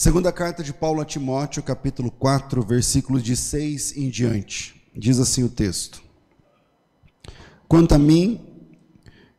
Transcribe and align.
Segunda 0.00 0.30
carta 0.30 0.62
de 0.62 0.72
Paulo 0.72 1.00
a 1.00 1.04
Timóteo, 1.04 1.60
capítulo 1.60 2.08
4, 2.08 2.62
versículos 2.62 3.20
de 3.20 3.34
6 3.34 3.96
em 3.96 4.08
diante. 4.08 4.80
Diz 4.96 5.18
assim 5.18 5.42
o 5.42 5.48
texto: 5.48 6.00
Quanto 7.66 7.96
a 7.96 7.98
mim, 7.98 8.38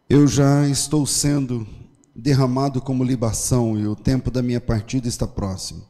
eu 0.10 0.28
já 0.28 0.68
estou 0.68 1.06
sendo 1.06 1.66
derramado 2.14 2.82
como 2.82 3.06
libação 3.06 3.80
e 3.80 3.88
o 3.88 3.96
tempo 3.96 4.30
da 4.30 4.42
minha 4.42 4.60
partida 4.60 5.08
está 5.08 5.26
próximo. 5.26 5.88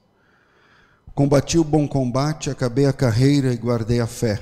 Combati 1.16 1.58
o 1.58 1.64
bom 1.64 1.88
combate, 1.88 2.52
acabei 2.52 2.86
a 2.86 2.94
carreira 2.94 3.52
e 3.52 3.58
guardei 3.58 4.00
a 4.00 4.06
fé. 4.06 4.40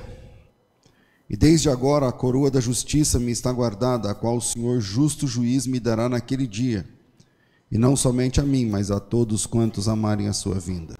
E 1.26 1.38
desde 1.38 1.70
agora 1.70 2.06
a 2.06 2.12
coroa 2.12 2.50
da 2.50 2.60
justiça 2.60 3.18
me 3.18 3.32
está 3.32 3.50
guardada, 3.50 4.10
a 4.10 4.14
qual 4.14 4.36
o 4.36 4.42
Senhor, 4.42 4.78
justo 4.78 5.26
juiz, 5.26 5.66
me 5.66 5.80
dará 5.80 6.06
naquele 6.06 6.46
dia 6.46 6.97
e 7.70 7.78
não 7.78 7.94
somente 7.94 8.40
a 8.40 8.44
mim, 8.44 8.66
mas 8.66 8.90
a 8.90 8.98
todos 8.98 9.46
quantos 9.46 9.88
amarem 9.88 10.28
a 10.28 10.32
sua 10.32 10.58
vinda. 10.58 10.96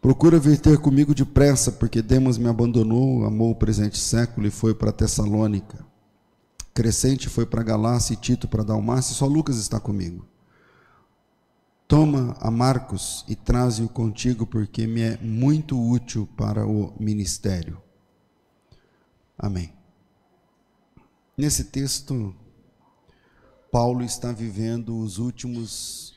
Procura 0.00 0.38
vir 0.38 0.60
ter 0.60 0.78
comigo 0.78 1.14
depressa, 1.14 1.72
porque 1.72 2.00
Demas 2.00 2.38
me 2.38 2.48
abandonou, 2.48 3.24
amou 3.24 3.50
o 3.50 3.56
presente 3.56 3.98
século 3.98 4.46
e 4.46 4.50
foi 4.50 4.74
para 4.74 4.92
Tessalônica. 4.92 5.84
Crescente 6.72 7.28
foi 7.28 7.44
para 7.44 7.64
Galácia 7.64 8.14
e 8.14 8.16
Tito 8.16 8.46
para 8.46 8.62
Dalmácia, 8.62 9.14
só 9.14 9.26
Lucas 9.26 9.56
está 9.56 9.80
comigo. 9.80 10.24
Toma 11.88 12.36
a 12.38 12.50
Marcos 12.50 13.24
e 13.26 13.34
traze-o 13.34 13.88
contigo, 13.88 14.46
porque 14.46 14.86
me 14.86 15.00
é 15.00 15.18
muito 15.22 15.80
útil 15.80 16.28
para 16.36 16.66
o 16.66 16.92
ministério. 17.00 17.82
Amém. 19.36 19.72
Nesse 21.36 21.64
texto, 21.64 22.34
Paulo 23.70 24.02
está 24.02 24.32
vivendo 24.32 24.98
os 24.98 25.18
últimos 25.18 26.14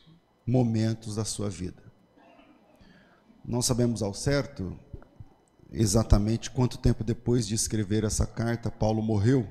momentos 0.47 1.15
da 1.15 1.25
sua 1.25 1.49
vida. 1.49 1.83
Não 3.43 3.61
sabemos 3.61 4.01
ao 4.01 4.13
certo 4.13 4.79
exatamente 5.69 6.49
quanto 6.49 6.77
tempo 6.77 7.03
depois 7.03 7.45
de 7.45 7.55
escrever 7.55 8.05
essa 8.05 8.25
carta 8.25 8.71
Paulo 8.71 9.01
morreu, 9.01 9.45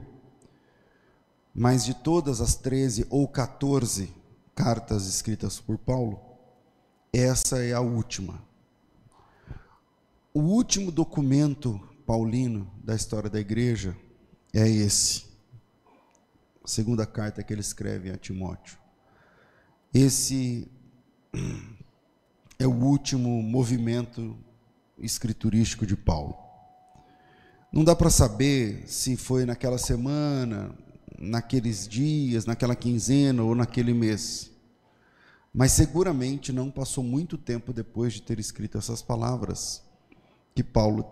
mas 1.54 1.84
de 1.84 1.92
todas 1.92 2.40
as 2.40 2.54
13 2.54 3.06
ou 3.10 3.28
14 3.28 4.14
cartas 4.54 5.06
escritas 5.06 5.60
por 5.60 5.76
Paulo, 5.76 6.18
essa 7.12 7.62
é 7.62 7.74
a 7.74 7.80
última. 7.80 8.42
O 10.32 10.40
último 10.40 10.90
documento 10.90 11.78
paulino 12.06 12.70
da 12.82 12.94
história 12.94 13.28
da 13.28 13.40
igreja 13.40 13.94
é 14.54 14.66
esse 14.66 15.29
segunda 16.64 17.06
carta 17.06 17.42
que 17.42 17.52
ele 17.52 17.60
escreve 17.60 18.10
a 18.10 18.16
Timóteo. 18.16 18.78
Esse 19.92 20.70
é 22.58 22.66
o 22.66 22.72
último 22.72 23.42
movimento 23.42 24.36
escriturístico 24.98 25.86
de 25.86 25.96
Paulo. 25.96 26.36
Não 27.72 27.84
dá 27.84 27.94
para 27.94 28.10
saber 28.10 28.84
se 28.86 29.16
foi 29.16 29.44
naquela 29.44 29.78
semana, 29.78 30.74
naqueles 31.18 31.86
dias, 31.86 32.44
naquela 32.44 32.74
quinzena 32.74 33.42
ou 33.42 33.54
naquele 33.54 33.94
mês. 33.94 34.50
Mas 35.52 35.72
seguramente 35.72 36.52
não 36.52 36.70
passou 36.70 37.02
muito 37.02 37.36
tempo 37.36 37.72
depois 37.72 38.12
de 38.12 38.22
ter 38.22 38.38
escrito 38.38 38.78
essas 38.78 39.02
palavras 39.02 39.82
que 40.54 40.62
Paulo 40.62 41.04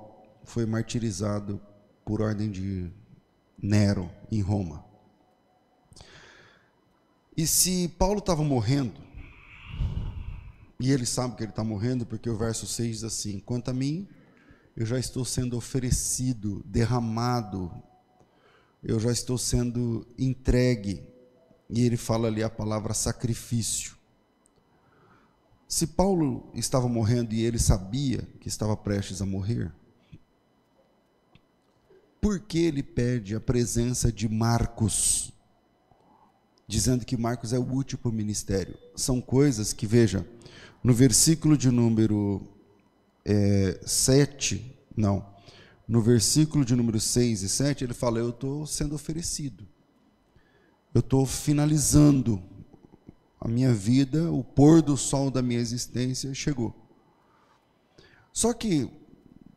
foi 0.45 0.67
martirizado 0.67 1.61
por 2.05 2.21
ordem 2.21 2.51
de 2.51 2.91
Nero 3.61 4.11
em 4.31 4.41
Roma. 4.41 4.88
E 7.39 7.47
se 7.47 7.87
Paulo 7.97 8.19
estava 8.19 8.43
morrendo, 8.43 9.01
e 10.81 10.91
ele 10.91 11.07
sabe 11.07 11.37
que 11.37 11.45
ele 11.45 11.51
está 11.51 11.63
morrendo, 11.63 12.05
porque 12.05 12.29
o 12.29 12.37
verso 12.37 12.67
6 12.67 12.97
diz 12.97 13.05
assim: 13.05 13.39
Quanto 13.39 13.71
a 13.71 13.73
mim, 13.73 14.09
eu 14.77 14.85
já 14.85 14.99
estou 14.99 15.25
sendo 15.25 15.57
oferecido, 15.57 16.61
derramado, 16.67 17.73
eu 18.83 18.99
já 18.99 19.13
estou 19.13 19.39
sendo 19.39 20.05
entregue. 20.19 21.09
E 21.71 21.87
ele 21.87 21.97
fala 21.97 22.27
ali 22.27 22.43
a 22.43 22.51
palavra 22.51 22.93
sacrifício. 22.93 23.97
Se 25.69 25.87
Paulo 25.87 26.51
estava 26.55 26.89
morrendo 26.89 27.33
e 27.33 27.45
ele 27.45 27.61
sabia 27.61 28.27
que 28.41 28.49
estava 28.49 28.77
prestes 28.77 29.23
a 29.23 29.27
morrer, 29.27 29.71
por 32.21 32.41
que 32.41 32.59
ele 32.59 32.83
pede 32.83 33.37
a 33.37 33.41
presença 33.41 34.11
de 34.11 34.29
Marcos 34.29 35.33
dizendo 36.69 37.07
que 37.07 37.17
Marcos 37.17 37.55
é 37.55 37.59
útil 37.59 37.99
para 37.99 38.11
o 38.11 38.15
ministério. 38.15 38.77
São 38.95 39.23
coisas 39.23 39.73
que, 39.73 39.87
veja, 39.87 40.25
no 40.85 40.93
versículo 40.93 41.57
de 41.57 41.71
número 41.71 42.47
é, 43.25 43.81
7, 43.85 44.79
não, 44.95 45.27
no 45.89 46.03
versículo 46.03 46.67
de 46.67 46.77
número 46.77 47.01
6 47.01 47.43
e 47.43 47.49
7, 47.49 47.85
ele 47.85 47.95
fala: 47.95 48.19
Eu 48.19 48.29
estou 48.29 48.67
sendo 48.67 48.95
oferecido, 48.95 49.67
eu 50.95 51.01
estou 51.01 51.25
finalizando 51.25 52.41
a 53.41 53.49
minha 53.49 53.73
vida, 53.73 54.31
o 54.31 54.45
pôr 54.45 54.83
do 54.83 54.97
sol 54.97 55.31
da 55.31 55.41
minha 55.41 55.61
existência 55.61 56.35
chegou. 56.35 56.75
Só 58.31 58.53
que, 58.53 58.91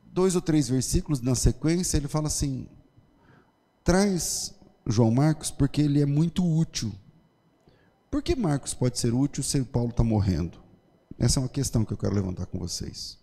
dois 0.05 0.33
ou 0.35 0.41
três 0.41 0.69
versículos 0.69 1.19
na 1.19 1.35
sequência, 1.35 1.97
ele 1.97 2.07
fala 2.07 2.28
assim: 2.28 2.67
traz 3.83 4.55
João 4.88 5.11
Marcos, 5.11 5.51
porque 5.51 5.81
ele 5.81 6.01
é 6.01 6.05
muito 6.05 6.45
útil. 6.45 6.93
Por 8.11 8.22
que 8.22 8.35
Marcos 8.35 8.73
pode 8.73 8.99
ser 8.99 9.13
útil 9.13 9.41
se 9.41 9.63
Paulo 9.63 9.91
está 9.91 10.03
morrendo? 10.03 10.61
Essa 11.17 11.39
é 11.39 11.44
uma 11.44 11.47
questão 11.47 11.85
que 11.85 11.94
eu 11.94 11.97
quero 11.97 12.13
levantar 12.13 12.45
com 12.45 12.59
vocês. 12.59 13.17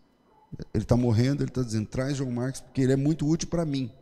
Ele 0.72 0.82
está 0.82 0.96
morrendo, 0.96 1.42
ele 1.42 1.50
está 1.50 1.62
dizendo, 1.62 1.86
traz 1.86 2.16
João 2.16 2.32
Marcos, 2.32 2.62
porque 2.62 2.80
ele 2.80 2.94
é 2.94 2.96
muito 2.96 3.28
útil 3.28 3.50
para 3.50 3.66
mim. 3.66 3.92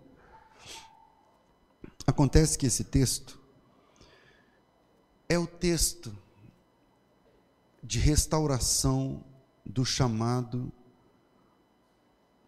Acontece 2.06 2.56
que 2.56 2.66
esse 2.66 2.84
texto 2.84 3.36
é 5.28 5.36
o 5.36 5.46
texto 5.46 6.16
de 7.82 7.98
restauração 7.98 9.24
do 9.64 9.84
chamado 9.84 10.72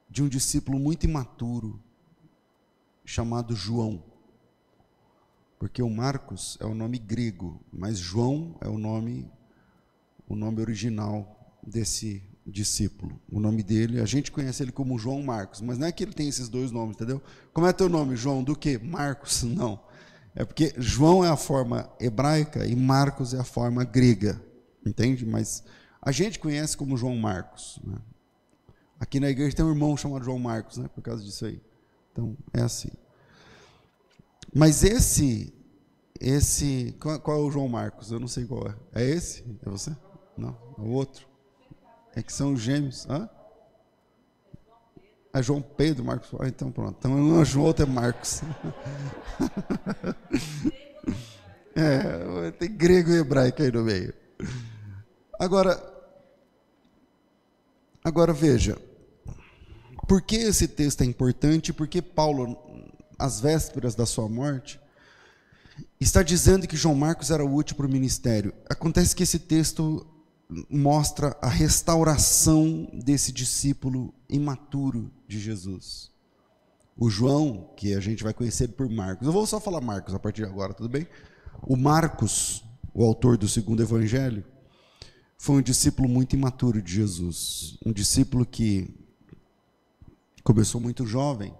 de 0.08 0.22
um 0.22 0.28
discípulo 0.28 0.78
muito 0.78 1.04
imaturo, 1.04 1.82
chamado 3.04 3.56
João. 3.56 4.02
Porque 5.58 5.82
o 5.82 5.90
Marcos 5.90 6.56
é 6.60 6.64
o 6.66 6.74
nome 6.74 6.98
grego, 6.98 7.60
mas 7.72 7.98
João 7.98 8.56
é 8.60 8.68
o 8.68 8.78
nome 8.78 9.30
o 10.28 10.36
nome 10.36 10.60
original 10.60 11.56
desse 11.66 12.22
discípulo. 12.46 13.20
O 13.30 13.40
nome 13.40 13.62
dele, 13.62 14.00
a 14.00 14.04
gente 14.04 14.30
conhece 14.30 14.62
ele 14.62 14.72
como 14.72 14.98
João 14.98 15.22
Marcos, 15.22 15.60
mas 15.60 15.78
não 15.78 15.86
é 15.86 15.92
que 15.92 16.04
ele 16.04 16.12
tem 16.12 16.28
esses 16.28 16.48
dois 16.48 16.70
nomes, 16.70 16.96
entendeu? 16.96 17.22
Como 17.52 17.66
é 17.66 17.72
teu 17.72 17.88
nome, 17.88 18.16
João? 18.16 18.42
Do 18.42 18.56
que? 18.56 18.78
Marcos? 18.78 19.42
Não. 19.44 19.80
É 20.34 20.44
porque 20.44 20.74
João 20.76 21.24
é 21.24 21.28
a 21.28 21.36
forma 21.36 21.90
hebraica 21.98 22.64
e 22.66 22.76
Marcos 22.76 23.34
é 23.34 23.38
a 23.38 23.44
forma 23.44 23.84
grega, 23.84 24.40
entende? 24.86 25.26
Mas 25.26 25.64
a 26.00 26.12
gente 26.12 26.38
conhece 26.38 26.76
como 26.76 26.96
João 26.96 27.16
Marcos. 27.16 27.80
Né? 27.82 27.96
Aqui 29.00 29.18
na 29.18 29.28
igreja 29.28 29.56
tem 29.56 29.64
um 29.64 29.70
irmão 29.70 29.96
chamado 29.96 30.24
João 30.24 30.38
Marcos, 30.38 30.76
né? 30.76 30.88
Por 30.94 31.02
causa 31.02 31.24
disso 31.24 31.44
aí. 31.44 31.60
Então 32.12 32.36
é 32.52 32.60
assim. 32.60 32.90
Mas 34.54 34.82
esse, 34.82 35.52
esse, 36.20 36.96
qual, 37.00 37.20
qual, 37.20 37.38
é 37.38 37.40
o 37.40 37.50
João 37.50 37.68
Marcos? 37.68 38.10
Eu 38.10 38.18
não 38.18 38.28
sei 38.28 38.44
qual 38.44 38.68
é. 38.68 38.74
É 38.94 39.04
esse? 39.04 39.44
É 39.64 39.70
você? 39.70 39.96
Não, 40.36 40.56
é 40.78 40.80
o 40.80 40.90
outro. 40.90 41.26
É 42.14 42.22
que 42.22 42.32
são 42.32 42.56
gêmeos. 42.56 43.06
Hã? 43.08 43.28
É 45.32 45.42
João 45.42 45.60
Pedro, 45.60 46.04
Marcos. 46.04 46.30
Ah, 46.40 46.48
então 46.48 46.72
pronto. 46.72 46.96
Então 46.98 47.12
um 47.12 47.40
é 47.40 47.44
João, 47.44 47.66
outro 47.66 47.84
é 47.84 47.88
Marcos. 47.88 48.40
é, 51.76 52.50
tem 52.52 52.74
grego 52.74 53.10
e 53.10 53.18
hebraico 53.18 53.62
aí 53.62 53.70
no 53.70 53.84
meio. 53.84 54.14
Agora, 55.38 55.80
agora 58.02 58.32
veja, 58.32 58.76
por 60.08 60.22
que 60.22 60.36
esse 60.36 60.66
texto 60.66 61.02
é 61.02 61.04
importante? 61.04 61.72
Porque 61.72 62.02
Paulo 62.02 62.58
às 63.18 63.40
vésperas 63.40 63.94
da 63.94 64.06
sua 64.06 64.28
morte, 64.28 64.80
está 66.00 66.22
dizendo 66.22 66.66
que 66.66 66.76
João 66.76 66.94
Marcos 66.94 67.30
era 67.30 67.44
útil 67.44 67.76
para 67.76 67.86
o 67.86 67.90
ministério. 67.90 68.54
Acontece 68.68 69.14
que 69.16 69.22
esse 69.22 69.38
texto 69.38 70.06
mostra 70.70 71.36
a 71.42 71.48
restauração 71.48 72.88
desse 72.92 73.32
discípulo 73.32 74.14
imaturo 74.28 75.10
de 75.26 75.38
Jesus. 75.38 76.10
O 76.96 77.10
João, 77.10 77.70
que 77.76 77.94
a 77.94 78.00
gente 78.00 78.24
vai 78.24 78.32
conhecer 78.32 78.68
por 78.68 78.88
Marcos. 78.88 79.26
Eu 79.26 79.32
vou 79.32 79.46
só 79.46 79.60
falar 79.60 79.80
Marcos 79.80 80.14
a 80.14 80.18
partir 80.18 80.42
de 80.42 80.48
agora, 80.48 80.72
tudo 80.72 80.88
bem? 80.88 81.06
O 81.62 81.76
Marcos, 81.76 82.64
o 82.94 83.04
autor 83.04 83.36
do 83.36 83.48
segundo 83.48 83.82
evangelho, 83.82 84.44
foi 85.36 85.56
um 85.56 85.62
discípulo 85.62 86.08
muito 86.08 86.34
imaturo 86.34 86.82
de 86.82 86.92
Jesus. 86.92 87.78
Um 87.84 87.92
discípulo 87.92 88.44
que 88.44 88.92
começou 90.42 90.80
muito 90.80 91.06
jovem 91.06 91.54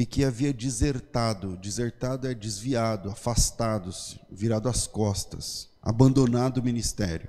e 0.00 0.06
que 0.06 0.24
havia 0.24 0.50
desertado. 0.50 1.58
Desertado 1.58 2.26
é 2.26 2.32
desviado, 2.32 3.10
afastado, 3.10 3.90
virado 4.30 4.66
as 4.66 4.86
costas, 4.86 5.68
abandonado 5.82 6.56
o 6.56 6.62
ministério. 6.62 7.28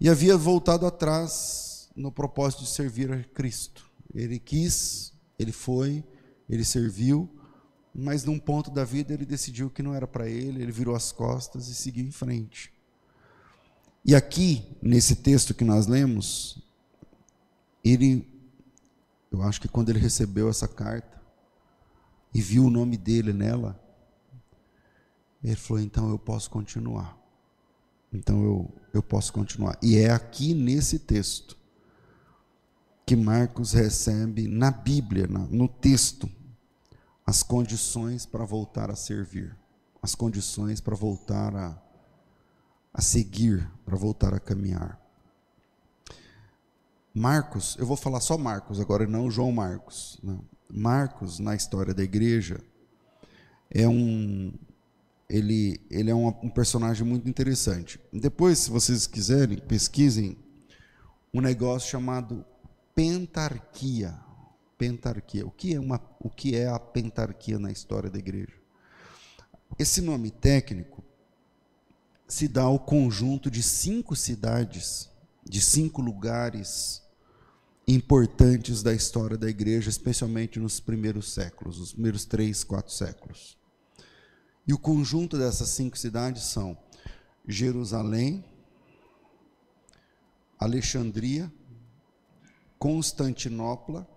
e 0.00 0.08
havia 0.08 0.34
voltado 0.34 0.86
atrás 0.86 1.90
no 1.94 2.10
propósito 2.10 2.60
de 2.60 2.70
servir 2.70 3.12
a 3.12 3.22
Cristo. 3.22 3.86
Ele 4.14 4.38
quis, 4.38 5.12
ele 5.38 5.52
foi, 5.52 6.02
ele 6.48 6.64
serviu, 6.64 7.28
mas 7.94 8.24
num 8.24 8.38
ponto 8.38 8.70
da 8.70 8.82
vida 8.82 9.12
ele 9.12 9.26
decidiu 9.26 9.68
que 9.68 9.82
não 9.82 9.94
era 9.94 10.06
para 10.06 10.26
ele, 10.30 10.62
ele 10.62 10.72
virou 10.72 10.94
as 10.94 11.12
costas 11.12 11.68
e 11.68 11.74
seguiu 11.74 12.06
em 12.06 12.10
frente. 12.10 12.72
E 14.06 14.14
aqui, 14.14 14.64
nesse 14.80 15.16
texto 15.16 15.52
que 15.52 15.64
nós 15.64 15.86
lemos, 15.86 16.66
ele, 17.84 18.26
eu 19.30 19.42
acho 19.42 19.60
que 19.60 19.68
quando 19.68 19.90
ele 19.90 19.98
recebeu 19.98 20.48
essa 20.48 20.66
carta 20.66 21.21
e 22.34 22.40
viu 22.40 22.64
o 22.64 22.70
nome 22.70 22.96
dele 22.96 23.32
nela, 23.32 23.78
ele 25.42 25.56
falou: 25.56 25.82
então 25.82 26.10
eu 26.10 26.18
posso 26.18 26.50
continuar. 26.50 27.18
Então 28.12 28.42
eu, 28.44 28.74
eu 28.92 29.02
posso 29.02 29.32
continuar. 29.32 29.78
E 29.82 29.96
é 29.96 30.10
aqui 30.10 30.54
nesse 30.54 30.98
texto 30.98 31.56
que 33.04 33.16
Marcos 33.16 33.72
recebe, 33.72 34.46
na 34.46 34.70
Bíblia, 34.70 35.26
no 35.26 35.66
texto, 35.66 36.30
as 37.26 37.42
condições 37.42 38.26
para 38.26 38.44
voltar 38.44 38.90
a 38.90 38.96
servir, 38.96 39.56
as 40.02 40.14
condições 40.14 40.80
para 40.80 40.94
voltar 40.94 41.54
a, 41.54 41.82
a 42.92 43.00
seguir, 43.00 43.68
para 43.84 43.96
voltar 43.96 44.34
a 44.34 44.40
caminhar. 44.40 45.00
Marcos, 47.14 47.76
eu 47.78 47.86
vou 47.86 47.96
falar 47.96 48.20
só 48.20 48.38
Marcos 48.38 48.80
agora, 48.80 49.06
não 49.06 49.30
João 49.30 49.52
Marcos. 49.52 50.18
Não. 50.22 50.44
Marcos, 50.72 51.38
na 51.38 51.54
história 51.54 51.92
da 51.92 52.02
igreja, 52.02 52.58
é 53.70 53.86
um. 53.86 54.52
Ele, 55.28 55.80
ele 55.90 56.10
é 56.10 56.14
um, 56.14 56.28
um 56.28 56.50
personagem 56.50 57.06
muito 57.06 57.28
interessante. 57.28 58.00
Depois, 58.12 58.58
se 58.58 58.70
vocês 58.70 59.06
quiserem, 59.06 59.58
pesquisem 59.58 60.36
um 61.32 61.40
negócio 61.40 61.90
chamado 61.90 62.44
pentarquia 62.94 64.18
pentarquia. 64.82 65.46
O 65.46 65.50
que 65.50 65.74
é 65.74 65.78
uma 65.78 66.00
o 66.18 66.28
que 66.28 66.56
é 66.56 66.66
a 66.66 66.78
pentarquia 66.78 67.56
na 67.56 67.70
história 67.70 68.10
da 68.10 68.18
igreja? 68.18 68.54
Esse 69.78 70.00
nome 70.00 70.30
técnico 70.30 71.04
se 72.26 72.48
dá 72.48 72.62
ao 72.62 72.80
conjunto 72.80 73.48
de 73.48 73.62
cinco 73.62 74.16
cidades, 74.16 75.08
de 75.44 75.60
cinco 75.60 76.02
lugares 76.02 77.01
importantes 77.86 78.82
da 78.82 78.94
história 78.94 79.36
da 79.36 79.48
igreja, 79.48 79.90
especialmente 79.90 80.58
nos 80.60 80.80
primeiros 80.80 81.32
séculos, 81.32 81.80
os 81.80 81.92
primeiros 81.92 82.24
três, 82.24 82.62
quatro 82.62 82.92
séculos. 82.92 83.56
E 84.66 84.72
o 84.72 84.78
conjunto 84.78 85.36
dessas 85.36 85.70
cinco 85.70 85.98
cidades 85.98 86.44
são 86.44 86.76
Jerusalém, 87.46 88.44
Alexandria, 90.58 91.52
Constantinopla, 92.78 94.08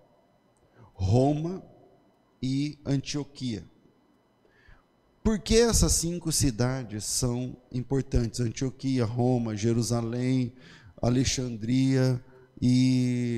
Roma 0.94 1.62
e 2.40 2.78
Antioquia. 2.86 3.64
Por 5.22 5.40
que 5.40 5.56
essas 5.56 5.92
cinco 5.92 6.30
cidades 6.30 7.04
são 7.04 7.56
importantes? 7.72 8.38
Antioquia, 8.38 9.04
Roma, 9.04 9.56
Jerusalém, 9.56 10.52
Alexandria 11.02 12.24
e 12.62 13.35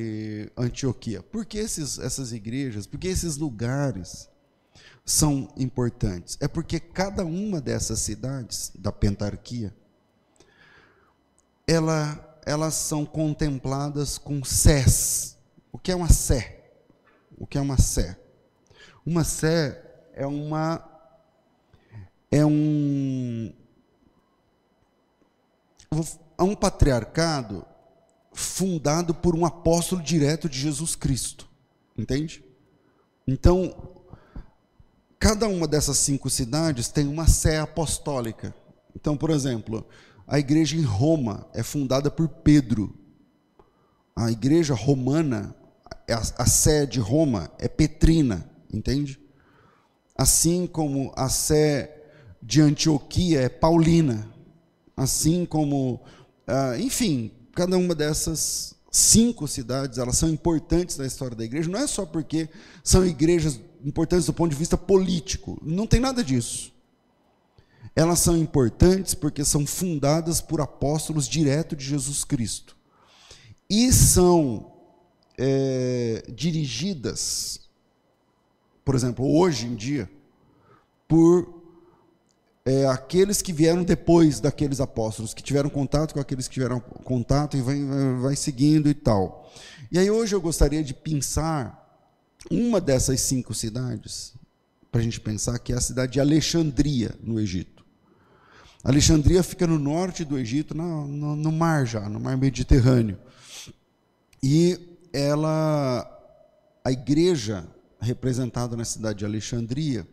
Antioquia. 0.69 1.23
Por 1.23 1.45
que 1.45 1.59
esses, 1.59 1.99
essas 1.99 2.33
igrejas, 2.33 2.87
por 2.87 2.99
que 2.99 3.09
esses 3.09 3.37
lugares 3.37 4.29
são 5.05 5.53
importantes? 5.57 6.39
É 6.41 6.49
porque 6.49 6.79
cada 6.79 7.25
uma 7.25 7.61
dessas 7.61 7.99
cidades 8.01 8.71
da 8.75 8.93
pentarquia, 8.93 9.75
ela, 11.67 12.41
elas 12.47 12.75
são 12.75 13.05
contempladas 13.05 14.17
com 14.17 14.43
sés. 14.45 15.37
O 15.73 15.79
que 15.79 15.93
é 15.93 15.97
uma 15.97 16.09
sé? 16.09 16.71
O 17.37 17.47
que 17.47 17.59
é 17.59 17.61
uma 17.61 17.79
sé? 17.79 18.19
Uma 19.05 19.25
sé 19.25 19.85
é 20.15 20.27
uma 20.27 20.85
é 22.31 22.45
um 22.45 23.53
é 26.37 26.43
um 26.43 26.55
patriarcado 26.55 27.65
fundado 28.39 29.13
por 29.13 29.35
um 29.35 29.45
apóstolo 29.45 30.01
direto 30.01 30.49
de 30.49 30.59
Jesus 30.59 30.95
Cristo. 30.95 31.49
Entende? 31.97 32.45
Então, 33.27 33.75
cada 35.19 35.49
uma 35.49 35.67
dessas 35.67 35.99
cinco 35.99 36.31
cidades 36.31 36.89
tem 36.89 37.09
uma 37.09 37.27
sé 37.27 37.59
apostólica. 37.59 38.55
Então, 38.95 39.17
por 39.17 39.31
exemplo, 39.31 39.87
a 40.27 40.39
igreja 40.39 40.77
em 40.77 40.83
Roma 40.83 41.49
é 41.53 41.63
fundada 41.63 42.11
por 42.11 42.29
Pedro. 42.29 42.97
A 44.15 44.31
igreja 44.31 44.75
romana 44.75 45.55
a, 46.09 46.43
a 46.43 46.47
sé 46.47 46.87
de 46.87 47.01
Roma 47.01 47.51
é 47.59 47.69
Petrina, 47.69 48.49
entende? 48.73 49.21
Assim 50.17 50.67
como 50.67 51.13
a 51.17 51.29
sé 51.29 51.95
de 52.41 52.61
Antioquia 52.61 53.41
é 53.41 53.49
Paulina, 53.49 54.33
assim 54.97 55.45
como, 55.45 56.01
ah, 56.47 56.79
enfim, 56.79 57.33
cada 57.59 57.77
uma 57.77 57.93
dessas 57.93 58.73
cinco 58.89 59.49
cidades, 59.49 59.99
elas 59.99 60.17
são 60.17 60.29
importantes 60.29 60.97
na 60.97 61.05
história 61.05 61.37
da 61.37 61.45
igreja, 61.45 61.69
não 61.69 61.81
é 61.81 61.89
só 61.89 62.07
porque 62.07 62.49
são 62.85 63.05
igrejas 63.05 63.61
importantes 63.85 64.27
do 64.27 64.33
ponto 64.33 64.53
de 64.53 64.57
vista 64.57 64.77
político, 64.79 65.61
não 65.61 65.85
tem 65.85 65.99
nada 65.99 66.23
disso. 66.23 66.73
Elas 67.97 68.21
são 68.21 68.37
importantes 68.37 69.13
porque 69.13 69.45
são 69.45 69.67
fundadas 69.67 70.41
por 70.41 70.61
apóstolos 70.61 71.29
direto 71.29 71.75
de 71.75 71.85
Jesus 71.85 72.23
Cristo. 72.23 72.77
E 73.69 73.93
são 73.93 74.73
é, 75.37 76.23
dirigidas, 76.33 77.69
por 78.85 78.95
exemplo, 78.95 79.29
hoje 79.37 79.67
em 79.67 79.75
dia, 79.75 80.09
por 81.09 81.58
é, 82.69 82.87
aqueles 82.87 83.41
que 83.41 83.51
vieram 83.51 83.83
depois 83.83 84.41
daqueles 84.41 84.79
apóstolos, 84.79 85.33
que 85.33 85.43
tiveram 85.43 85.71
contato 85.71 86.13
com 86.13 86.21
aqueles 86.21 86.47
que 86.47 86.53
tiveram 86.53 86.79
contato 86.81 87.57
e 87.57 87.63
vai, 87.63 87.83
vai 88.21 88.37
seguindo 88.37 88.91
e 88.91 88.95
tal. 88.95 89.51
E 89.91 89.99
aí 89.99 90.11
hoje 90.11 90.35
eu 90.35 90.41
gostaria 90.41 90.85
de 90.85 90.93
pensar 90.93 92.07
uma 92.51 92.79
dessas 92.79 93.23
cinco 93.23 93.55
cidades, 93.55 94.35
para 94.93 95.01
a 95.01 95.05
gente 95.05 95.19
pensar 95.19 95.59
que 95.59 95.73
é 95.73 95.77
a 95.77 95.81
cidade 95.81 96.13
de 96.13 96.21
Alexandria, 96.21 97.15
no 97.23 97.41
Egito. 97.41 97.87
Alexandria 98.85 99.43
fica 99.43 99.67
no 99.67 99.79
norte 99.79 100.23
do 100.23 100.39
Egito, 100.39 100.75
no, 100.75 101.09
no, 101.09 101.37
no 101.37 101.51
mar 101.51 101.87
já, 101.87 102.07
no 102.07 102.21
mar 102.21 102.37
Mediterrâneo. 102.37 103.19
E 104.43 104.99
ela, 105.11 106.07
a 106.85 106.93
igreja 106.93 107.67
representada 107.99 108.77
na 108.77 108.85
cidade 108.85 109.21
de 109.21 109.25
Alexandria 109.25 110.07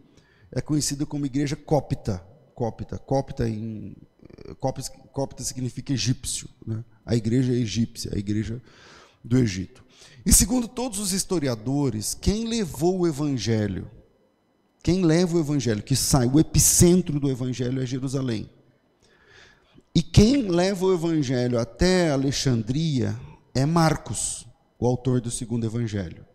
é 0.53 0.61
conhecida 0.61 1.05
como 1.05 1.25
igreja 1.25 1.57
cópita. 1.57 2.23
Cópita, 2.55 2.97
cópita 2.97 3.47
em 3.47 3.95
cópita, 4.59 4.89
cópita 5.11 5.43
significa 5.43 5.93
egípcio, 5.93 6.49
né? 6.65 6.83
A 7.05 7.15
igreja 7.15 7.53
é 7.53 7.57
egípcia, 7.57 8.11
a 8.15 8.17
igreja 8.17 8.61
do 9.23 9.37
Egito. 9.37 9.83
E 10.25 10.33
segundo 10.33 10.67
todos 10.67 10.99
os 10.99 11.11
historiadores, 11.11 12.13
quem 12.13 12.47
levou 12.47 12.99
o 12.99 13.07
evangelho, 13.07 13.89
quem 14.81 15.03
leva 15.03 15.37
o 15.37 15.39
evangelho, 15.39 15.83
que 15.83 15.95
sai, 15.95 16.27
o 16.27 16.39
epicentro 16.39 17.19
do 17.19 17.29
evangelho 17.29 17.81
é 17.81 17.85
Jerusalém. 17.85 18.49
E 19.93 20.01
quem 20.01 20.49
leva 20.49 20.85
o 20.85 20.93
evangelho 20.93 21.59
até 21.59 22.11
Alexandria 22.11 23.19
é 23.53 23.65
Marcos 23.65 24.47
o 24.77 24.85
autor 24.85 25.21
do 25.21 25.31
segundo 25.31 25.65
evangelho. 25.65 26.25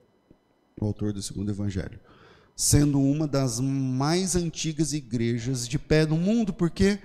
O 0.81 0.87
autor 0.87 1.12
do 1.12 1.23
segundo 1.23 1.50
evangelho. 1.50 2.00
Sendo 2.61 3.00
uma 3.00 3.26
das 3.26 3.59
mais 3.59 4.37
antigas 4.37 4.93
igrejas 4.93 5.67
de 5.67 5.79
pé 5.79 6.05
no 6.05 6.19
mundo, 6.19 6.52
porque 6.52 6.99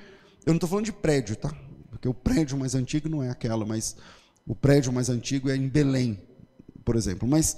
eu 0.46 0.48
não 0.52 0.56
estou 0.56 0.68
falando 0.68 0.84
de 0.84 0.92
prédio, 0.92 1.38
tá? 1.38 1.50
Porque 1.90 2.10
o 2.10 2.14
prédio 2.14 2.58
mais 2.58 2.76
antigo 2.76 3.08
não 3.08 3.24
é 3.24 3.30
aquela, 3.30 3.66
mas 3.66 3.96
o 4.46 4.54
prédio 4.54 4.92
mais 4.92 5.10
antigo 5.10 5.50
é 5.50 5.56
em 5.56 5.70
Belém, 5.70 6.22
por 6.84 6.98
exemplo. 6.98 7.26
Mas 7.26 7.58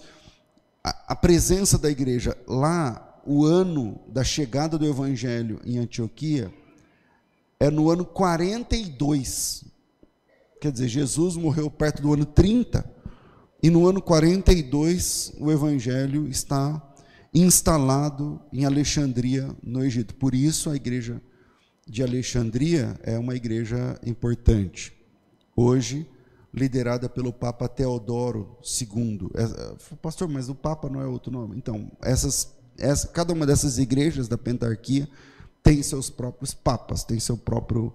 a, 0.84 1.14
a 1.14 1.16
presença 1.16 1.76
da 1.76 1.90
igreja 1.90 2.38
lá, 2.48 3.20
o 3.26 3.44
ano 3.44 4.00
da 4.10 4.24
chegada 4.24 4.78
do 4.78 4.86
evangelho 4.86 5.60
em 5.66 5.80
Antioquia, 5.80 6.54
é 7.60 7.72
no 7.72 7.90
ano 7.90 8.06
42. 8.06 9.66
Quer 10.62 10.72
dizer, 10.72 10.88
Jesus 10.88 11.36
morreu 11.36 11.68
perto 11.72 12.04
do 12.04 12.14
ano 12.14 12.28
30 12.28 12.88
e 13.64 13.72
no 13.72 13.88
ano 13.88 14.04
42, 14.04 15.34
o 15.40 15.52
evangelho 15.52 16.28
está 16.28 16.87
instalado 17.40 18.40
em 18.52 18.66
Alexandria, 18.66 19.50
no 19.64 19.84
Egito. 19.84 20.16
Por 20.16 20.34
isso, 20.34 20.70
a 20.70 20.76
igreja 20.76 21.22
de 21.88 22.04
Alexandria 22.04 23.00
é 23.04 23.18
uma 23.18 23.36
igreja 23.36 24.00
importante. 24.06 24.94
Hoje, 25.56 26.08
liderada 26.54 27.08
pelo 27.08 27.32
Papa 27.32 27.68
Teodoro 27.68 28.58
II. 28.82 29.30
É, 29.36 29.96
pastor, 30.02 30.28
mas 30.28 30.50
o 30.50 30.56
Papa 30.56 30.90
não 30.90 31.02
é 31.02 31.06
outro 31.06 31.32
nome? 31.32 31.56
Então, 31.56 31.92
essas, 32.02 32.54
essa, 32.78 33.08
cada 33.08 33.34
uma 33.34 33.46
dessas 33.46 33.78
igrejas 33.78 34.28
da 34.28 34.38
pentarquia 34.38 35.08
tem 35.62 35.82
seus 35.84 36.10
próprios 36.10 36.54
papas, 36.54 37.04
tem 37.04 37.20
seu 37.20 37.38
próprio 37.38 37.94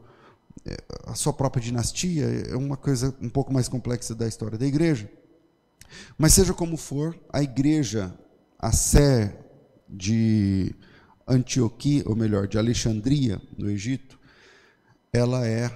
é, 0.65 0.77
a 1.07 1.15
sua 1.15 1.33
própria 1.33 1.63
dinastia, 1.63 2.25
é 2.51 2.57
uma 2.57 2.77
coisa 2.77 3.15
um 3.21 3.29
pouco 3.29 3.53
mais 3.53 3.69
complexa 3.69 4.15
da 4.15 4.29
história 4.29 4.57
da 4.57 4.67
igreja. 4.67 5.11
Mas 6.17 6.35
seja 6.35 6.55
como 6.55 6.77
for, 6.77 7.19
a 7.33 7.43
igreja, 7.43 8.15
a 8.63 8.71
Sé 8.71 9.37
de 9.89 10.73
Antioquia, 11.27 12.05
ou 12.07 12.15
melhor, 12.15 12.47
de 12.47 12.57
Alexandria, 12.57 13.43
no 13.59 13.69
Egito, 13.69 14.17
ela 15.13 15.45
é, 15.45 15.69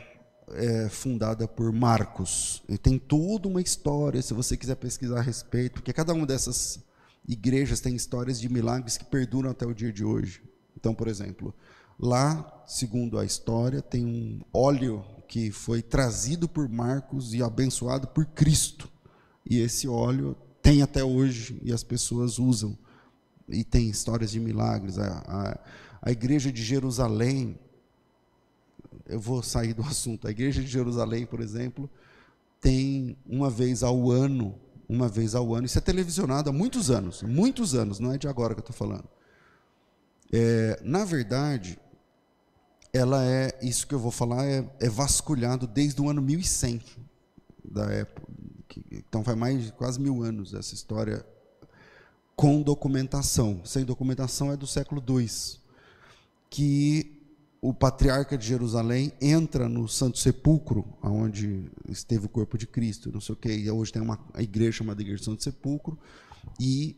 é, 0.52 0.88
fundada 0.88 1.49
por 1.49 1.73
Marcos. 1.73 2.62
E 2.69 2.78
tem 2.78 2.97
toda 2.97 3.49
uma 3.49 3.61
história, 3.61 4.23
se 4.23 4.33
você 4.33 4.57
quiser 4.57 4.76
pesquisar 4.76 5.19
a 5.19 5.23
respeito, 5.23 5.75
porque 5.75 5.93
cada 5.93 6.14
uma 6.14 6.25
dessas 6.25 6.78
igrejas 7.26 7.81
tem 7.81 7.97
histórias 7.97 8.40
de 8.40 8.49
milagres 8.49 8.97
que 8.97 9.05
perduram 9.05 9.50
até 9.50 9.66
o 9.66 9.75
dia 9.75 9.93
de 9.93 10.05
hoje. 10.05 10.40
Então, 10.76 10.95
por 10.95 11.09
exemplo, 11.09 11.52
lá, 11.99 12.62
segundo 12.69 13.19
a 13.19 13.25
história, 13.25 13.83
tem 13.83 14.07
um 14.07 14.40
óleo 14.52 15.05
que 15.26 15.50
foi 15.50 15.83
trazido 15.83 16.49
por 16.49 16.69
Marcos 16.69 17.35
e 17.35 17.43
abençoado 17.43 18.07
por 18.07 18.26
Cristo. 18.26 18.88
E 19.45 19.59
esse 19.59 19.88
óleo 19.88 20.37
tem 20.66 20.82
até 20.82 21.04
hoje 21.04 21.61
e 21.62 21.73
as 21.73 21.85
pessoas 21.85 22.40
usam. 22.40 22.76
E 23.49 23.62
tem 23.62 23.88
histórias 23.88 24.32
de 24.32 24.40
milagres. 24.40 24.99
A, 24.99 25.23
a, 25.25 25.58
a 26.02 26.11
igreja 26.11 26.50
de 26.50 26.61
Jerusalém, 26.61 27.56
eu 29.06 29.20
vou 29.20 29.44
sair 29.44 29.75
do 29.75 29.82
assunto. 29.87 30.26
A 30.26 30.30
igreja 30.32 30.61
de 30.61 30.66
Jerusalém, 30.66 31.25
por 31.25 31.38
exemplo, 31.38 31.88
tem 32.61 33.16
uma 33.25 33.49
vez 33.49 33.85
ao 33.85 34.11
ano, 34.11 34.58
uma 34.88 35.08
vez 35.08 35.37
ao 35.37 35.54
ano, 35.54 35.66
isso 35.66 35.78
é 35.78 35.80
televisionado 35.80 36.50
há 36.50 36.52
muitos 36.52 36.90
anos, 36.90 37.23
muitos 37.23 37.76
anos, 37.76 38.00
não 38.00 38.12
é 38.12 38.18
de 38.18 38.26
agora 38.26 38.52
que 38.52 38.58
eu 38.58 38.68
estou 38.68 38.76
falando. 38.76 39.08
É, 40.32 40.80
na 40.82 41.04
verdade, 41.04 41.78
ela 42.92 43.25
é, 43.25 43.56
isso 43.62 43.87
que 43.87 43.94
eu 43.94 44.00
vou 44.00 44.11
falar 44.11 44.44
é, 44.44 44.68
é 44.80 44.88
vasculhado 44.88 45.64
desde 45.64 46.02
o 46.02 46.11
ano 46.11 46.20
1100 46.20 46.82
da 47.64 47.85
época, 47.92 48.26
que, 48.80 48.97
então 48.97 49.25
faz 49.25 49.37
mais 49.37 49.64
de 49.64 49.73
quase 49.73 50.00
mil 50.00 50.23
anos 50.23 50.54
essa 50.54 50.75
história 50.75 51.25
com 52.35 52.61
documentação. 52.62 53.62
Sem 53.64 53.85
documentação 53.85 54.52
é 54.52 54.56
do 54.56 54.66
século 54.66 55.02
II, 55.09 55.28
que 56.50 57.12
o 57.61 57.73
patriarca 57.73 58.37
de 58.37 58.47
Jerusalém 58.47 59.12
entra 59.21 59.68
no 59.68 59.88
Santo 59.88 60.18
Sepulcro, 60.18 60.85
onde 61.02 61.64
esteve 61.88 62.26
o 62.26 62.28
corpo 62.28 62.59
de 62.59 62.66
Cristo, 62.66 63.11
não 63.11 63.21
sei 63.21 63.33
o 63.33 63.37
quê, 63.37 63.56
e 63.56 63.71
hoje 63.71 63.92
tem 63.92 64.02
uma 64.02 64.18
igreja 64.38 64.73
chamada 64.73 65.00
Igreja 65.00 65.23
do 65.23 65.25
Santo 65.25 65.42
Sepulcro, 65.42 65.99
e 66.61 66.97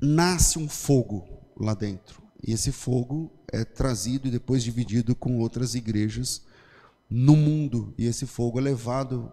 nasce 0.00 0.58
um 0.58 0.68
fogo 0.68 1.26
lá 1.56 1.74
dentro. 1.74 2.22
E 2.46 2.52
esse 2.52 2.70
fogo 2.70 3.32
é 3.50 3.64
trazido 3.64 4.28
e 4.28 4.30
depois 4.30 4.62
dividido 4.62 5.14
com 5.14 5.38
outras 5.38 5.74
igrejas 5.74 6.42
no 7.08 7.36
mundo. 7.36 7.94
E 7.96 8.06
esse 8.06 8.26
fogo 8.26 8.58
é 8.58 8.62
levado 8.62 9.32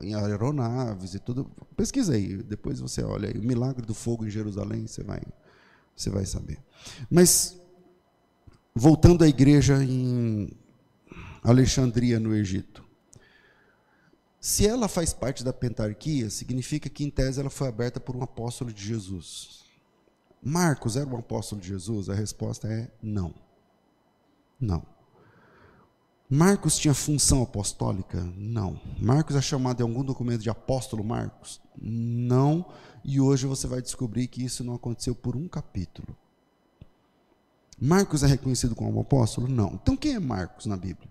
em 0.00 0.14
aeronaves 0.14 1.14
e 1.14 1.18
tudo. 1.18 1.50
Pesquisa 1.76 2.14
aí, 2.14 2.36
depois 2.42 2.80
você 2.80 3.02
olha 3.02 3.28
aí, 3.28 3.38
o 3.38 3.42
milagre 3.42 3.84
do 3.84 3.94
fogo 3.94 4.26
em 4.26 4.30
Jerusalém, 4.30 4.86
você 4.86 5.02
vai, 5.02 5.20
você 5.94 6.10
vai 6.10 6.24
saber. 6.26 6.58
Mas 7.10 7.60
voltando 8.74 9.24
à 9.24 9.28
igreja 9.28 9.82
em 9.82 10.50
Alexandria, 11.42 12.20
no 12.20 12.34
Egito. 12.34 12.84
Se 14.40 14.66
ela 14.66 14.88
faz 14.88 15.12
parte 15.12 15.44
da 15.44 15.52
pentarquia, 15.52 16.30
significa 16.30 16.88
que 16.88 17.04
em 17.04 17.10
tese 17.10 17.40
ela 17.40 17.50
foi 17.50 17.68
aberta 17.68 18.00
por 18.00 18.16
um 18.16 18.22
apóstolo 18.22 18.72
de 18.72 18.82
Jesus. 18.82 19.64
Marcos 20.42 20.96
era 20.96 21.08
um 21.08 21.18
apóstolo 21.18 21.60
de 21.60 21.68
Jesus? 21.68 22.08
A 22.08 22.14
resposta 22.14 22.66
é 22.66 22.90
não. 23.02 23.34
Não. 24.58 24.99
Marcos 26.32 26.78
tinha 26.78 26.94
função 26.94 27.42
apostólica? 27.42 28.22
Não. 28.36 28.80
Marcos 29.00 29.34
é 29.34 29.42
chamado 29.42 29.80
em 29.80 29.82
algum 29.82 30.04
documento 30.04 30.42
de 30.42 30.48
apóstolo 30.48 31.02
Marcos? 31.02 31.60
Não. 31.76 32.64
E 33.04 33.20
hoje 33.20 33.48
você 33.48 33.66
vai 33.66 33.82
descobrir 33.82 34.28
que 34.28 34.44
isso 34.44 34.62
não 34.62 34.74
aconteceu 34.74 35.12
por 35.12 35.34
um 35.34 35.48
capítulo. 35.48 36.16
Marcos 37.80 38.22
é 38.22 38.28
reconhecido 38.28 38.76
como 38.76 39.00
apóstolo? 39.00 39.48
Não. 39.48 39.72
Então 39.82 39.96
quem 39.96 40.14
é 40.14 40.20
Marcos 40.20 40.66
na 40.66 40.76
Bíblia? 40.76 41.10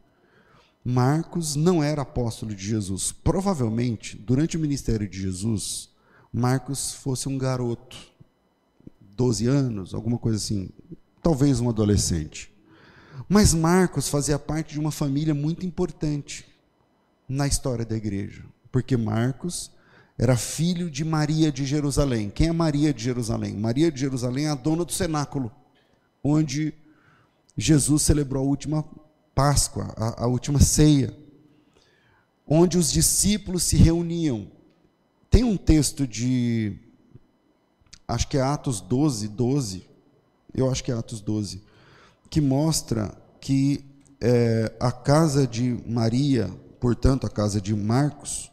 Marcos 0.86 1.54
não 1.54 1.84
era 1.84 2.04
apóstolo 2.04 2.56
de 2.56 2.66
Jesus. 2.66 3.12
Provavelmente, 3.12 4.16
durante 4.16 4.56
o 4.56 4.60
ministério 4.60 5.10
de 5.10 5.22
Jesus, 5.22 5.90
Marcos 6.32 6.94
fosse 6.94 7.28
um 7.28 7.38
garoto, 7.38 7.98
12 9.18 9.48
anos, 9.48 9.94
alguma 9.94 10.18
coisa 10.18 10.38
assim, 10.38 10.70
talvez 11.22 11.60
um 11.60 11.68
adolescente. 11.68 12.58
Mas 13.28 13.54
Marcos 13.54 14.08
fazia 14.10 14.40
parte 14.40 14.74
de 14.74 14.80
uma 14.80 14.92
família 14.92 15.34
muito 15.34 15.66
importante 15.66 16.46
na 17.28 17.48
história 17.48 17.86
da 17.86 17.96
igreja, 17.96 18.44
porque 18.72 18.98
Marcos 18.98 19.72
era 20.18 20.36
filho 20.36 20.90
de 20.90 21.06
Maria 21.06 21.52
de 21.52 21.66
Jerusalém. 21.66 22.30
Quem 22.30 22.48
é 22.48 22.52
Maria 22.52 22.94
de 22.94 23.04
Jerusalém? 23.04 23.56
Maria 23.56 23.92
de 23.92 24.00
Jerusalém 24.00 24.48
é 24.48 24.50
a 24.50 24.56
dona 24.56 24.84
do 24.84 24.92
cenáculo, 24.92 25.52
onde 26.24 26.74
Jesus 27.56 28.04
celebrou 28.04 28.44
a 28.44 28.48
última 28.48 28.84
Páscoa, 29.34 29.94
a, 29.96 30.24
a 30.24 30.28
última 30.28 30.60
ceia, 30.60 31.16
onde 32.46 32.78
os 32.78 32.92
discípulos 32.92 33.64
se 33.64 33.78
reuniam. 33.78 34.52
Tem 35.30 35.44
um 35.44 35.56
texto 35.56 36.06
de, 36.06 36.78
acho 38.08 38.28
que 38.28 38.38
é 38.38 38.42
Atos 38.42 38.82
12, 38.82 39.28
12, 39.30 39.88
eu 40.54 40.70
acho 40.70 40.84
que 40.84 40.92
é 40.92 40.96
Atos 40.96 41.22
12, 41.22 41.62
que 42.30 42.40
mostra 42.40 43.12
que 43.42 43.84
é, 44.22 44.72
a 44.80 44.92
casa 44.92 45.48
de 45.48 45.82
Maria, 45.88 46.50
portanto, 46.80 47.26
a 47.26 47.30
casa 47.30 47.60
de 47.60 47.74
Marcos, 47.76 48.52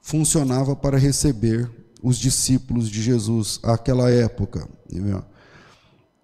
funcionava 0.00 0.76
para 0.76 0.98
receber 0.98 1.70
os 2.02 2.18
discípulos 2.18 2.88
de 2.88 3.02
Jesus 3.02 3.58
àquela 3.62 4.10
época. 4.10 4.68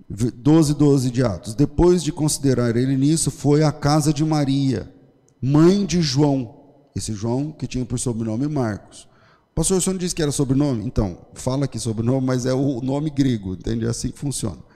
12, 0.08 0.74
12 0.74 1.10
de 1.10 1.22
Atos. 1.24 1.54
Depois 1.54 2.02
de 2.02 2.12
considerar 2.12 2.76
ele 2.76 2.96
nisso, 2.96 3.30
foi 3.30 3.62
à 3.62 3.72
casa 3.72 4.12
de 4.12 4.24
Maria, 4.24 4.92
mãe 5.40 5.86
de 5.86 6.02
João. 6.02 6.58
Esse 6.94 7.14
João 7.14 7.52
que 7.52 7.66
tinha 7.66 7.84
por 7.84 7.98
sobrenome 7.98 8.46
Marcos. 8.46 9.08
Pastor, 9.54 9.78
o 9.78 9.80
senhor 9.80 9.94
não 9.94 9.98
disse 9.98 10.14
que 10.14 10.22
era 10.22 10.32
sobrenome? 10.32 10.84
Então, 10.84 11.18
fala 11.34 11.64
aqui 11.64 11.78
sobrenome, 11.78 12.26
mas 12.26 12.44
é 12.46 12.52
o 12.52 12.80
nome 12.80 13.10
grego, 13.10 13.54
entende? 13.54 13.86
É 13.86 13.88
assim 13.88 14.10
que 14.10 14.18
funciona 14.18 14.69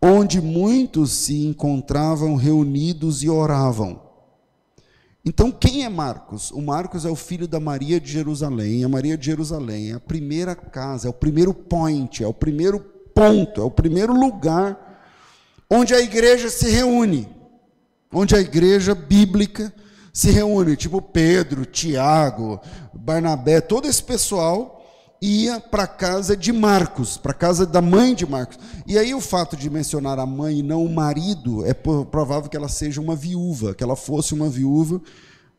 onde 0.00 0.40
muitos 0.40 1.12
se 1.12 1.46
encontravam 1.46 2.34
reunidos 2.34 3.22
e 3.22 3.28
oravam. 3.28 4.00
Então, 5.24 5.50
quem 5.50 5.84
é 5.84 5.88
Marcos? 5.88 6.52
O 6.52 6.62
Marcos 6.62 7.04
é 7.04 7.08
o 7.10 7.16
filho 7.16 7.48
da 7.48 7.58
Maria 7.58 8.00
de 8.00 8.12
Jerusalém. 8.12 8.84
A 8.84 8.88
Maria 8.88 9.18
de 9.18 9.26
Jerusalém 9.26 9.90
é 9.90 9.94
a 9.94 10.00
primeira 10.00 10.54
casa, 10.54 11.08
é 11.08 11.10
o 11.10 11.14
primeiro 11.14 11.52
point, 11.52 12.22
é 12.22 12.26
o 12.26 12.34
primeiro 12.34 12.78
ponto, 13.12 13.60
é 13.60 13.64
o 13.64 13.70
primeiro 13.70 14.12
lugar 14.12 14.86
onde 15.68 15.94
a 15.94 16.00
igreja 16.00 16.48
se 16.48 16.70
reúne, 16.70 17.28
onde 18.12 18.36
a 18.36 18.40
igreja 18.40 18.94
bíblica 18.94 19.74
se 20.12 20.30
reúne, 20.30 20.76
tipo 20.76 21.02
Pedro, 21.02 21.66
Tiago, 21.66 22.60
Barnabé, 22.94 23.60
todo 23.60 23.88
esse 23.88 24.02
pessoal 24.02 24.75
ia 25.26 25.58
para 25.58 25.86
casa 25.86 26.36
de 26.36 26.52
Marcos, 26.52 27.16
para 27.16 27.34
casa 27.34 27.66
da 27.66 27.82
mãe 27.82 28.14
de 28.14 28.24
Marcos. 28.24 28.58
E 28.86 28.96
aí 28.96 29.12
o 29.12 29.20
fato 29.20 29.56
de 29.56 29.68
mencionar 29.68 30.18
a 30.20 30.26
mãe 30.26 30.60
e 30.60 30.62
não 30.62 30.84
o 30.84 30.94
marido, 30.94 31.66
é 31.66 31.74
provável 31.74 32.48
que 32.48 32.56
ela 32.56 32.68
seja 32.68 33.00
uma 33.00 33.16
viúva, 33.16 33.74
que 33.74 33.82
ela 33.82 33.96
fosse 33.96 34.34
uma 34.34 34.48
viúva, 34.48 35.00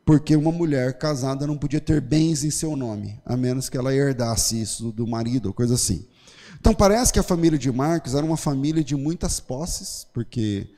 porque 0.05 0.35
uma 0.37 0.53
mulher 0.53 0.97
casada 0.97 1.45
não 1.45 1.57
podia 1.57 1.81
ter 1.81 1.99
bens 1.99 2.45
em 2.45 2.49
seu 2.49 2.77
nome, 2.77 3.19
a 3.25 3.35
menos 3.35 3.67
que 3.67 3.77
ela 3.77 3.93
herdasse 3.93 4.61
isso 4.61 4.91
do 4.91 5.05
marido, 5.05 5.47
ou 5.47 5.53
coisa 5.53 5.73
assim. 5.73 6.07
Então 6.59 6.73
parece 6.73 7.11
que 7.11 7.19
a 7.19 7.23
família 7.23 7.59
de 7.59 7.71
Marcos 7.71 8.15
era 8.15 8.25
uma 8.25 8.37
família 8.37 8.83
de 8.83 8.95
muitas 8.95 9.39
posses, 9.39 10.07
porque 10.13 10.69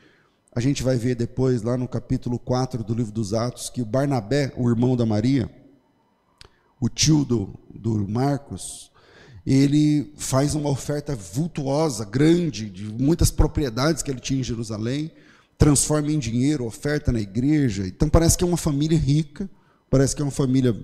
a 0.51 0.59
gente 0.59 0.81
vai 0.81 0.97
ver 0.97 1.13
depois, 1.13 1.61
lá 1.61 1.77
no 1.77 1.87
capítulo 1.87 2.39
4 2.39 2.83
do 2.83 2.95
livro 2.95 3.11
dos 3.11 3.35
Atos, 3.35 3.69
que 3.69 3.83
o 3.83 3.85
Barnabé, 3.85 4.51
o 4.57 4.67
irmão 4.67 4.97
da 4.97 5.05
Maria, 5.05 5.47
o 6.79 6.87
tio 6.87 7.25
do, 7.25 7.59
do 7.73 8.07
Marcos, 8.07 8.91
ele 9.45 10.13
faz 10.17 10.55
uma 10.55 10.69
oferta 10.69 11.15
vultuosa, 11.15 12.05
grande, 12.05 12.69
de 12.69 12.85
muitas 12.85 13.31
propriedades 13.31 14.03
que 14.03 14.11
ele 14.11 14.19
tinha 14.19 14.39
em 14.39 14.43
Jerusalém, 14.43 15.11
transforma 15.57 16.11
em 16.11 16.19
dinheiro, 16.19 16.65
oferta 16.65 17.11
na 17.11 17.19
igreja. 17.19 17.85
Então 17.85 18.07
parece 18.07 18.37
que 18.37 18.43
é 18.43 18.47
uma 18.47 18.57
família 18.57 18.97
rica, 18.97 19.49
parece 19.89 20.15
que 20.15 20.21
é 20.21 20.25
uma 20.25 20.31
família 20.31 20.75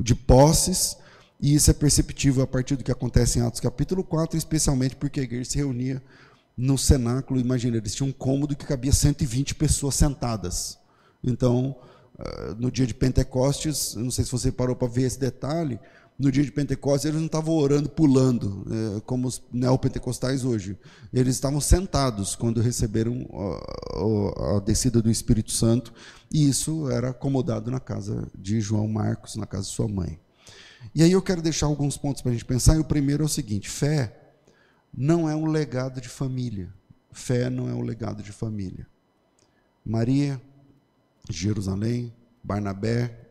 de 0.00 0.14
posses, 0.14 0.96
e 1.40 1.54
isso 1.54 1.70
é 1.70 1.74
perceptível 1.74 2.42
a 2.42 2.46
partir 2.46 2.76
do 2.76 2.84
que 2.84 2.92
acontece 2.92 3.38
em 3.38 3.42
Atos 3.42 3.60
capítulo 3.60 4.02
4, 4.02 4.38
especialmente 4.38 4.96
porque 4.96 5.20
a 5.20 5.22
igreja 5.22 5.50
se 5.50 5.58
reunia 5.58 6.02
no 6.56 6.78
cenáculo, 6.78 7.38
imagina, 7.38 7.76
eles 7.76 7.94
tinham 7.94 8.08
um 8.08 8.12
cômodo 8.12 8.56
que 8.56 8.64
cabia 8.64 8.92
120 8.92 9.54
pessoas 9.54 9.94
sentadas. 9.94 10.78
Então, 11.22 11.76
no 12.58 12.70
dia 12.70 12.86
de 12.86 12.94
Pentecostes, 12.94 13.94
não 13.94 14.10
sei 14.10 14.24
se 14.24 14.30
você 14.30 14.50
parou 14.50 14.74
para 14.74 14.88
ver 14.88 15.02
esse 15.02 15.18
detalhe, 15.18 15.78
no 16.18 16.32
dia 16.32 16.42
de 16.42 16.50
Pentecostes, 16.50 17.04
eles 17.04 17.18
não 17.18 17.26
estavam 17.26 17.54
orando 17.54 17.90
pulando, 17.90 18.66
é, 18.96 19.00
como 19.00 19.28
os 19.28 19.42
neopentecostais 19.52 20.44
hoje. 20.44 20.78
Eles 21.12 21.34
estavam 21.34 21.60
sentados 21.60 22.34
quando 22.34 22.60
receberam 22.60 23.28
a, 23.32 24.56
a, 24.56 24.60
descida 24.60 25.02
do 25.02 25.10
Espírito 25.10 25.52
Santo, 25.52 25.92
e 26.32 26.48
isso 26.48 26.90
era 26.90 27.10
acomodado 27.10 27.70
na 27.70 27.78
casa 27.78 28.26
de 28.34 28.60
João 28.60 28.88
Marcos, 28.88 29.36
na 29.36 29.46
casa 29.46 29.64
de 29.64 29.74
sua 29.74 29.88
mãe. 29.88 30.18
E 30.94 31.02
aí 31.02 31.12
eu 31.12 31.20
quero 31.20 31.42
deixar 31.42 31.66
alguns 31.66 31.98
pontos 31.98 32.22
para 32.22 32.30
a 32.30 32.34
gente 32.34 32.46
pensar, 32.46 32.76
e 32.76 32.80
o 32.80 32.84
primeiro 32.84 33.22
é 33.22 33.26
o 33.26 33.28
seguinte: 33.28 33.68
fé 33.68 34.16
não 34.96 35.28
é 35.28 35.36
um 35.36 35.44
legado 35.44 36.00
de 36.00 36.08
família. 36.08 36.72
Fé 37.12 37.50
não 37.50 37.68
é 37.68 37.74
um 37.74 37.82
legado 37.82 38.22
de 38.22 38.32
família. 38.32 38.86
Maria, 39.84 40.40
Jerusalém, 41.30 42.14
Barnabé, 42.42 43.26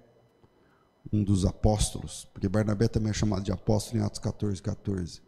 um 1.11 1.23
dos 1.23 1.45
apóstolos, 1.45 2.27
porque 2.33 2.49
Barnabé 2.49 2.87
também 2.87 3.11
é 3.11 3.13
chamado 3.13 3.43
de 3.43 3.51
apóstolo 3.51 4.01
em 4.01 4.05
Atos 4.05 4.19
14, 4.19 4.61
14. 4.61 5.21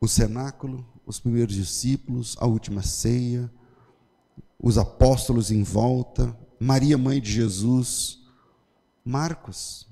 O 0.00 0.08
cenáculo, 0.08 0.86
os 1.04 1.18
primeiros 1.18 1.54
discípulos, 1.54 2.36
a 2.38 2.46
última 2.46 2.82
ceia, 2.82 3.50
os 4.58 4.78
apóstolos 4.78 5.50
em 5.50 5.62
volta, 5.62 6.36
Maria, 6.58 6.96
mãe 6.96 7.20
de 7.20 7.30
Jesus, 7.30 8.20
Marcos, 9.04 9.88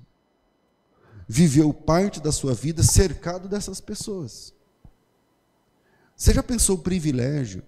viveu 1.29 1.73
parte 1.73 2.21
da 2.21 2.33
sua 2.33 2.55
vida 2.55 2.83
cercado 2.83 3.49
dessas 3.49 3.81
pessoas. 3.81 4.55
Você 6.17 6.33
já 6.33 6.43
pensou 6.43 6.77
o 6.77 6.83
privilégio 6.83 7.63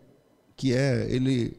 que 0.56 0.73
é 0.73 1.11
ele 1.11 1.59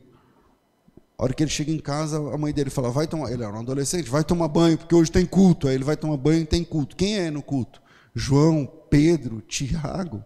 a 1.17 1.23
hora 1.23 1.33
que 1.33 1.41
ele 1.41 1.49
chega 1.49 1.71
em 1.71 1.79
casa, 1.79 2.17
a 2.17 2.37
mãe 2.37 2.53
dele 2.53 2.69
fala: 2.69 2.91
vai 2.91 3.07
tomar. 3.07 3.31
Ele 3.31 3.43
era 3.43 3.51
um 3.51 3.59
adolescente, 3.59 4.09
vai 4.09 4.23
tomar 4.23 4.47
banho, 4.47 4.77
porque 4.77 4.93
hoje 4.93 5.11
tem 5.11 5.25
culto. 5.25 5.67
Aí 5.67 5.73
ele 5.73 5.83
vai 5.83 5.97
tomar 5.97 6.15
banho 6.15 6.41
e 6.41 6.45
tem 6.45 6.63
culto. 6.63 6.95
Quem 6.95 7.17
é 7.17 7.31
no 7.31 7.41
culto? 7.41 7.81
João, 8.13 8.71
Pedro, 8.89 9.41
Tiago, 9.41 10.23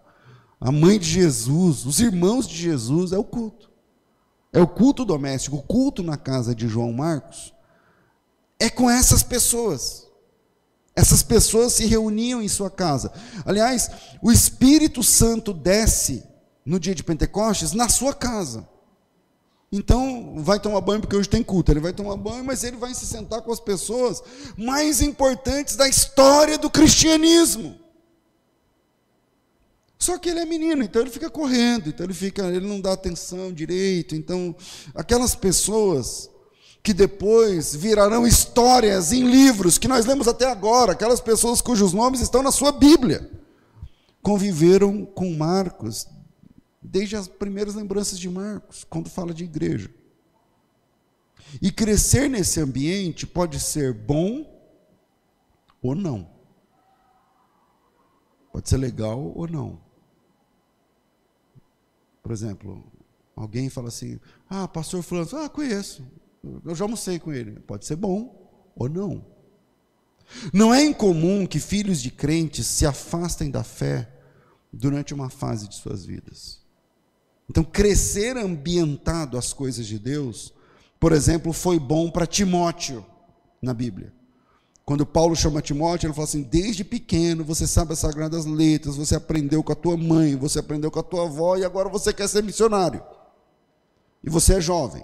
a 0.60 0.72
mãe 0.72 1.00
de 1.00 1.10
Jesus, 1.10 1.86
os 1.86 2.00
irmãos 2.00 2.48
de 2.48 2.56
Jesus, 2.56 3.14
é 3.14 3.18
o 3.18 3.24
culto. 3.24 3.72
É 4.52 4.60
o 4.60 4.68
culto 4.68 5.06
doméstico, 5.06 5.56
o 5.56 5.62
culto 5.62 6.04
na 6.04 6.18
casa 6.18 6.54
de 6.54 6.68
João 6.68 6.92
Marcos. 6.92 7.54
É 8.60 8.70
com 8.70 8.90
essas 8.90 9.24
pessoas. 9.24 10.08
Essas 10.94 11.24
pessoas 11.24 11.72
se 11.72 11.86
reuniam 11.86 12.42
em 12.42 12.50
sua 12.50 12.70
casa. 12.70 13.14
Aliás, 13.46 13.90
o 14.22 14.30
Espírito 14.30 15.02
Santo 15.02 15.54
desce 15.54 16.24
no 16.66 16.78
dia 16.78 16.94
de 16.94 17.02
Pentecostes 17.02 17.72
na 17.72 17.88
sua 17.88 18.14
casa. 18.14 18.68
Então, 19.72 20.34
vai 20.38 20.60
tomar 20.60 20.82
banho 20.82 21.00
porque 21.00 21.16
hoje 21.16 21.30
tem 21.30 21.42
culto. 21.42 21.72
Ele 21.72 21.80
vai 21.80 21.94
tomar 21.94 22.18
banho, 22.18 22.44
mas 22.44 22.64
ele 22.64 22.76
vai 22.76 22.94
se 22.94 23.06
sentar 23.06 23.42
com 23.42 23.54
as 23.54 23.60
pessoas 23.60 24.22
mais 24.58 25.02
importantes 25.02 25.78
da 25.78 25.88
história 25.88 26.58
do 26.58 26.70
cristianismo. 26.70 27.80
Só 29.98 30.18
que 30.18 30.30
ele 30.30 30.40
é 30.40 30.46
menino, 30.46 30.84
então 30.84 31.02
ele 31.02 31.12
fica 31.12 31.30
correndo, 31.30 31.90
então 31.90 32.04
ele 32.04 32.14
fica, 32.14 32.48
ele 32.48 32.68
não 32.68 32.82
dá 32.82 32.92
atenção 32.92 33.54
direito. 33.54 34.16
Então, 34.16 34.54
aquelas 34.96 35.36
pessoas 35.36 36.28
que 36.84 36.92
depois 36.92 37.76
virarão 37.76 38.26
histórias 38.26 39.14
em 39.14 39.30
livros 39.30 39.78
que 39.78 39.88
nós 39.88 40.06
lemos 40.06 40.28
até 40.28 40.48
agora, 40.48 40.94
aquelas 40.94 41.22
pessoas 41.22 41.62
cujos 41.62 41.94
nomes 41.94 42.20
estão 42.20 42.42
na 42.42 42.52
sua 42.52 42.72
Bíblia, 42.72 43.30
conviveram 44.24 45.06
com 45.06 45.36
Marcos 45.36 46.08
desde 46.82 47.16
as 47.16 47.28
primeiras 47.28 47.76
lembranças 47.76 48.18
de 48.18 48.30
Marcos, 48.30 48.84
quando 48.84 49.10
fala 49.10 49.34
de 49.34 49.44
igreja. 49.44 49.90
E 51.62 51.72
crescer 51.72 52.30
nesse 52.30 52.60
ambiente 52.60 53.28
pode 53.28 53.60
ser 53.60 53.94
bom 53.94 54.50
ou 55.82 55.94
não. 55.94 56.30
Pode 58.52 58.70
ser 58.70 58.78
legal 58.78 59.20
ou 59.36 59.48
não. 59.48 59.82
Por 62.22 62.32
exemplo, 62.32 62.84
alguém 63.36 63.70
fala 63.70 63.90
assim: 63.90 64.20
Ah, 64.50 64.68
pastor 64.68 65.02
Fulano, 65.02 65.30
ah, 65.38 65.50
conheço. 65.50 66.06
Eu 66.66 66.76
já 66.76 66.86
almocei 66.86 67.20
com 67.20 67.32
ele. 67.32 67.60
Pode 67.62 67.86
ser 67.86 67.96
bom 67.96 68.72
ou 68.76 68.90
não. 68.90 69.26
Não 70.54 70.74
é 70.74 70.84
incomum 70.84 71.46
que 71.46 71.60
filhos 71.60 72.02
de 72.02 72.10
crentes 72.10 72.66
se 72.68 72.86
afastem 72.86 73.52
da 73.52 73.64
fé 73.64 74.10
durante 74.72 75.14
uma 75.14 75.30
fase 75.30 75.68
de 75.68 75.76
suas 75.76 76.06
vidas. 76.06 76.61
Então, 77.52 77.66
crescer 77.66 78.38
ambientado 78.38 79.38
às 79.38 79.52
coisas 79.52 79.86
de 79.86 80.00
Deus, 80.00 80.54
por 80.98 81.12
exemplo, 81.12 81.52
foi 81.52 81.78
bom 81.78 82.10
para 82.10 82.26
Timóteo 82.26 83.06
na 83.62 83.74
Bíblia. 83.74 84.14
Quando 84.86 85.06
Paulo 85.06 85.36
chama 85.36 85.62
Timóteo, 85.62 86.08
ele 86.08 86.14
fala 86.14 86.24
assim: 86.24 86.44
desde 86.44 86.86
pequeno 86.86 87.44
você 87.44 87.68
sabe 87.68 87.92
as 87.92 88.00
sagradas 88.00 88.46
letras, 88.46 88.96
você 88.96 89.16
aprendeu 89.16 89.62
com 89.62 89.74
a 89.74 89.76
tua 89.76 89.98
mãe, 89.98 90.38
você 90.38 90.60
aprendeu 90.60 90.90
com 90.90 91.00
a 91.02 91.04
tua 91.04 91.26
avó 91.26 91.58
e 91.58 91.66
agora 91.66 91.90
você 91.90 92.14
quer 92.14 92.30
ser 92.30 92.42
missionário. 92.42 93.04
E 94.24 94.30
você 94.30 94.54
é 94.54 94.62
jovem. 94.62 95.04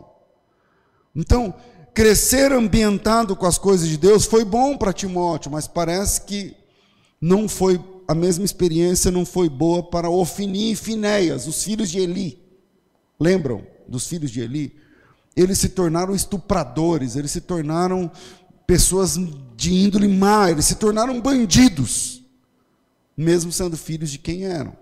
Então, 1.13 1.53
crescer 1.93 2.53
ambientado 2.53 3.35
com 3.35 3.45
as 3.45 3.57
coisas 3.57 3.89
de 3.89 3.97
Deus 3.97 4.23
foi 4.23 4.45
bom 4.45 4.77
para 4.77 4.93
Timóteo, 4.93 5.51
mas 5.51 5.67
parece 5.67 6.21
que 6.21 6.55
não 7.19 7.49
foi 7.49 7.77
a 8.07 8.15
mesma 8.15 8.45
experiência 8.45 9.11
não 9.11 9.25
foi 9.25 9.49
boa 9.49 9.83
para 9.83 10.09
Ofini 10.09 10.71
e 10.71 10.75
Finéias, 10.75 11.45
os 11.45 11.63
filhos 11.63 11.89
de 11.89 11.99
Eli. 11.99 12.41
Lembram 13.19 13.65
dos 13.87 14.07
filhos 14.07 14.31
de 14.31 14.39
Eli? 14.39 14.75
Eles 15.35 15.57
se 15.59 15.69
tornaram 15.69 16.15
estupradores, 16.15 17.15
eles 17.15 17.31
se 17.31 17.41
tornaram 17.41 18.09
pessoas 18.65 19.19
de 19.55 19.73
índole 19.73 20.07
má, 20.07 20.49
eles 20.49 20.65
se 20.65 20.75
tornaram 20.75 21.19
bandidos, 21.19 22.23
mesmo 23.15 23.51
sendo 23.51 23.75
filhos 23.77 24.09
de 24.09 24.17
quem 24.17 24.45
eram. 24.45 24.73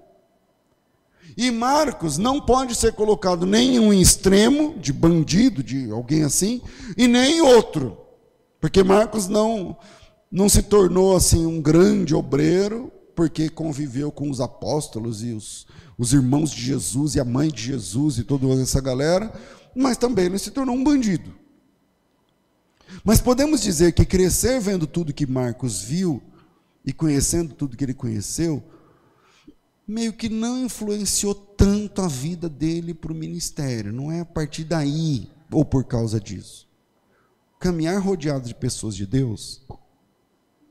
E 1.36 1.52
Marcos 1.52 2.18
não 2.18 2.40
pode 2.40 2.76
ser 2.76 2.94
colocado 2.94 3.46
nem 3.46 3.76
em 3.76 3.80
um 3.80 3.94
extremo 3.94 4.78
de 4.80 4.94
bandido, 4.94 5.62
de 5.62 5.92
alguém 5.92 6.24
assim, 6.24 6.62
e 6.96 7.08
nem 7.08 7.38
em 7.38 7.42
outro, 7.42 7.98
porque 8.62 8.84
Marcos 8.84 9.28
não 9.28 9.78
não 10.32 10.50
se 10.50 10.64
tornou 10.64 11.16
assim 11.16 11.46
um 11.46 11.62
grande 11.62 12.14
obreiro, 12.14 12.92
porque 13.16 13.50
conviveu 13.50 14.12
com 14.12 14.30
os 14.30 14.42
apóstolos 14.42 15.24
e 15.24 15.32
os, 15.32 15.66
os 15.98 16.12
irmãos 16.12 16.52
de 16.52 16.62
Jesus 16.62 17.16
e 17.16 17.20
a 17.20 17.26
mãe 17.26 17.50
de 17.50 17.64
Jesus 17.64 18.18
e 18.18 18.24
toda 18.24 18.48
essa 18.62 18.82
galera, 18.82 19.34
mas 19.74 19.98
também 19.98 20.26
ele 20.26 20.38
se 20.38 20.52
tornou 20.52 20.76
um 20.76 20.84
bandido. 20.84 21.34
Mas 23.04 23.22
podemos 23.22 23.62
dizer 23.62 23.94
que 23.94 24.06
crescer 24.06 24.60
vendo 24.60 24.86
tudo 24.86 25.14
que 25.14 25.26
Marcos 25.26 25.82
viu 25.82 26.22
e 26.86 26.92
conhecendo 26.92 27.54
tudo 27.54 27.78
que 27.78 27.84
ele 27.84 27.94
conheceu, 27.94 28.62
meio 29.88 30.14
que 30.14 30.30
não 30.30 30.66
influenciou 30.66 31.34
tanto 31.34 32.02
a 32.02 32.08
vida 32.08 32.50
dele 32.50 32.94
para 32.94 33.12
o 33.12 33.16
ministério, 33.16 33.94
não 33.94 34.12
é 34.12 34.20
a 34.20 34.26
partir 34.26 34.66
daí 34.66 35.30
ou 35.52 35.64
por 35.64 35.86
causa 35.86 36.20
disso. 36.20 36.68
Caminhar 37.60 38.00
rodeado 38.02 38.48
de 38.48 38.54
pessoas 38.54 38.96
de 38.96 39.06
Deus 39.06 39.62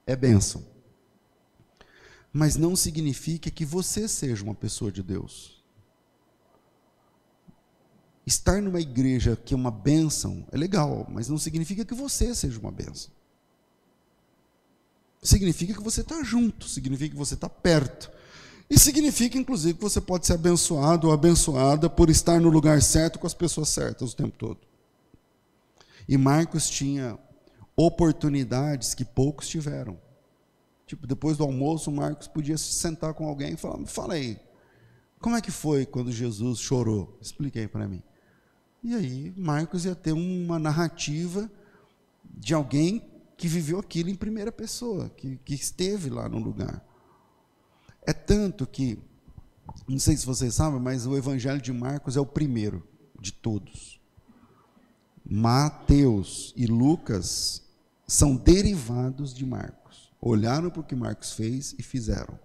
é 0.06 0.14
bênção 0.14 0.73
mas 2.34 2.56
não 2.56 2.74
significa 2.74 3.48
que 3.48 3.64
você 3.64 4.08
seja 4.08 4.42
uma 4.42 4.56
pessoa 4.56 4.90
de 4.90 5.04
Deus. 5.04 5.62
Estar 8.26 8.60
numa 8.60 8.80
igreja 8.80 9.36
que 9.36 9.54
é 9.54 9.56
uma 9.56 9.70
bênção 9.70 10.44
é 10.50 10.56
legal, 10.56 11.06
mas 11.08 11.28
não 11.28 11.38
significa 11.38 11.84
que 11.84 11.94
você 11.94 12.34
seja 12.34 12.58
uma 12.58 12.72
bênção. 12.72 13.12
Significa 15.22 15.74
que 15.74 15.82
você 15.82 16.00
está 16.00 16.24
junto, 16.24 16.68
significa 16.68 17.12
que 17.12 17.18
você 17.18 17.34
está 17.34 17.48
perto. 17.48 18.10
E 18.68 18.76
significa, 18.80 19.38
inclusive, 19.38 19.74
que 19.74 19.84
você 19.84 20.00
pode 20.00 20.26
ser 20.26 20.32
abençoado 20.32 21.06
ou 21.06 21.12
abençoada 21.12 21.88
por 21.88 22.10
estar 22.10 22.40
no 22.40 22.48
lugar 22.48 22.82
certo 22.82 23.20
com 23.20 23.28
as 23.28 23.34
pessoas 23.34 23.68
certas 23.68 24.12
o 24.12 24.16
tempo 24.16 24.36
todo. 24.36 24.58
E 26.08 26.18
Marcos 26.18 26.68
tinha 26.68 27.16
oportunidades 27.76 28.92
que 28.92 29.04
poucos 29.04 29.46
tiveram. 29.48 30.02
Tipo, 30.86 31.06
depois 31.06 31.36
do 31.36 31.44
almoço, 31.44 31.90
o 31.90 31.94
Marcos 31.94 32.28
podia 32.28 32.58
se 32.58 32.72
sentar 32.74 33.14
com 33.14 33.26
alguém 33.26 33.54
e 33.54 33.56
falar: 33.56 33.84
fala 33.86 34.14
aí, 34.14 34.38
como 35.18 35.36
é 35.36 35.40
que 35.40 35.50
foi 35.50 35.86
quando 35.86 36.12
Jesus 36.12 36.58
chorou? 36.58 37.16
Explique 37.20 37.58
aí 37.58 37.68
para 37.68 37.88
mim. 37.88 38.02
E 38.82 38.94
aí, 38.94 39.32
Marcos 39.36 39.86
ia 39.86 39.94
ter 39.94 40.12
uma 40.12 40.58
narrativa 40.58 41.50
de 42.22 42.52
alguém 42.52 43.02
que 43.36 43.48
viveu 43.48 43.78
aquilo 43.78 44.10
em 44.10 44.14
primeira 44.14 44.52
pessoa, 44.52 45.08
que, 45.16 45.38
que 45.38 45.54
esteve 45.54 46.10
lá 46.10 46.28
no 46.28 46.38
lugar. 46.38 46.84
É 48.02 48.12
tanto 48.12 48.66
que, 48.66 48.98
não 49.88 49.98
sei 49.98 50.16
se 50.16 50.26
vocês 50.26 50.54
sabem, 50.54 50.78
mas 50.78 51.06
o 51.06 51.16
Evangelho 51.16 51.60
de 51.60 51.72
Marcos 51.72 52.16
é 52.16 52.20
o 52.20 52.26
primeiro 52.26 52.86
de 53.18 53.32
todos. 53.32 53.98
Mateus 55.24 56.52
e 56.54 56.66
Lucas 56.66 57.62
são 58.06 58.36
derivados 58.36 59.32
de 59.32 59.46
Marcos 59.46 59.83
olharam 60.24 60.70
para 60.70 60.80
o 60.80 60.84
que 60.84 60.94
Marcos 60.94 61.32
fez 61.32 61.74
e 61.78 61.82
fizeram. 61.82 62.38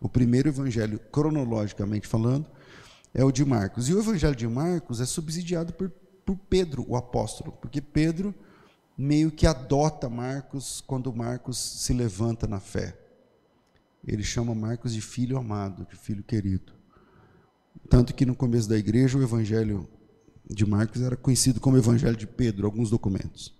O 0.00 0.08
primeiro 0.08 0.48
evangelho, 0.48 0.98
cronologicamente 0.98 2.08
falando, 2.08 2.50
é 3.14 3.24
o 3.24 3.30
de 3.30 3.44
Marcos. 3.44 3.88
E 3.88 3.94
o 3.94 4.00
evangelho 4.00 4.34
de 4.34 4.48
Marcos 4.48 5.00
é 5.00 5.06
subsidiado 5.06 5.72
por, 5.72 5.90
por 6.24 6.36
Pedro, 6.36 6.84
o 6.88 6.96
apóstolo, 6.96 7.52
porque 7.52 7.80
Pedro 7.80 8.34
meio 8.98 9.30
que 9.30 9.46
adota 9.46 10.08
Marcos 10.08 10.82
quando 10.86 11.14
Marcos 11.14 11.58
se 11.58 11.92
levanta 11.92 12.46
na 12.46 12.58
fé. 12.58 12.98
Ele 14.04 14.24
chama 14.24 14.54
Marcos 14.54 14.92
de 14.92 15.00
filho 15.00 15.38
amado, 15.38 15.86
de 15.88 15.96
filho 15.96 16.24
querido. 16.24 16.72
Tanto 17.88 18.14
que 18.14 18.26
no 18.26 18.34
começo 18.34 18.68
da 18.68 18.76
igreja 18.76 19.16
o 19.16 19.22
evangelho 19.22 19.88
de 20.44 20.66
Marcos 20.66 21.02
era 21.02 21.16
conhecido 21.16 21.60
como 21.60 21.76
evangelho 21.76 22.16
de 22.16 22.26
Pedro, 22.26 22.66
alguns 22.66 22.90
documentos. 22.90 23.59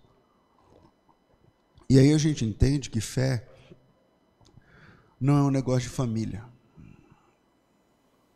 E 1.90 1.98
aí 1.98 2.14
a 2.14 2.18
gente 2.18 2.44
entende 2.44 2.88
que 2.88 3.00
fé 3.00 3.44
não 5.20 5.36
é 5.36 5.42
um 5.42 5.50
negócio 5.50 5.88
de 5.88 5.88
família. 5.88 6.44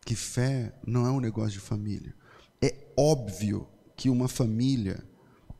Que 0.04 0.16
fé 0.16 0.74
não 0.84 1.06
é 1.06 1.10
um 1.12 1.20
negócio 1.20 1.52
de 1.52 1.60
família. 1.60 2.12
É 2.60 2.74
óbvio 2.96 3.68
que 3.96 4.10
uma 4.10 4.26
família, 4.26 5.04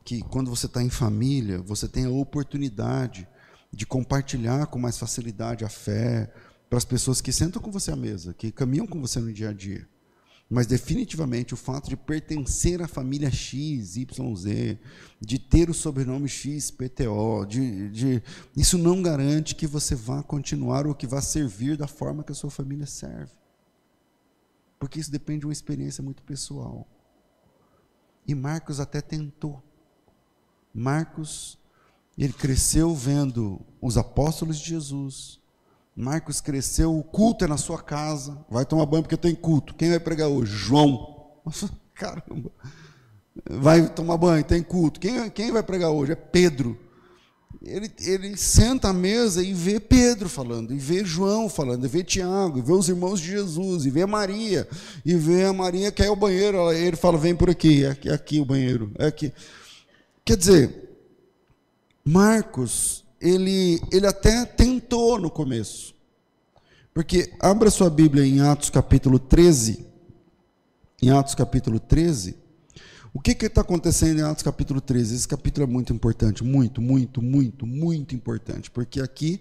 que 0.03 0.21
quando 0.23 0.49
você 0.49 0.65
está 0.65 0.83
em 0.83 0.89
família, 0.89 1.61
você 1.61 1.87
tem 1.87 2.03
a 2.03 2.09
oportunidade 2.09 3.25
de 3.71 3.85
compartilhar 3.85 4.67
com 4.67 4.77
mais 4.77 4.97
facilidade 4.97 5.63
a 5.63 5.69
fé 5.69 6.29
para 6.69 6.77
as 6.77 6.83
pessoas 6.83 7.21
que 7.21 7.31
sentam 7.31 7.61
com 7.61 7.71
você 7.71 7.91
à 7.91 7.95
mesa, 7.95 8.33
que 8.33 8.51
caminham 8.51 8.85
com 8.85 8.99
você 8.99 9.21
no 9.21 9.31
dia 9.31 9.51
a 9.51 9.53
dia. 9.53 9.87
Mas 10.49 10.67
definitivamente 10.67 11.53
o 11.55 11.57
fato 11.57 11.89
de 11.89 11.97
pertencer 11.97 12.81
à 12.81 12.87
família 12.87 13.31
X, 13.31 13.97
YZ, 13.97 14.77
de 15.19 15.39
ter 15.39 15.69
o 15.69 15.73
sobrenome 15.73 16.29
X, 16.29 16.69
PTO, 16.69 17.45
de, 17.47 17.89
de, 17.89 18.23
isso 18.55 18.77
não 18.77 19.01
garante 19.01 19.55
que 19.55 19.65
você 19.65 19.95
vá 19.95 20.21
continuar 20.21 20.85
ou 20.85 20.93
que 20.93 21.07
vá 21.07 21.19
servir 21.19 21.75
da 21.75 21.87
forma 21.87 22.23
que 22.23 22.31
a 22.31 22.35
sua 22.35 22.51
família 22.51 22.85
serve. 22.85 23.31
Porque 24.77 24.99
isso 24.99 25.11
depende 25.11 25.39
de 25.39 25.45
uma 25.47 25.53
experiência 25.53 26.03
muito 26.03 26.21
pessoal. 26.21 26.87
E 28.27 28.35
Marcos 28.35 28.79
até 28.79 29.01
tentou. 29.01 29.63
Marcos, 30.71 31.57
ele 32.15 32.33
cresceu 32.33 32.93
vendo 32.93 33.61
os 33.81 33.97
apóstolos 33.97 34.59
de 34.59 34.69
Jesus, 34.69 35.39
Marcos 35.95 36.41
cresceu, 36.41 36.97
o 36.97 37.03
culto 37.03 37.45
é 37.45 37.47
na 37.47 37.57
sua 37.57 37.81
casa. 37.81 38.37
Vai 38.49 38.65
tomar 38.65 38.85
banho 38.85 39.03
porque 39.03 39.15
tem 39.15 39.33
culto. 39.33 39.73
Quem 39.75 39.89
vai 39.89 39.99
pregar 39.99 40.27
hoje? 40.27 40.53
João. 40.53 41.41
Caramba. 41.95 42.51
Vai 43.49 43.87
tomar 43.89 44.17
banho, 44.17 44.43
tem 44.43 44.61
culto. 44.61 44.99
Quem, 44.99 45.29
quem 45.29 45.51
vai 45.51 45.63
pregar 45.63 45.91
hoje? 45.91 46.11
É 46.11 46.15
Pedro. 46.15 46.77
Ele, 47.61 47.89
ele 48.01 48.35
senta 48.35 48.89
à 48.89 48.93
mesa 48.93 49.41
e 49.41 49.53
vê 49.53 49.79
Pedro 49.79 50.29
falando, 50.29 50.73
e 50.73 50.77
vê 50.77 51.03
João 51.03 51.49
falando, 51.49 51.85
e 51.85 51.87
vê 51.87 52.03
Tiago, 52.03 52.59
e 52.59 52.61
vê 52.61 52.71
os 52.71 52.89
irmãos 52.89 53.19
de 53.19 53.31
Jesus, 53.31 53.85
e 53.85 53.89
vê 53.89 54.05
Maria, 54.05 54.67
e 55.03 55.15
vê 55.15 55.45
a 55.45 55.53
Maria 55.53 55.91
que 55.91 56.03
é 56.03 56.09
o 56.09 56.15
banheiro. 56.15 56.71
Ele 56.71 56.95
fala: 56.95 57.17
vem 57.17 57.35
por 57.35 57.49
aqui, 57.49 57.85
é 57.85 57.91
aqui, 57.91 58.09
é 58.09 58.13
aqui 58.13 58.39
o 58.39 58.45
banheiro. 58.45 58.91
É 58.99 59.07
aqui. 59.07 59.33
Quer 60.23 60.37
dizer, 60.37 60.97
Marcos 62.03 63.04
ele, 63.19 63.79
ele 63.91 64.07
até 64.07 64.45
tentou 64.45 65.19
no 65.19 65.29
começo. 65.29 65.95
Porque 66.93 67.33
abra 67.39 67.69
sua 67.69 67.89
Bíblia 67.89 68.25
em 68.25 68.39
Atos 68.39 68.69
capítulo 68.69 69.19
13. 69.19 69.85
Em 71.01 71.09
Atos 71.09 71.35
capítulo 71.35 71.79
13. 71.79 72.35
O 73.13 73.19
que 73.19 73.31
está 73.45 73.61
acontecendo 73.61 74.19
em 74.19 74.23
Atos 74.23 74.43
capítulo 74.43 74.81
13? 74.81 75.15
Esse 75.15 75.27
capítulo 75.27 75.65
é 75.65 75.69
muito 75.69 75.93
importante, 75.93 76.43
muito, 76.43 76.81
muito, 76.81 77.21
muito, 77.21 77.65
muito 77.65 78.13
importante, 78.13 78.69
porque 78.69 78.99
aqui 78.99 79.39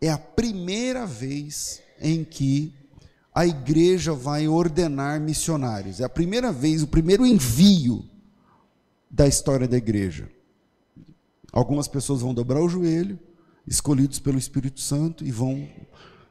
é 0.00 0.08
a 0.08 0.18
primeira 0.18 1.04
vez 1.04 1.82
em 2.00 2.24
que 2.24 2.72
a 3.34 3.46
igreja 3.46 4.12
vai 4.12 4.46
ordenar 4.48 5.20
missionários. 5.20 6.00
É 6.00 6.04
a 6.04 6.08
primeira 6.08 6.52
vez, 6.52 6.82
o 6.82 6.86
primeiro 6.86 7.26
envio 7.26 8.04
da 9.10 9.26
história 9.26 9.66
da 9.66 9.76
igreja. 9.76 10.28
Algumas 11.52 11.88
pessoas 11.88 12.20
vão 12.20 12.34
dobrar 12.34 12.60
o 12.60 12.68
joelho, 12.68 13.18
escolhidos 13.66 14.18
pelo 14.18 14.38
Espírito 14.38 14.80
Santo, 14.80 15.24
e 15.24 15.30
vão 15.30 15.68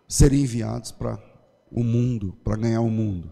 ser 0.07 0.33
enviados 0.33 0.91
para 0.91 1.21
o 1.71 1.83
mundo, 1.83 2.37
para 2.43 2.55
ganhar 2.55 2.81
o 2.81 2.89
mundo. 2.89 3.31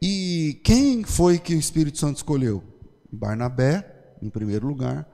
E 0.00 0.60
quem 0.62 1.02
foi 1.02 1.38
que 1.38 1.54
o 1.54 1.58
Espírito 1.58 1.98
Santo 1.98 2.16
escolheu? 2.16 2.62
Barnabé, 3.10 4.16
em 4.20 4.28
primeiro 4.28 4.66
lugar, 4.66 5.08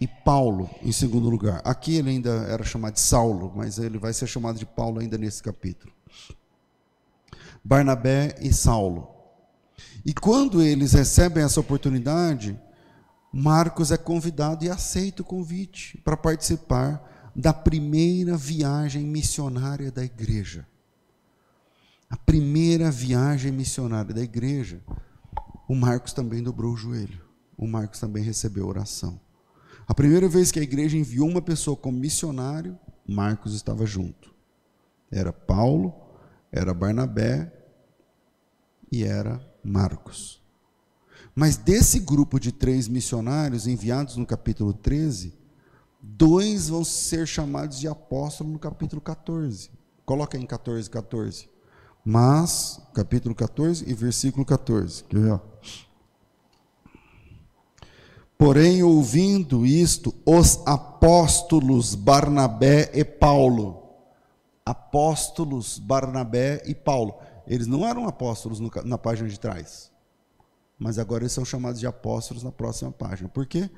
e 0.00 0.06
Paulo, 0.06 0.68
em 0.82 0.92
segundo 0.92 1.28
lugar. 1.28 1.60
Aqui 1.64 1.96
ele 1.96 2.10
ainda 2.10 2.30
era 2.48 2.64
chamado 2.64 2.94
de 2.94 3.00
Saulo, 3.00 3.52
mas 3.54 3.78
ele 3.78 3.98
vai 3.98 4.12
ser 4.12 4.26
chamado 4.26 4.58
de 4.58 4.64
Paulo 4.64 5.00
ainda 5.00 5.18
nesse 5.18 5.42
capítulo. 5.42 5.92
Barnabé 7.62 8.34
e 8.40 8.52
Saulo. 8.52 9.08
E 10.04 10.14
quando 10.14 10.62
eles 10.62 10.94
recebem 10.94 11.44
essa 11.44 11.60
oportunidade, 11.60 12.58
Marcos 13.32 13.92
é 13.92 13.96
convidado 13.96 14.64
e 14.64 14.70
aceita 14.70 15.22
o 15.22 15.24
convite 15.24 15.98
para 15.98 16.16
participar 16.16 17.30
da 17.34 17.52
primeira 17.52 18.36
viagem 18.36 19.04
missionária 19.04 19.90
da 19.92 20.04
igreja. 20.04 20.66
A 22.08 22.16
primeira 22.16 22.90
viagem 22.90 23.52
missionária 23.52 24.12
da 24.12 24.20
igreja, 24.20 24.82
o 25.68 25.76
Marcos 25.76 26.12
também 26.12 26.42
dobrou 26.42 26.72
o 26.72 26.76
joelho. 26.76 27.20
O 27.56 27.68
Marcos 27.68 28.00
também 28.00 28.24
recebeu 28.24 28.66
oração. 28.66 29.20
A 29.86 29.94
primeira 29.94 30.28
vez 30.28 30.50
que 30.50 30.58
a 30.58 30.62
igreja 30.62 30.96
enviou 30.96 31.28
uma 31.28 31.42
pessoa 31.42 31.76
como 31.76 31.98
missionário, 31.98 32.76
Marcos 33.06 33.54
estava 33.54 33.86
junto. 33.86 34.34
Era 35.10 35.32
Paulo, 35.32 35.94
era 36.50 36.74
Barnabé 36.74 37.52
e 38.90 39.04
era 39.04 39.40
Marcos. 39.62 40.42
Mas 41.34 41.56
desse 41.56 42.00
grupo 42.00 42.40
de 42.40 42.52
três 42.52 42.88
missionários 42.88 43.66
enviados 43.66 44.16
no 44.16 44.26
capítulo 44.26 44.72
13, 44.72 45.32
dois 46.00 46.68
vão 46.68 46.84
ser 46.84 47.26
chamados 47.26 47.78
de 47.78 47.86
apóstolos 47.86 48.52
no 48.52 48.58
capítulo 48.58 49.00
14. 49.00 49.70
Coloca 50.04 50.36
em 50.36 50.44
14, 50.44 50.90
14. 50.90 51.48
Mas, 52.04 52.80
capítulo 52.94 53.34
14 53.34 53.88
e 53.88 53.94
versículo 53.94 54.44
14. 54.44 55.04
Quer 55.04 55.18
ver? 55.18 55.40
Porém, 58.36 58.82
ouvindo 58.82 59.66
isto, 59.66 60.14
os 60.24 60.66
apóstolos 60.66 61.94
Barnabé 61.94 62.90
e 62.94 63.04
Paulo. 63.04 63.82
Apóstolos 64.64 65.78
Barnabé 65.78 66.62
e 66.66 66.74
Paulo. 66.74 67.14
Eles 67.46 67.66
não 67.66 67.86
eram 67.86 68.08
apóstolos 68.08 68.58
no, 68.58 68.70
na 68.84 68.96
página 68.96 69.28
de 69.28 69.38
trás 69.38 69.90
mas 70.80 70.98
agora 70.98 71.24
eles 71.24 71.32
são 71.32 71.44
chamados 71.44 71.78
de 71.78 71.86
apóstolos 71.86 72.42
na 72.42 72.50
próxima 72.50 72.90
página. 72.90 73.28
Por 73.28 73.44
quê? 73.44 73.68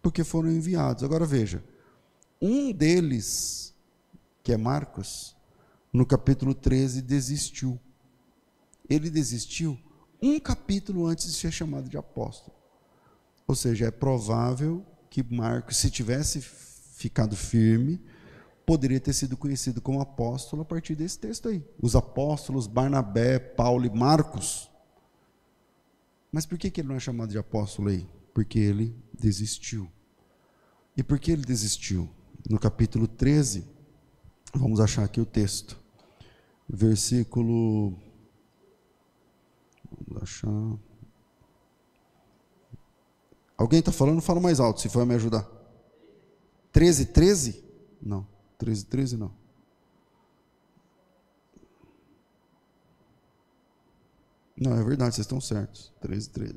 Porque 0.00 0.24
foram 0.24 0.50
enviados. 0.50 1.04
Agora 1.04 1.26
veja, 1.26 1.62
um 2.40 2.72
deles, 2.72 3.74
que 4.42 4.54
é 4.54 4.56
Marcos, 4.56 5.36
no 5.92 6.06
capítulo 6.06 6.54
13 6.54 7.02
desistiu. 7.02 7.78
Ele 8.88 9.10
desistiu 9.10 9.78
um 10.20 10.40
capítulo 10.40 11.06
antes 11.06 11.26
de 11.26 11.34
ser 11.34 11.52
chamado 11.52 11.90
de 11.90 11.98
apóstolo. 11.98 12.56
Ou 13.46 13.54
seja, 13.54 13.88
é 13.88 13.90
provável 13.90 14.82
que 15.10 15.22
Marcos, 15.22 15.76
se 15.76 15.90
tivesse 15.90 16.40
ficado 16.40 17.36
firme, 17.36 18.00
poderia 18.64 18.98
ter 18.98 19.12
sido 19.12 19.36
conhecido 19.36 19.82
como 19.82 20.00
apóstolo 20.00 20.62
a 20.62 20.64
partir 20.64 20.94
desse 20.94 21.18
texto 21.18 21.50
aí. 21.50 21.62
Os 21.80 21.94
apóstolos 21.94 22.66
Barnabé, 22.66 23.38
Paulo 23.38 23.84
e 23.84 23.90
Marcos 23.90 24.70
mas 26.32 26.46
por 26.46 26.58
que, 26.58 26.70
que 26.70 26.80
ele 26.80 26.88
não 26.88 26.96
é 26.96 27.00
chamado 27.00 27.30
de 27.30 27.38
apóstolo 27.38 27.88
aí? 27.88 28.06
Porque 28.34 28.58
ele 28.58 28.94
desistiu. 29.18 29.90
E 30.96 31.02
por 31.02 31.18
que 31.18 31.30
ele 31.30 31.44
desistiu? 31.44 32.08
No 32.48 32.58
capítulo 32.58 33.06
13, 33.06 33.66
vamos 34.54 34.80
achar 34.80 35.04
aqui 35.04 35.20
o 35.20 35.26
texto. 35.26 35.78
Versículo. 36.68 37.96
Vamos 39.90 40.22
achar. 40.22 40.78
Alguém 43.56 43.80
está 43.80 43.92
falando? 43.92 44.20
Fala 44.20 44.40
mais 44.40 44.60
alto, 44.60 44.80
se 44.80 44.88
for 44.88 45.06
me 45.06 45.14
ajudar. 45.14 45.48
13, 46.72 47.06
13? 47.06 47.64
Não. 48.02 48.26
13, 48.58 48.84
13 48.86 49.16
não. 49.16 49.45
Não, 54.56 54.72
é 54.72 54.82
verdade, 54.82 55.14
vocês 55.14 55.24
estão 55.24 55.40
certos. 55.40 55.92
13, 56.00 56.30
13. 56.30 56.54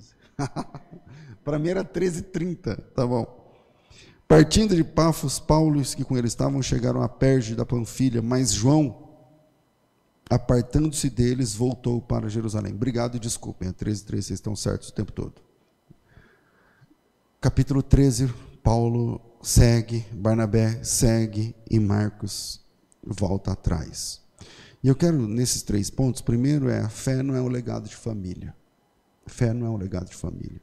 Para 1.44 1.60
mim 1.60 1.70
era 1.70 1.84
13, 1.84 2.24
30. 2.24 2.76
Tá 2.96 3.06
bom. 3.06 3.40
Partindo 4.28 4.76
de 4.76 4.84
Pafos, 4.84 5.40
Paulo 5.40 5.80
e 5.80 5.82
os 5.82 5.96
que 5.96 6.04
com 6.04 6.16
ele 6.16 6.28
estavam 6.28 6.62
chegaram 6.62 7.02
a 7.02 7.10
Perge 7.10 7.56
da 7.56 7.66
Panfilha, 7.66 8.22
mas 8.22 8.54
João, 8.54 9.10
apartando-se 10.30 11.10
deles, 11.10 11.56
voltou 11.56 12.00
para 12.00 12.30
Jerusalém. 12.30 12.74
Obrigado 12.74 13.18
e 13.18 13.20
desculpem, 13.20 13.70
é 13.70 13.72
13, 13.72 14.06
13, 14.06 14.28
vocês 14.28 14.38
estão 14.38 14.56
certos 14.56 14.90
o 14.90 14.94
tempo 14.94 15.12
todo. 15.12 15.42
Capítulo 17.42 17.82
13, 17.82 18.32
Paulo 18.62 19.20
segue, 19.42 20.06
Barnabé 20.12 20.84
segue 20.84 21.56
e 21.68 21.80
Marcos 21.80 22.62
volta 23.04 23.54
atrás. 23.54 24.22
E 24.82 24.88
eu 24.88 24.96
quero, 24.96 25.28
nesses 25.28 25.62
três 25.62 25.90
pontos, 25.90 26.22
primeiro 26.22 26.70
é 26.70 26.80
a 26.80 26.90
fé 26.90 27.22
não 27.22 27.36
é 27.36 27.42
um 27.42 27.50
legado 27.50 27.90
de 27.90 27.96
família. 27.96 28.56
Fé 29.28 29.54
não 29.54 29.68
é 29.68 29.70
um 29.70 29.78
legado 29.78 30.10
de 30.10 30.16
família. 30.16 30.62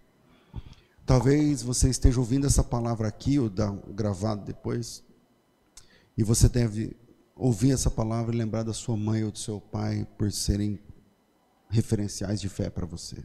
Talvez 1.04 1.62
você 1.62 1.88
esteja 1.88 2.18
ouvindo 2.18 2.46
essa 2.46 2.64
palavra 2.64 3.06
aqui, 3.06 3.38
ou 3.38 3.50
gravado 3.94 4.44
depois, 4.44 5.04
e 6.16 6.24
você 6.24 6.48
deve 6.48 6.96
ouvir 7.36 7.72
essa 7.72 7.90
palavra 7.90 8.34
e 8.34 8.38
lembrar 8.38 8.62
da 8.62 8.72
sua 8.72 8.96
mãe 8.96 9.22
ou 9.22 9.30
do 9.30 9.38
seu 9.38 9.60
pai 9.60 10.06
por 10.16 10.32
serem 10.32 10.80
referenciais 11.68 12.40
de 12.40 12.48
fé 12.48 12.70
para 12.70 12.86
você. 12.86 13.22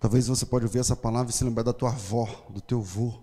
Talvez 0.00 0.26
você 0.26 0.46
pode 0.46 0.64
ouvir 0.64 0.78
essa 0.78 0.96
palavra 0.96 1.30
e 1.30 1.34
se 1.34 1.44
lembrar 1.44 1.62
da 1.62 1.74
tua 1.74 1.90
avó, 1.90 2.46
do 2.48 2.60
teu 2.60 2.80
avô, 2.80 3.22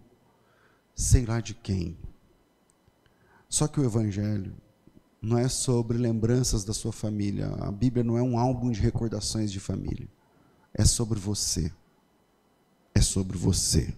sei 0.95 1.25
lá 1.25 1.41
de 1.41 1.55
quem. 1.55 1.97
Só 3.49 3.67
que 3.67 3.79
o 3.79 3.83
evangelho 3.83 4.55
não 5.21 5.37
é 5.37 5.47
sobre 5.47 5.97
lembranças 5.97 6.63
da 6.63 6.73
sua 6.73 6.91
família. 6.91 7.47
A 7.59 7.71
Bíblia 7.71 8.03
não 8.03 8.17
é 8.17 8.21
um 8.21 8.37
álbum 8.37 8.71
de 8.71 8.79
recordações 8.79 9.51
de 9.51 9.59
família. 9.59 10.07
É 10.73 10.85
sobre 10.85 11.19
você. 11.19 11.71
É 12.93 13.01
sobre 13.01 13.37
você. 13.37 13.93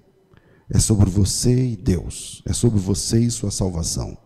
É 0.70 0.80
sobre 0.80 1.10
você 1.10 1.72
e 1.72 1.76
Deus. 1.76 2.42
É 2.46 2.54
sobre 2.54 2.80
você 2.80 3.20
e 3.20 3.32
sua 3.32 3.52
salvação. 3.52 4.18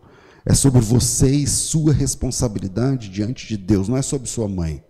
É 0.44 0.54
sobre 0.54 0.80
você 0.80 1.30
e 1.30 1.46
sua 1.46 1.92
responsabilidade 1.92 3.08
diante 3.08 3.46
de 3.46 3.56
Deus. 3.56 3.88
Não 3.88 3.96
é 3.96 4.02
sobre 4.02 4.28
sua 4.28 4.46
mãe. 4.46 4.84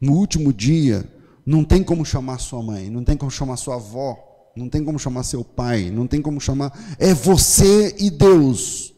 No 0.00 0.12
último 0.12 0.52
dia, 0.52 1.08
não 1.44 1.64
tem 1.64 1.82
como 1.82 2.04
chamar 2.04 2.38
sua 2.38 2.62
mãe, 2.62 2.90
não 2.90 3.02
tem 3.02 3.16
como 3.16 3.30
chamar 3.30 3.56
sua 3.56 3.76
avó, 3.76 4.16
não 4.56 4.68
tem 4.68 4.84
como 4.84 4.98
chamar 4.98 5.22
seu 5.22 5.42
pai, 5.42 5.90
não 5.90 6.06
tem 6.06 6.20
como 6.20 6.40
chamar. 6.40 6.96
É 6.98 7.14
você 7.14 7.96
e 7.98 8.10
Deus, 8.10 8.91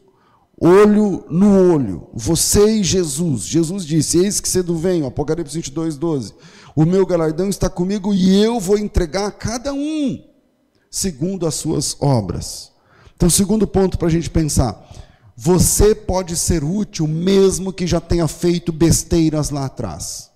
olho 0.61 1.25
no 1.29 1.73
olho, 1.73 2.09
você 2.12 2.77
e 2.77 2.85
Jesus. 2.85 3.43
Jesus 3.43 3.85
disse: 3.85 4.19
Eis 4.19 4.40
que 4.40 4.49
cedo 4.49 4.77
venho, 4.77 5.07
Apocalipse 5.07 5.55
22, 5.55 5.97
12. 5.97 6.35
O 6.77 6.85
meu 6.85 7.07
galardão 7.07 7.49
está 7.49 7.69
comigo 7.69 8.12
e 8.12 8.43
eu 8.43 8.59
vou 8.59 8.77
entregar 8.77 9.27
a 9.27 9.33
cada 9.33 9.73
um, 9.73 10.25
segundo 10.90 11.47
as 11.47 11.55
suas 11.55 11.97
obras. 12.01 12.73
Então, 13.17 13.31
segundo 13.31 13.67
ponto 13.67 13.97
para 13.99 14.09
a 14.09 14.11
gente 14.11 14.29
pensar: 14.31 14.90
você 15.37 15.95
pode 15.95 16.37
ser 16.37 16.62
útil 16.62 17.07
mesmo 17.07 17.73
que 17.73 17.87
já 17.87 18.01
tenha 18.01 18.29
feito 18.29 18.73
besteiras 18.73 19.51
lá 19.51 19.67
atrás. 19.67 20.31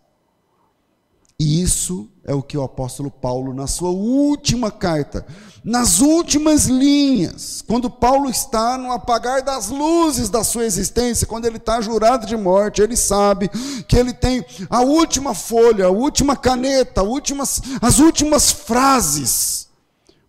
E 1.41 1.63
isso 1.63 2.11
é 2.25 2.35
o 2.35 2.43
que 2.43 2.59
o 2.59 2.63
apóstolo 2.63 3.11
Paulo, 3.11 3.55
na 3.55 3.69
sua 3.69 3.91
última 3.91 4.73
carta, 4.73 5.25
nas 5.69 6.01
últimas 6.01 6.65
linhas, 6.65 7.63
quando 7.67 7.91
Paulo 7.91 8.31
está 8.31 8.79
no 8.79 8.91
apagar 8.91 9.43
das 9.43 9.69
luzes 9.69 10.31
da 10.31 10.43
sua 10.43 10.65
existência, 10.65 11.27
quando 11.27 11.45
ele 11.45 11.59
está 11.59 11.79
jurado 11.83 12.27
de 12.27 12.35
morte, 12.39 12.81
ele 12.81 12.97
sabe 12.97 13.51
que 13.87 13.95
ele 13.95 14.15
tem 14.15 14.43
a 14.71 14.81
última 14.81 15.35
folha, 15.35 15.85
a 15.85 15.91
última 15.91 16.35
caneta, 16.35 17.03
últimas, 17.03 17.61
as 17.83 17.99
últimas 17.99 18.51
frases. 18.51 19.69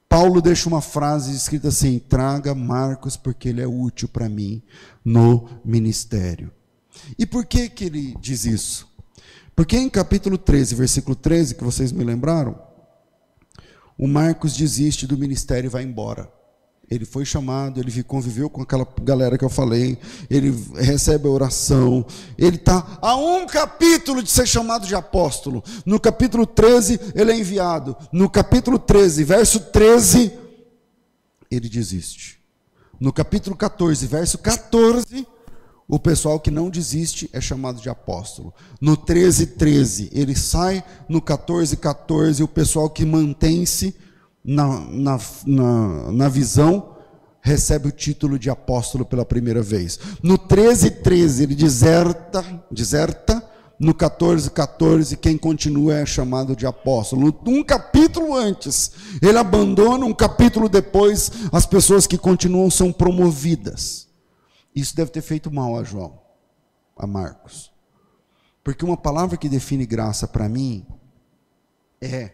Paulo 0.09 0.41
deixa 0.41 0.67
uma 0.67 0.81
frase 0.81 1.33
escrita 1.33 1.69
assim: 1.69 1.99
traga 1.99 2.53
Marcos, 2.53 3.15
porque 3.15 3.47
ele 3.47 3.61
é 3.61 3.67
útil 3.67 4.09
para 4.09 4.27
mim 4.27 4.61
no 5.05 5.47
ministério. 5.63 6.51
E 7.17 7.25
por 7.25 7.45
que, 7.45 7.69
que 7.69 7.85
ele 7.85 8.13
diz 8.19 8.43
isso? 8.43 8.89
Porque 9.55 9.77
em 9.77 9.89
capítulo 9.89 10.37
13, 10.37 10.75
versículo 10.75 11.15
13, 11.15 11.55
que 11.55 11.63
vocês 11.63 11.93
me 11.93 12.03
lembraram, 12.03 12.59
o 13.99 14.07
Marcos 14.07 14.55
desiste 14.55 15.05
do 15.05 15.17
ministério 15.17 15.67
e 15.67 15.69
vai 15.69 15.83
embora. 15.83 16.31
Ele 16.89 17.05
foi 17.05 17.25
chamado, 17.25 17.79
ele 17.79 18.01
conviveu 18.01 18.49
com 18.49 18.61
aquela 18.61 18.87
galera 19.03 19.37
que 19.37 19.43
eu 19.43 19.49
falei, 19.49 19.99
ele 20.29 20.51
recebe 20.75 21.27
a 21.27 21.31
oração, 21.31 22.03
ele 22.35 22.55
está 22.55 22.97
a 23.01 23.15
um 23.15 23.45
capítulo 23.45 24.23
de 24.23 24.31
ser 24.31 24.47
chamado 24.47 24.87
de 24.87 24.95
apóstolo. 24.95 25.61
No 25.85 25.99
capítulo 25.99 26.47
13, 26.47 26.99
ele 27.13 27.31
é 27.31 27.37
enviado. 27.37 27.95
No 28.11 28.27
capítulo 28.29 28.79
13, 28.79 29.23
verso 29.25 29.59
13, 29.59 30.31
ele 31.51 31.67
desiste. 31.69 32.39
No 32.99 33.11
capítulo 33.11 33.55
14, 33.55 34.07
verso 34.07 34.37
14, 34.37 35.27
o 35.89 35.97
pessoal 35.97 36.39
que 36.39 36.51
não 36.51 36.69
desiste 36.69 37.27
é 37.33 37.41
chamado 37.41 37.81
de 37.81 37.89
apóstolo. 37.89 38.53
No 38.79 38.95
13, 38.95 39.47
13, 39.47 40.11
ele 40.13 40.35
sai. 40.35 40.83
No 41.09 41.19
14, 41.19 41.75
14, 41.77 42.43
o 42.43 42.47
pessoal 42.47 42.91
que 42.91 43.03
mantém-se 43.03 43.95
na, 44.45 44.81
na, 44.81 45.19
na, 45.47 46.11
na 46.11 46.29
visão 46.29 46.95
recebe 47.41 47.87
o 47.87 47.91
título 47.91 48.37
de 48.37 48.51
apóstolo 48.51 49.03
pela 49.03 49.25
primeira 49.25 49.63
vez. 49.63 49.99
No 50.21 50.37
13, 50.37 50.91
13, 50.91 51.43
ele 51.43 51.55
deserta, 51.55 52.45
deserta. 52.69 53.43
No 53.79 53.93
14, 53.93 54.51
14, 54.51 55.17
quem 55.17 55.37
continua 55.37 55.95
é 55.95 56.05
chamado 56.05 56.55
de 56.55 56.67
apóstolo. 56.67 57.33
Um 57.47 57.63
capítulo 57.63 58.35
antes, 58.35 58.91
ele 59.21 59.37
abandona, 59.37 60.05
um 60.05 60.13
capítulo 60.13 60.69
depois, 60.69 61.31
as 61.51 61.65
pessoas 61.65 62.05
que 62.05 62.17
continuam 62.17 62.69
são 62.69 62.91
promovidas. 62.91 64.08
Isso 64.75 64.95
deve 64.95 65.11
ter 65.11 65.21
feito 65.21 65.51
mal 65.51 65.77
a 65.77 65.83
João, 65.83 66.19
a 66.95 67.07
Marcos. 67.07 67.71
Porque 68.63 68.85
uma 68.85 68.97
palavra 68.97 69.37
que 69.37 69.49
define 69.49 69.85
graça 69.85 70.27
para 70.27 70.47
mim 70.47 70.85
é 72.01 72.31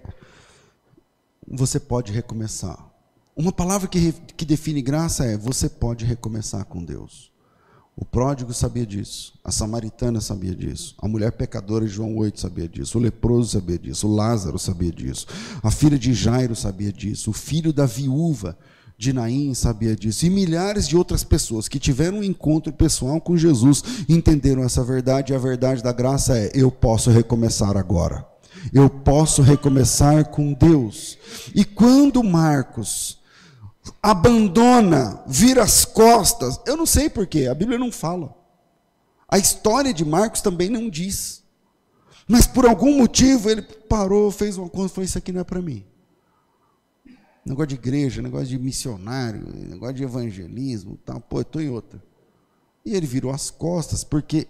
você 1.48 1.80
pode 1.80 2.12
recomeçar. 2.12 2.91
Uma 3.36 3.52
palavra 3.52 3.88
que, 3.88 4.12
que 4.12 4.45
define 4.45 4.82
graça 4.82 5.26
é 5.26 5.38
você 5.38 5.69
pode 5.69 6.06
recomeçar 6.06 6.65
com 6.65 6.84
Deus. 6.84 7.32
O 7.98 8.04
pródigo 8.04 8.54
sabia 8.54 8.86
disso, 8.86 9.39
a 9.41 9.52
samaritana 9.52 10.19
sabia 10.19 10.54
disso, 10.54 10.95
a 10.98 11.08
mulher 11.08 11.32
pecadora 11.32 11.86
de 11.86 11.93
João 11.93 12.17
8 12.17 12.41
sabia 12.41 12.67
disso, 12.67 12.98
o 12.98 13.02
leproso 13.02 13.52
sabia 13.52 13.80
disso, 13.80 14.06
o 14.06 14.13
Lázaro 14.13 14.60
sabia 14.60 14.91
disso, 14.91 15.26
a 15.63 15.71
filha 15.71 15.98
de 15.98 16.13
Jairo 16.13 16.58
sabia 16.58 16.91
disso, 16.91 17.30
o 17.30 17.34
filho 17.34 17.71
da 17.71 17.86
viúva 17.86 18.58
de 18.98 19.12
Naim 19.12 19.54
sabia 19.54 19.96
disso, 19.96 20.26
e 20.26 20.30
milhares 20.30 20.88
de 20.88 20.96
outras 20.96 21.24
pessoas 21.24 21.68
que 21.68 21.80
tiveram 21.80 22.20
um 22.20 22.24
encontro 22.24 22.72
pessoal 22.72 23.20
com 23.20 23.36
Jesus 23.36 23.84
entenderam 24.08 24.64
essa 24.64 24.84
verdade, 24.84 25.34
e 25.34 25.36
a 25.36 25.40
verdade 25.40 25.84
da 25.84 25.92
graça 25.92 26.38
é: 26.38 26.52
eu 26.54 26.72
posso 26.72 27.10
recomeçar 27.10 27.76
agora, 27.76 28.26
eu 28.74 28.90
posso 28.90 29.42
recomeçar 29.42 30.30
com 30.30 30.54
Deus. 30.54 31.18
E 31.54 31.66
quando 31.66 32.24
Marcos 32.24 33.20
abandona, 34.02 35.22
vira 35.28 35.64
as 35.64 35.84
costas, 35.84 36.60
eu 36.66 36.78
não 36.78 36.86
sei 36.86 37.10
porquê, 37.10 37.48
a 37.48 37.54
Bíblia 37.54 37.78
não 37.78 37.92
fala, 37.92 38.34
a 39.28 39.38
história 39.38 39.94
de 39.94 40.06
Marcos 40.06 40.42
também 40.42 40.70
não 40.70 40.90
diz, 40.90 41.44
mas 42.28 42.48
por 42.48 42.66
algum 42.66 42.98
motivo 42.98 43.50
ele 43.50 43.62
parou, 43.62 44.32
fez 44.32 44.58
uma 44.58 44.70
conta 44.70 44.86
e 44.86 44.90
falou: 44.96 45.06
Isso 45.06 45.18
aqui 45.18 45.34
não 45.34 45.42
é 45.42 45.44
para 45.44 45.62
mim 45.62 45.86
negócio 47.46 47.68
de 47.68 47.76
igreja, 47.76 48.22
negócio 48.22 48.48
de 48.48 48.58
missionário, 48.58 49.48
negócio 49.70 49.96
de 49.96 50.04
evangelismo, 50.04 50.98
tal, 51.06 51.22
pô, 51.22 51.38
eu 51.38 51.42
estou 51.44 51.62
em 51.62 51.70
outra. 51.70 52.04
E 52.84 52.96
ele 52.96 53.06
virou 53.06 53.32
as 53.32 53.52
costas, 53.52 54.04
porque, 54.04 54.48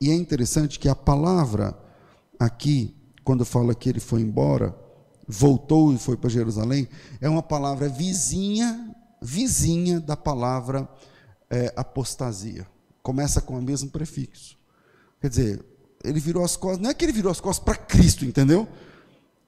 e 0.00 0.10
é 0.10 0.14
interessante 0.14 0.78
que 0.78 0.88
a 0.88 0.96
palavra 0.96 1.78
aqui, 2.38 2.94
quando 3.22 3.44
fala 3.44 3.74
que 3.74 3.88
ele 3.88 4.00
foi 4.00 4.20
embora, 4.20 4.76
voltou 5.28 5.92
e 5.92 5.98
foi 5.98 6.16
para 6.16 6.28
Jerusalém, 6.28 6.88
é 7.20 7.28
uma 7.28 7.42
palavra 7.42 7.88
vizinha, 7.88 8.94
vizinha 9.22 10.00
da 10.00 10.16
palavra 10.16 10.88
é, 11.48 11.72
apostasia. 11.76 12.66
Começa 13.02 13.40
com 13.40 13.58
o 13.58 13.62
mesmo 13.62 13.90
prefixo. 13.90 14.58
Quer 15.20 15.28
dizer, 15.28 15.64
ele 16.02 16.20
virou 16.20 16.44
as 16.44 16.56
costas, 16.56 16.80
não 16.80 16.90
é 16.90 16.94
que 16.94 17.04
ele 17.04 17.12
virou 17.12 17.30
as 17.30 17.40
costas 17.40 17.64
para 17.64 17.76
Cristo, 17.76 18.24
entendeu? 18.24 18.68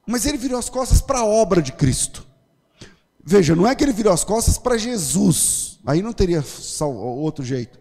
Mas 0.07 0.25
ele 0.25 0.39
virou 0.39 0.59
as 0.59 0.71
costas 0.71 1.01
para 1.01 1.19
a 1.19 1.27
obra 1.27 1.61
de 1.61 1.73
Cristo. 1.73 2.27
Veja, 3.29 3.57
não 3.57 3.67
é 3.67 3.75
que 3.75 3.83
ele 3.83 3.93
virou 3.93 4.13
as 4.13 4.23
costas 4.23 4.57
para 4.57 4.79
Jesus, 4.79 5.81
aí 5.85 6.01
não 6.01 6.13
teria 6.13 6.45
outro 6.81 7.45
jeito. 7.45 7.77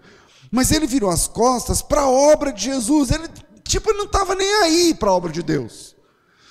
Mas 0.49 0.71
ele 0.71 0.87
virou 0.87 1.11
as 1.11 1.27
costas 1.27 1.83
para 1.83 2.01
a 2.01 2.09
obra 2.09 2.51
de 2.51 2.63
Jesus. 2.63 3.11
Ele, 3.11 3.27
tipo, 3.63 3.93
não 3.93 4.05
estava 4.05 4.33
nem 4.33 4.63
aí 4.63 4.95
para 4.95 5.11
a 5.11 5.13
obra 5.13 5.31
de 5.31 5.43
Deus. 5.43 5.95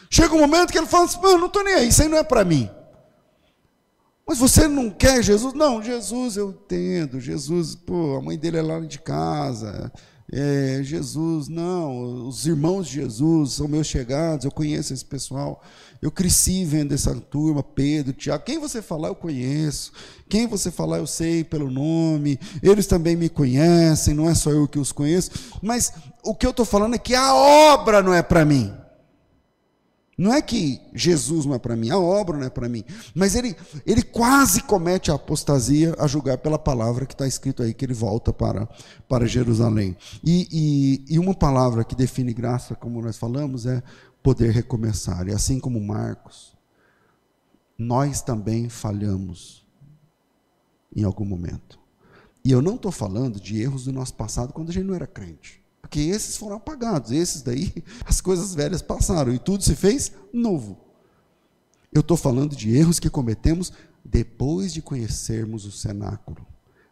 Chega 0.09 0.33
um 0.33 0.39
momento 0.39 0.71
que 0.71 0.79
ele 0.79 0.87
fala 0.87 1.07
assim: 1.07 1.19
não 1.21 1.47
estou 1.47 1.65
nem 1.65 1.75
aí, 1.75 1.89
isso 1.89 2.03
aí 2.03 2.09
não 2.09 2.19
é 2.19 2.23
para 2.23 2.45
mim. 2.45 2.71
Mas 4.25 4.39
você 4.39 4.69
não 4.69 4.89
quer 4.89 5.25
Jesus? 5.25 5.53
Não, 5.55 5.83
Jesus 5.83 6.37
eu 6.37 6.51
entendo. 6.51 7.19
Jesus, 7.19 7.75
pô, 7.75 8.17
a 8.17 8.23
mãe 8.23 8.39
dele 8.39 8.59
é 8.59 8.63
lá 8.63 8.79
de 8.79 9.01
casa. 9.01 9.93
É, 10.37 10.81
Jesus, 10.83 11.47
não, 11.47 12.27
os 12.27 12.45
irmãos 12.45 12.89
de 12.89 12.95
Jesus 12.95 13.53
são 13.53 13.69
meus 13.69 13.87
chegados, 13.87 14.45
eu 14.45 14.51
conheço 14.51 14.93
esse 14.93 15.05
pessoal. 15.05 15.63
Eu 16.03 16.11
cresci 16.11 16.65
vendo 16.65 16.93
essa 16.93 17.15
turma, 17.15 17.63
Pedro, 17.63 18.13
Tiago. 18.13 18.43
Quem 18.45 18.59
você 18.59 18.83
falar, 18.83 19.09
eu 19.09 19.15
conheço. 19.15 19.93
Quem 20.29 20.49
você 20.49 20.73
falar, 20.73 20.99
eu 20.99 21.07
sei 21.07 21.45
pelo 21.45 21.71
nome. 21.71 22.39
Eles 22.61 22.89
também 22.89 23.15
me 23.15 23.29
conhecem, 23.29 24.13
não 24.13 24.29
é 24.29 24.35
só 24.35 24.51
eu 24.51 24.67
que 24.67 24.79
os 24.79 24.91
conheço. 24.91 25.31
Mas 25.63 25.93
o 26.25 26.35
que 26.35 26.45
eu 26.45 26.51
estou 26.51 26.67
falando 26.67 26.97
é 26.97 26.99
que 26.99 27.15
a 27.15 27.33
obra 27.33 28.03
não 28.03 28.13
é 28.13 28.21
para 28.21 28.45
mim. 28.45 28.73
Não 30.17 30.33
é 30.33 30.41
que 30.41 30.81
Jesus 30.95 31.45
não 31.45 31.55
é 31.55 31.59
para 31.59 31.77
mim, 31.77 31.91
a 31.91 31.99
obra 31.99 32.37
não 32.37 32.47
é 32.47 32.51
para 32.51 32.69
mim. 32.69 32.85
Mas 33.15 33.35
ele, 33.35 33.57
ele 33.85 34.03
quase 34.03 34.63
comete 34.63 35.11
a 35.11 35.15
apostasia 35.15 35.95
a 35.99 36.07
julgar 36.07 36.39
pela 36.39 36.59
palavra 36.59 37.05
que 37.05 37.15
está 37.15 37.27
escrito 37.27 37.63
aí, 37.63 37.75
que 37.75 37.85
ele 37.85 37.95
volta 37.95 38.33
para, 38.33 38.69
para 39.09 39.27
Jerusalém. 39.27 39.97
E, 40.23 40.49
e, 41.09 41.15
e 41.15 41.19
uma 41.19 41.35
palavra 41.35 41.85
que 41.85 41.97
define 41.97 42.33
graça, 42.33 42.75
como 42.75 43.03
nós 43.03 43.17
falamos, 43.17 43.67
é 43.67 43.83
poder 44.23 44.53
recomeçar. 44.53 45.27
E 45.27 45.33
assim 45.33 45.59
como 45.59 45.81
Marcos, 45.81 46.57
nós 47.77 48.23
também 48.23 48.69
falhamos 48.69 49.67
em 50.95 51.03
algum 51.03 51.25
momento. 51.25 51.79
E 52.45 52.53
eu 52.53 52.63
não 52.63 52.77
estou 52.77 52.93
falando 52.93 53.41
de 53.41 53.61
erros 53.61 53.87
do 53.87 53.93
nosso 53.93 54.15
passado 54.15 54.53
quando 54.53 54.69
a 54.69 54.73
gente 54.73 54.85
não 54.85 54.95
era 54.95 55.07
crente. 55.07 55.64
Porque 55.95 56.09
esses 56.11 56.37
foram 56.37 56.57
apagados, 56.57 57.13
esses 57.13 57.41
daí, 57.41 57.73
as 58.05 58.21
coisas 58.21 58.53
velhas 58.53 58.83
passaram 58.83 59.33
e 59.33 59.39
tudo 59.39 59.63
se 59.63 59.77
fez 59.77 60.11
novo. 60.33 60.77
Eu 61.93 62.01
estou 62.01 62.17
falando 62.17 62.57
de 62.57 62.77
erros 62.77 62.99
que 62.99 63.09
cometemos 63.09 63.73
depois 64.05 64.75
de 64.75 64.83
conhecermos 64.83 65.65
o 65.65 65.71
cenáculo, 65.71 66.45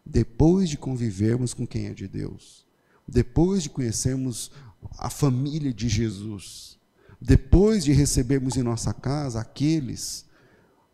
depois 0.06 0.70
de 0.70 0.78
convivermos 0.78 1.52
com 1.52 1.66
quem 1.66 1.86
é 1.86 1.92
de 1.92 2.06
Deus, 2.06 2.64
depois 3.08 3.64
de 3.64 3.70
conhecermos 3.70 4.52
a 4.96 5.10
família 5.10 5.74
de 5.74 5.88
Jesus, 5.88 6.78
depois 7.20 7.82
de 7.82 7.90
recebermos 7.90 8.56
em 8.56 8.62
nossa 8.62 8.94
casa 8.94 9.40
aqueles, 9.40 10.26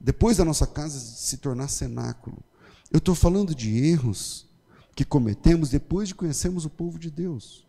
depois 0.01 0.39
da 0.39 0.47
nossa 0.47 0.67
casa 0.67 0.99
se 0.99 1.37
tornar 1.37 1.69
cenáculo. 1.69 2.43
Eu 2.91 3.01
estou 3.01 3.15
falando 3.15 3.55
de 3.55 3.77
erros 3.85 4.47
que 4.97 5.05
cometemos 5.05 5.69
depois 5.69 6.09
de 6.09 6.15
conhecermos 6.15 6.65
o 6.65 6.71
povo 6.71 6.99
de 6.99 7.11
Deus. 7.11 7.68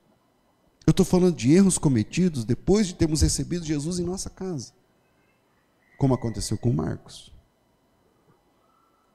Eu 0.89 0.91
estou 0.91 1.06
falando 1.06 1.36
de 1.36 1.54
erros 1.54 1.78
cometidos 1.78 2.43
depois 2.43 2.88
de 2.88 2.95
termos 2.95 3.21
recebido 3.21 3.63
Jesus 3.63 3.99
em 3.99 4.04
nossa 4.04 4.28
casa, 4.28 4.73
como 5.99 6.15
aconteceu 6.15 6.58
com 6.58 6.73
Marcos. 6.73 7.32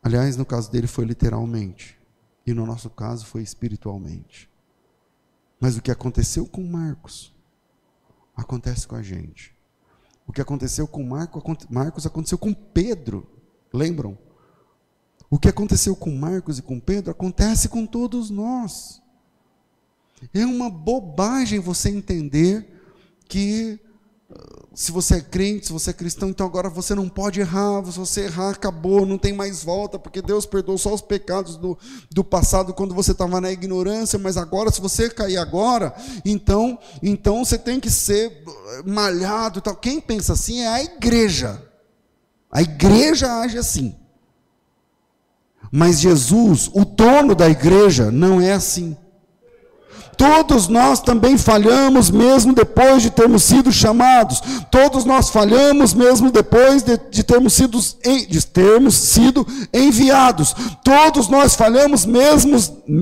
Aliás, 0.01 0.37
no 0.37 0.47
caso 0.47 0.71
dele 0.71 0.87
foi 0.87 1.05
literalmente, 1.05 1.99
e 2.47 2.55
no 2.55 2.65
nosso 2.65 2.89
caso 2.89 3.27
foi 3.27 3.43
espiritualmente. 3.43 4.49
Mas 5.59 5.77
o 5.77 5.83
que 5.83 5.91
aconteceu 5.91 6.47
com 6.47 6.63
Marcos 6.63 7.35
acontece 8.37 8.87
com 8.87 8.95
a 8.95 9.03
gente. 9.03 9.53
O 10.29 10.33
que 10.33 10.41
aconteceu 10.41 10.87
com 10.87 11.03
Marcos 11.03 12.07
aconteceu 12.07 12.39
com 12.39 12.55
Pedro. 12.55 13.29
Lembram? 13.73 14.17
O 15.29 15.41
que 15.41 15.49
aconteceu 15.49 15.97
com 15.97 16.17
Marcos 16.17 16.57
e 16.57 16.63
com 16.63 16.79
Pedro 16.79 17.11
acontece 17.11 17.69
com 17.69 17.85
todos 17.85 18.31
nós. 18.31 19.03
É 20.33 20.45
uma 20.45 20.71
bobagem 20.71 21.61
você 21.61 21.91
entender 21.91 22.67
que 23.29 23.79
se 24.75 24.91
você 24.91 25.17
é 25.17 25.21
crente, 25.21 25.67
se 25.67 25.73
você 25.73 25.91
é 25.91 25.93
cristão, 25.93 26.31
então 26.31 26.45
agora 26.45 26.69
você 26.69 26.95
não 26.95 27.09
pode 27.09 27.41
errar, 27.41 27.85
se 27.85 27.97
você 27.97 28.23
errar, 28.23 28.51
acabou, 28.51 29.07
não 29.07 29.17
tem 29.17 29.33
mais 29.33 29.63
volta, 29.63 30.01
porque 30.01 30.21
Deus 30.21 30.45
perdoou 30.47 30.77
só 30.77 30.93
os 30.93 31.01
pecados 31.01 31.57
do, 31.57 31.79
do 32.11 32.25
passado 32.25 32.75
quando 32.75 32.93
você 32.93 33.13
estava 33.13 33.41
na 33.41 33.53
ignorância, 33.53 34.19
mas 34.19 34.37
agora, 34.37 34.73
se 34.73 34.81
você 34.81 35.09
cair 35.09 35.37
agora, 35.37 35.95
então, 36.25 36.77
então 37.01 37.45
você 37.45 37.57
tem 37.57 37.79
que 37.79 37.89
ser 37.89 38.43
malhado. 38.85 39.61
Tal. 39.61 39.77
Quem 39.77 40.01
pensa 40.01 40.33
assim 40.33 40.61
é 40.61 40.67
a 40.67 40.83
igreja. 40.83 41.63
A 42.51 42.61
igreja 42.61 43.33
age 43.41 43.59
assim. 43.59 43.95
Mas 45.71 46.01
Jesus, 46.01 46.69
o 46.73 46.85
dono 46.85 47.35
da 47.35 47.49
igreja, 47.49 48.11
não 48.11 48.41
é 48.41 48.53
assim. 48.53 48.97
Todos 50.17 50.69
nós 50.69 51.01
também 51.01 51.37
falhamos, 51.37 52.11
mesmo 52.11 52.53
depois 52.53 53.03
de 53.03 53.11
termos 53.11 53.43
sido 53.43 53.73
chamados. 53.73 54.41
Todos 54.71 55.05
nós 55.05 55.31
falhamos, 55.31 55.95
mesmo 55.95 56.31
depois 56.31 56.83
de, 56.83 56.99
de, 57.11 57.23
termos, 57.23 57.53
sido, 57.53 57.79
de 58.29 58.47
termos 58.47 58.95
sido 58.95 59.47
enviados. 59.73 60.55
Todos 60.85 61.29
nós 61.29 61.55
falhamos, 61.55 62.05
mesmo, 62.05 62.57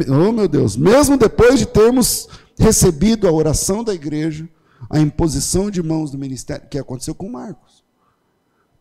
oh 0.09 0.33
meu 0.33 0.49
Deus, 0.49 0.77
mesmo 0.77 1.17
depois 1.17 1.59
de 1.59 1.67
termos 1.67 2.29
recebido 2.59 3.27
a 3.27 3.33
oração 3.33 3.83
da 3.83 3.95
igreja, 3.95 4.49
a 4.91 4.99
imposição 4.99 5.71
de 5.71 5.83
mãos 5.83 6.11
do 6.11 6.19
ministério, 6.19 6.69
que 6.69 6.79
aconteceu 6.79 7.15
com 7.15 7.29
Marcos. 7.29 7.82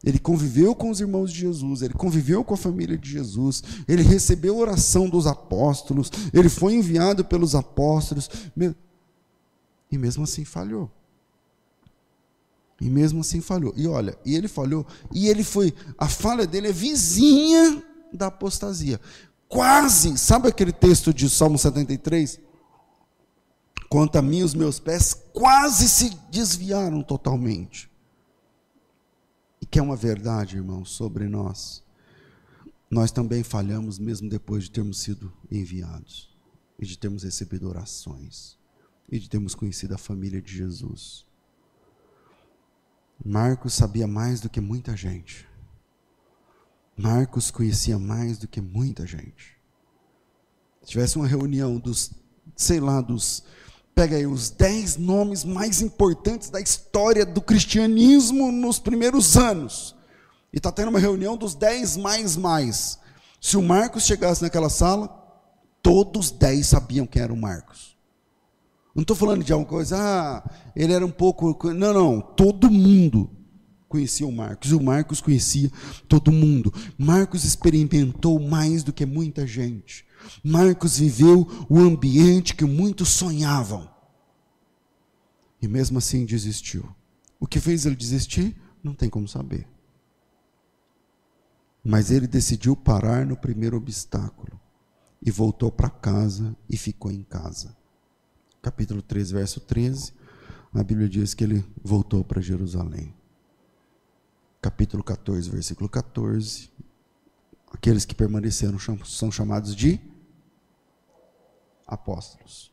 Ele 0.04 0.18
conviveu 0.18 0.74
com 0.74 0.90
os 0.90 1.00
irmãos 1.00 1.32
de 1.32 1.40
Jesus, 1.40 1.84
ele 1.84 1.94
conviveu 1.94 2.44
com 2.44 2.56
a 2.56 2.58
família 2.58 2.98
de 2.98 3.10
Jesus, 3.10 3.64
ele 3.88 4.02
recebeu 4.02 4.56
a 4.56 4.62
oração 4.62 5.08
dos 5.08 5.28
apóstolos, 5.28 6.12
ele 6.34 6.50
foi 6.50 6.74
enviado 6.74 7.24
pelos 7.24 7.54
apóstolos, 7.54 8.30
e 9.92 9.98
mesmo 9.98 10.24
assim 10.24 10.44
falhou. 10.44 10.90
E 12.80 12.90
mesmo 12.90 13.22
assim 13.22 13.42
falhou. 13.42 13.74
E 13.78 13.88
olha, 13.88 14.18
e 14.26 14.36
ele 14.36 14.48
falhou, 14.48 14.88
e 15.12 15.28
ele 15.28 15.44
foi, 15.44 15.72
a 15.96 16.08
falha 16.08 16.48
dele 16.48 16.70
é 16.70 16.74
vizinha 16.74 17.84
da 18.12 18.26
apostasia. 18.28 19.00
Quase, 19.48 20.18
sabe 20.18 20.48
aquele 20.48 20.72
texto 20.72 21.14
de 21.14 21.30
Salmo 21.30 21.60
73? 21.60 22.40
Quanto 23.88 24.16
a 24.16 24.22
mim, 24.22 24.42
os 24.42 24.56
meus 24.56 24.80
pés 24.80 25.14
quase 25.32 25.88
se 25.88 26.10
desviaram 26.32 27.04
totalmente 27.04 27.91
que 29.72 29.80
é 29.80 29.82
uma 29.82 29.96
verdade, 29.96 30.58
irmãos, 30.58 30.92
sobre 30.92 31.30
nós. 31.30 31.82
Nós 32.90 33.10
também 33.10 33.42
falhamos 33.42 33.98
mesmo 33.98 34.30
depois 34.30 34.66
de 34.66 34.72
termos 34.72 35.00
sido 35.00 35.32
enviados 35.50 36.30
e 36.78 36.86
de 36.86 36.98
termos 36.98 37.24
recebido 37.24 37.70
orações 37.70 38.60
e 39.10 39.18
de 39.18 39.30
termos 39.30 39.56
conhecido 39.56 39.96
a 39.96 39.98
família 39.98 40.42
de 40.42 40.54
Jesus. 40.54 41.26
Marcos 43.24 43.74
sabia 43.74 44.06
mais 44.06 44.42
do 44.42 44.50
que 44.50 44.60
muita 44.60 44.98
gente. 44.98 45.48
Marcos 46.98 47.50
conhecia 47.50 47.98
mais 47.98 48.38
do 48.38 48.50
que 48.50 48.60
muita 48.60 49.08
gente. 49.08 49.58
Se 50.82 50.90
tivesse 50.90 51.16
uma 51.16 51.28
reunião 51.28 51.80
dos, 51.80 52.12
sei 52.58 52.82
lá, 52.82 53.00
dos 53.00 53.44
Pega 53.94 54.16
aí 54.16 54.26
os 54.26 54.50
dez 54.50 54.98
nomes 54.98 55.44
mais 55.44 55.82
importantes 55.82 56.50
da 56.50 56.60
história 56.60 57.26
do 57.26 57.42
cristianismo 57.42 58.52
nos 58.52 58.80
primeiros 58.80 59.38
anos. 59.38 59.96
E 60.54 60.58
está 60.58 60.72
tendo 60.72 60.90
uma 60.90 61.00
reunião 61.00 61.38
dos 61.38 61.56
dez 61.56 61.98
mais 61.98 62.36
mais. 62.36 63.00
Se 63.40 63.58
o 63.58 63.62
Marcos 63.62 64.06
chegasse 64.06 64.42
naquela 64.42 64.70
sala, 64.70 65.08
todos 65.82 66.28
os 66.28 66.32
dez 66.32 66.68
sabiam 66.68 67.08
quem 67.08 67.22
era 67.22 67.34
o 67.34 67.38
Marcos. 67.38 67.98
Não 68.94 69.02
estou 69.02 69.16
falando 69.16 69.44
de 69.44 69.54
alguma 69.54 69.70
coisa, 69.70 69.98
ah, 69.98 70.50
ele 70.76 70.94
era 70.94 71.06
um 71.06 71.12
pouco. 71.12 71.74
Não, 71.74 71.94
não, 71.94 72.22
todo 72.22 72.70
mundo 72.70 73.30
conhecia 73.88 74.26
o 74.26 74.32
Marcos, 74.32 74.72
e 74.72 74.76
o 74.76 74.82
Marcos 74.82 75.20
conhecia 75.20 75.70
todo 76.08 76.32
mundo. 76.32 76.74
Marcos 76.98 77.44
experimentou 77.44 78.40
mais 78.40 78.84
do 78.84 78.94
que 78.94 79.06
muita 79.06 79.46
gente. 79.46 80.06
Marcos 80.44 80.98
viveu 80.98 81.48
o 81.70 81.80
ambiente 81.80 82.56
que 82.56 82.66
muitos 82.66 83.10
sonhavam. 83.10 83.90
E 85.62 85.68
mesmo 85.68 85.98
assim 86.00 86.26
desistiu. 86.26 86.84
O 87.40 87.48
que 87.48 87.60
fez 87.60 87.86
ele 87.86 87.96
desistir? 87.96 88.56
Não 88.84 88.94
tem 88.94 89.10
como 89.10 89.28
saber. 89.28 89.68
Mas 91.84 92.12
ele 92.12 92.28
decidiu 92.28 92.76
parar 92.76 93.26
no 93.26 93.36
primeiro 93.36 93.78
obstáculo 93.78 94.60
e 95.22 95.30
voltou 95.30 95.72
para 95.72 95.90
casa 95.90 96.56
e 96.70 96.78
ficou 96.78 97.12
em 97.12 97.24
casa. 97.24 97.76
Capítulo 98.62 99.02
3, 99.02 99.32
verso 99.32 99.60
13, 99.60 100.14
a 100.74 100.84
Bíblia 100.84 101.10
diz 101.10 101.34
que 101.34 101.44
ele 101.44 101.66
voltou 101.84 102.24
para 102.24 102.42
Jerusalém. 102.42 103.14
Capítulo 104.62 105.04
14, 105.04 105.50
versículo 105.50 105.90
14, 105.90 106.70
aqueles 107.72 108.06
que 108.06 108.14
permaneceram 108.14 108.78
são 109.04 109.32
chamados 109.32 109.76
de 109.76 110.00
apóstolos. 111.92 112.72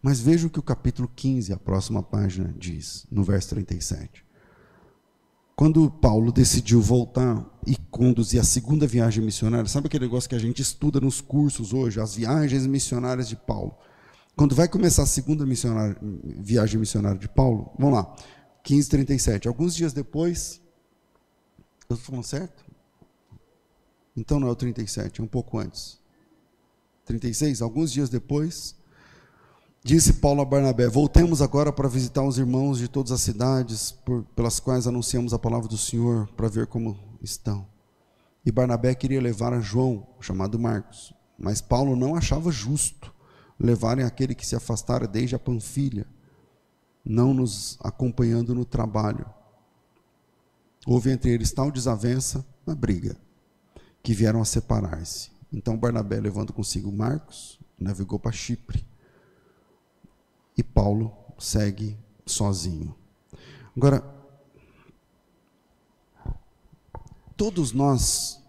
Mas 0.00 0.20
veja 0.20 0.46
o 0.46 0.50
que 0.50 0.58
o 0.58 0.62
capítulo 0.62 1.10
15, 1.14 1.52
a 1.52 1.56
próxima 1.56 2.02
página, 2.02 2.54
diz, 2.56 3.06
no 3.10 3.22
verso 3.22 3.50
37. 3.50 4.24
Quando 5.54 5.90
Paulo 5.90 6.32
decidiu 6.32 6.80
voltar 6.80 7.44
e 7.66 7.76
conduzir 7.90 8.40
a 8.40 8.44
segunda 8.44 8.86
viagem 8.86 9.22
missionária, 9.22 9.68
sabe 9.68 9.86
aquele 9.86 10.06
negócio 10.06 10.28
que 10.28 10.34
a 10.34 10.40
gente 10.40 10.62
estuda 10.62 11.00
nos 11.00 11.20
cursos 11.20 11.72
hoje, 11.72 12.00
as 12.00 12.14
viagens 12.14 12.66
missionárias 12.66 13.28
de 13.28 13.36
Paulo? 13.36 13.76
Quando 14.34 14.54
vai 14.54 14.66
começar 14.66 15.02
a 15.02 15.06
segunda 15.06 15.44
missionária, 15.44 15.96
viagem 16.02 16.80
missionária 16.80 17.18
de 17.18 17.28
Paulo, 17.28 17.70
vamos 17.78 17.94
lá, 17.94 18.16
15, 18.64 18.88
37. 18.88 19.46
Alguns 19.46 19.74
dias 19.74 19.92
depois, 19.92 20.60
eu 21.88 21.94
estou 21.94 21.98
falando 21.98 22.24
certo? 22.24 22.64
Então 24.16 24.40
não 24.40 24.48
é 24.48 24.50
o 24.50 24.56
37, 24.56 25.20
é 25.20 25.24
um 25.24 25.28
pouco 25.28 25.58
antes. 25.58 26.01
36, 27.04 27.60
alguns 27.62 27.92
dias 27.92 28.08
depois, 28.08 28.76
disse 29.82 30.14
Paulo 30.14 30.42
a 30.42 30.44
Barnabé: 30.44 30.88
Voltemos 30.88 31.42
agora 31.42 31.72
para 31.72 31.88
visitar 31.88 32.22
os 32.22 32.38
irmãos 32.38 32.78
de 32.78 32.88
todas 32.88 33.12
as 33.12 33.20
cidades 33.20 33.90
por, 33.90 34.22
pelas 34.36 34.60
quais 34.60 34.86
anunciamos 34.86 35.34
a 35.34 35.38
palavra 35.38 35.68
do 35.68 35.78
Senhor, 35.78 36.28
para 36.36 36.48
ver 36.48 36.66
como 36.66 36.98
estão. 37.20 37.66
E 38.44 38.50
Barnabé 38.50 38.94
queria 38.94 39.20
levar 39.20 39.52
a 39.52 39.60
João, 39.60 40.06
chamado 40.20 40.58
Marcos, 40.58 41.12
mas 41.38 41.60
Paulo 41.60 41.96
não 41.96 42.14
achava 42.14 42.50
justo 42.50 43.12
levarem 43.58 44.04
aquele 44.04 44.34
que 44.34 44.46
se 44.46 44.56
afastara 44.56 45.06
desde 45.06 45.34
a 45.34 45.38
Panfilha, 45.38 46.06
não 47.04 47.34
nos 47.34 47.78
acompanhando 47.80 48.54
no 48.54 48.64
trabalho. 48.64 49.26
Houve 50.86 51.10
entre 51.10 51.30
eles 51.30 51.52
tal 51.52 51.70
desavença 51.70 52.44
na 52.66 52.74
briga, 52.74 53.16
que 54.02 54.14
vieram 54.14 54.40
a 54.40 54.44
separar-se. 54.44 55.31
Então 55.52 55.76
Barnabé, 55.76 56.20
levando 56.20 56.52
consigo 56.52 56.90
Marcos, 56.90 57.60
navegou 57.78 58.18
para 58.18 58.32
Chipre. 58.32 58.84
E 60.56 60.62
Paulo 60.62 61.12
segue 61.38 61.98
sozinho. 62.26 62.94
Agora, 63.76 64.02
Todos 67.42 67.72
nós, 67.72 68.40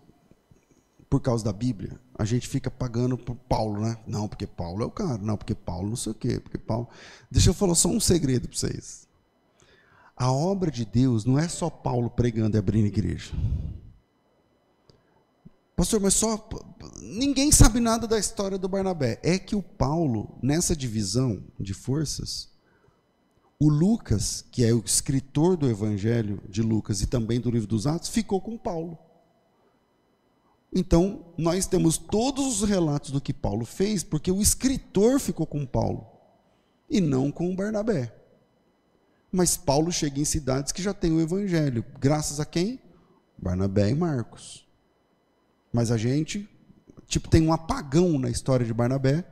por 1.10 1.20
causa 1.20 1.44
da 1.44 1.52
Bíblia, 1.52 2.00
a 2.16 2.26
gente 2.26 2.48
fica 2.48 2.70
pagando 2.70 3.18
por 3.18 3.36
Paulo, 3.36 3.82
né? 3.82 3.98
Não, 4.06 4.28
porque 4.28 4.46
Paulo 4.46 4.84
é 4.84 4.86
o 4.86 4.92
cara. 4.92 5.18
Não, 5.18 5.36
porque 5.36 5.56
Paulo 5.56 5.90
não 5.90 5.96
sei 5.96 6.12
o 6.12 6.16
quê. 6.16 6.40
Porque 6.40 6.60
Paulo. 6.60 6.88
Deixa 7.32 7.50
eu 7.50 7.56
falar 7.56 7.74
só 7.74 7.90
um 7.90 8.00
segredo 8.00 8.48
para 8.48 8.56
vocês. 8.56 9.08
A 10.16 10.32
obra 10.32 10.70
de 10.70 10.86
Deus 10.86 11.26
não 11.26 11.40
é 11.40 11.48
só 11.48 11.72
Paulo 11.72 12.08
pregando 12.08 12.56
e 12.56 12.60
abrindo 12.60 12.86
igreja. 12.86 13.34
Pastor, 15.76 16.00
mas 16.00 16.14
só. 16.14 16.50
Ninguém 17.02 17.52
sabe 17.52 17.80
nada 17.80 18.08
da 18.08 18.20
história 18.20 18.58
do 18.58 18.70
Barnabé. 18.70 19.20
É 19.24 19.40
que 19.40 19.56
o 19.56 19.64
Paulo, 19.64 20.38
nessa 20.42 20.76
divisão 20.76 21.44
de 21.60 21.74
forças, 21.74 22.50
o 23.60 23.70
Lucas, 23.70 24.44
que 24.52 24.64
é 24.64 24.74
o 24.74 24.84
escritor 24.86 25.58
do 25.58 25.70
Evangelho 25.70 26.42
de 26.48 26.62
Lucas 26.62 27.02
e 27.02 27.08
também 27.08 27.40
do 27.40 27.50
livro 27.50 27.68
dos 27.68 27.88
Atos, 27.88 28.10
ficou 28.10 28.42
com 28.42 28.58
Paulo. 28.58 28.98
Então, 30.76 31.34
nós 31.38 31.68
temos 31.68 31.98
todos 31.98 32.62
os 32.62 32.68
relatos 32.68 33.12
do 33.12 33.22
que 33.22 33.34
Paulo 33.34 33.64
fez, 33.64 34.04
porque 34.04 34.32
o 34.32 34.42
escritor 34.42 35.20
ficou 35.20 35.46
com 35.46 35.66
Paulo 35.66 36.08
e 36.90 37.00
não 37.00 37.32
com 37.32 37.52
o 37.52 37.56
Barnabé. 37.56 38.14
Mas 39.32 39.56
Paulo 39.56 39.92
chega 39.92 40.20
em 40.20 40.26
cidades 40.26 40.72
que 40.72 40.82
já 40.82 40.94
têm 40.94 41.12
o 41.12 41.22
evangelho, 41.22 41.86
graças 42.00 42.40
a 42.40 42.46
quem? 42.46 42.80
Barnabé 43.38 43.90
e 43.90 43.96
Marcos. 43.96 44.63
Mas 45.74 45.92
a 45.92 45.98
gente, 45.98 46.48
tipo, 47.08 47.28
tem 47.28 47.42
um 47.42 47.52
apagão 47.52 48.20
na 48.20 48.30
história 48.30 48.66
de 48.66 48.74
Barnabé, 48.74 49.26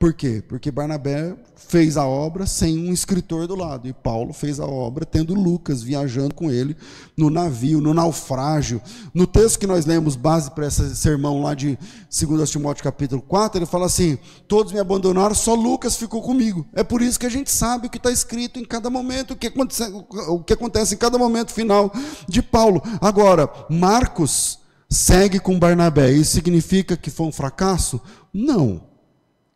por 0.00 0.14
quê? 0.14 0.42
Porque 0.48 0.70
Barnabé 0.70 1.36
fez 1.54 1.98
a 1.98 2.06
obra 2.06 2.46
sem 2.46 2.78
um 2.78 2.90
escritor 2.90 3.46
do 3.46 3.54
lado, 3.54 3.86
e 3.86 3.92
Paulo 3.92 4.32
fez 4.32 4.58
a 4.58 4.64
obra 4.64 5.04
tendo 5.04 5.34
Lucas 5.34 5.82
viajando 5.82 6.34
com 6.34 6.50
ele 6.50 6.74
no 7.14 7.28
navio, 7.28 7.82
no 7.82 7.92
naufrágio. 7.92 8.80
No 9.12 9.26
texto 9.26 9.58
que 9.58 9.66
nós 9.66 9.84
lemos, 9.84 10.16
base 10.16 10.52
para 10.52 10.66
esse 10.66 10.96
sermão 10.96 11.42
lá 11.42 11.54
de 11.54 11.78
2 12.18 12.48
Timóteo 12.48 12.82
capítulo 12.82 13.20
4, 13.20 13.58
ele 13.58 13.66
fala 13.66 13.84
assim: 13.84 14.18
Todos 14.48 14.72
me 14.72 14.78
abandonaram, 14.78 15.34
só 15.34 15.54
Lucas 15.54 15.96
ficou 15.96 16.22
comigo. 16.22 16.66
É 16.72 16.82
por 16.82 17.02
isso 17.02 17.20
que 17.20 17.26
a 17.26 17.30
gente 17.30 17.50
sabe 17.50 17.86
o 17.86 17.90
que 17.90 17.98
está 17.98 18.10
escrito 18.10 18.58
em 18.58 18.64
cada 18.64 18.88
momento, 18.88 19.32
o 19.32 19.36
que, 19.36 19.48
acontece, 19.48 19.92
o 20.28 20.42
que 20.42 20.54
acontece 20.54 20.94
em 20.94 20.98
cada 20.98 21.18
momento 21.18 21.52
final 21.52 21.92
de 22.26 22.40
Paulo. 22.40 22.80
Agora, 23.02 23.50
Marcos 23.68 24.60
segue 24.90 25.38
com 25.38 25.58
Barnabé, 25.58 26.10
isso 26.10 26.32
significa 26.32 26.96
que 26.96 27.10
foi 27.10 27.26
um 27.26 27.32
fracasso? 27.32 28.00
Não. 28.32 28.90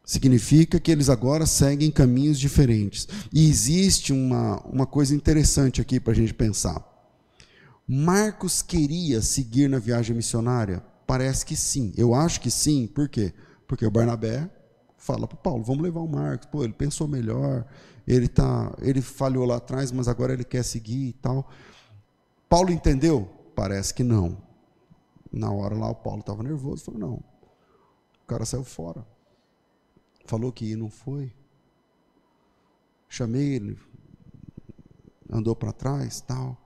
Significa 0.05 0.78
que 0.78 0.93
eles 0.93 1.09
agora 1.09 1.47
seguem 1.47 1.91
caminhos 1.91 2.39
diferentes. 2.39 3.09
E 3.32 3.49
existe 3.49 4.12
uma, 4.12 4.61
uma 4.66 4.87
coisa 4.87 5.14
interessante 5.14 5.80
aqui 5.80 5.99
para 5.99 6.12
a 6.12 6.16
gente 6.16 6.32
pensar. 6.32 6.82
Marcos 7.87 8.62
queria 8.62 9.20
seguir 9.20 9.68
na 9.68 9.78
viagem 9.78 10.14
missionária? 10.14 10.82
Parece 11.07 11.45
que 11.45 11.57
sim. 11.57 11.93
Eu 11.97 12.14
acho 12.14 12.41
que 12.41 12.51
sim. 12.51 12.87
Por 12.87 13.09
quê? 13.09 13.32
Porque 13.66 13.85
o 13.85 13.91
Barnabé 13.91 14.49
fala 14.97 15.26
para 15.26 15.37
Paulo: 15.37 15.64
vamos 15.64 15.82
levar 15.82 16.01
o 16.01 16.09
Marcos. 16.09 16.49
Pô, 16.51 16.64
ele 16.64 16.72
pensou 16.72 17.09
melhor. 17.09 17.66
Ele, 18.07 18.28
tá, 18.28 18.74
ele 18.80 19.01
falhou 19.01 19.47
lá 19.47 19.57
atrás, 19.57 19.91
mas 19.91 20.09
agora 20.09 20.32
ele 20.32 20.45
quer 20.45 20.62
seguir 20.62 21.09
e 21.09 21.12
tal. 21.14 21.51
Paulo 22.49 22.70
entendeu? 22.70 23.28
Parece 23.55 23.95
que 23.95 24.03
não. 24.03 24.37
Na 25.35 25.51
hora 25.51 25.74
lá, 25.74 25.91
o 25.91 25.95
Paulo 25.95 26.20
estava 26.20 26.43
nervoso. 26.43 26.85
Falou: 26.85 27.01
não. 27.01 27.14
O 27.14 28.26
cara 28.26 28.45
saiu 28.45 28.64
fora. 28.64 29.07
Falou 30.24 30.53
que 30.53 30.74
não 30.76 30.89
foi. 30.89 31.32
Chamei 33.09 33.55
ele, 33.55 33.78
andou 35.30 35.55
para 35.55 35.72
trás, 35.72 36.20
tal. 36.20 36.59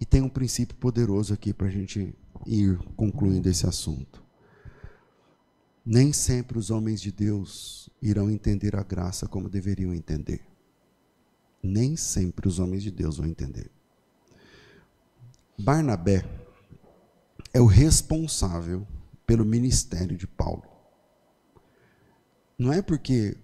E 0.00 0.04
tem 0.04 0.22
um 0.22 0.28
princípio 0.28 0.76
poderoso 0.76 1.34
aqui 1.34 1.52
para 1.52 1.66
a 1.66 1.70
gente 1.70 2.14
ir 2.46 2.78
concluindo 2.96 3.48
esse 3.48 3.66
assunto. 3.66 4.22
Nem 5.84 6.12
sempre 6.12 6.58
os 6.58 6.70
homens 6.70 7.00
de 7.00 7.10
Deus 7.10 7.90
irão 8.00 8.30
entender 8.30 8.76
a 8.76 8.82
graça 8.82 9.26
como 9.26 9.48
deveriam 9.48 9.92
entender. 9.92 10.46
Nem 11.62 11.96
sempre 11.96 12.48
os 12.48 12.58
homens 12.58 12.82
de 12.82 12.90
Deus 12.90 13.16
vão 13.16 13.26
entender. 13.26 13.70
Barnabé 15.58 16.24
é 17.52 17.60
o 17.60 17.66
responsável 17.66 18.86
pelo 19.26 19.44
ministério 19.44 20.16
de 20.16 20.26
Paulo. 20.26 20.64
Não 22.58 22.72
é 22.72 22.82
porque 22.82 23.36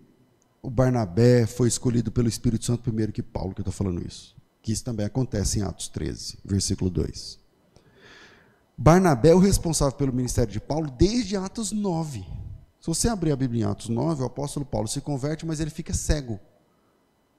o 0.63 0.69
Barnabé 0.69 1.47
foi 1.47 1.69
escolhido 1.69 2.11
pelo 2.11 2.29
Espírito 2.29 2.65
Santo 2.65 2.83
primeiro 2.83 3.13
que 3.13 3.23
Paulo 3.23 3.55
que 3.55 3.61
eu 3.61 3.63
estou 3.63 3.73
falando 3.73 4.07
isso. 4.07 4.37
Que 4.61 4.73
isso 4.73 4.85
também 4.85 5.07
acontece 5.07 5.59
em 5.59 5.63
Atos 5.63 5.89
13, 5.89 6.39
versículo 6.45 6.91
2. 6.91 7.39
Barnabé 8.77 9.31
é 9.31 9.35
o 9.35 9.39
responsável 9.39 9.97
pelo 9.97 10.13
ministério 10.13 10.53
de 10.53 10.61
Paulo 10.61 10.91
desde 10.91 11.37
Atos 11.37 11.73
9. 11.73 12.21
Se 12.81 12.87
você 12.87 13.09
abrir 13.09 13.33
a 13.33 13.37
Bíblia 13.37 13.63
em 13.63 13.65
Atos 13.65 13.89
9, 13.89 14.23
o 14.23 14.27
apóstolo 14.27 14.67
Paulo 14.67 14.87
se 14.87 15.01
converte, 15.01 15.47
mas 15.47 15.61
ele 15.61 15.71
fica 15.71 15.95
cego. 15.95 16.39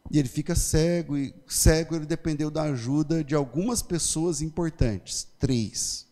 E 0.10 0.18
ele 0.18 0.28
fica 0.28 0.56
cego, 0.56 1.18
e 1.18 1.36
cego 1.46 1.96
ele 1.96 2.06
dependeu 2.06 2.50
da 2.50 2.64
ajuda 2.64 3.24
de 3.24 3.36
algumas 3.36 3.82
pessoas 3.82 4.42
importantes. 4.42 5.28
Três. 5.38 6.07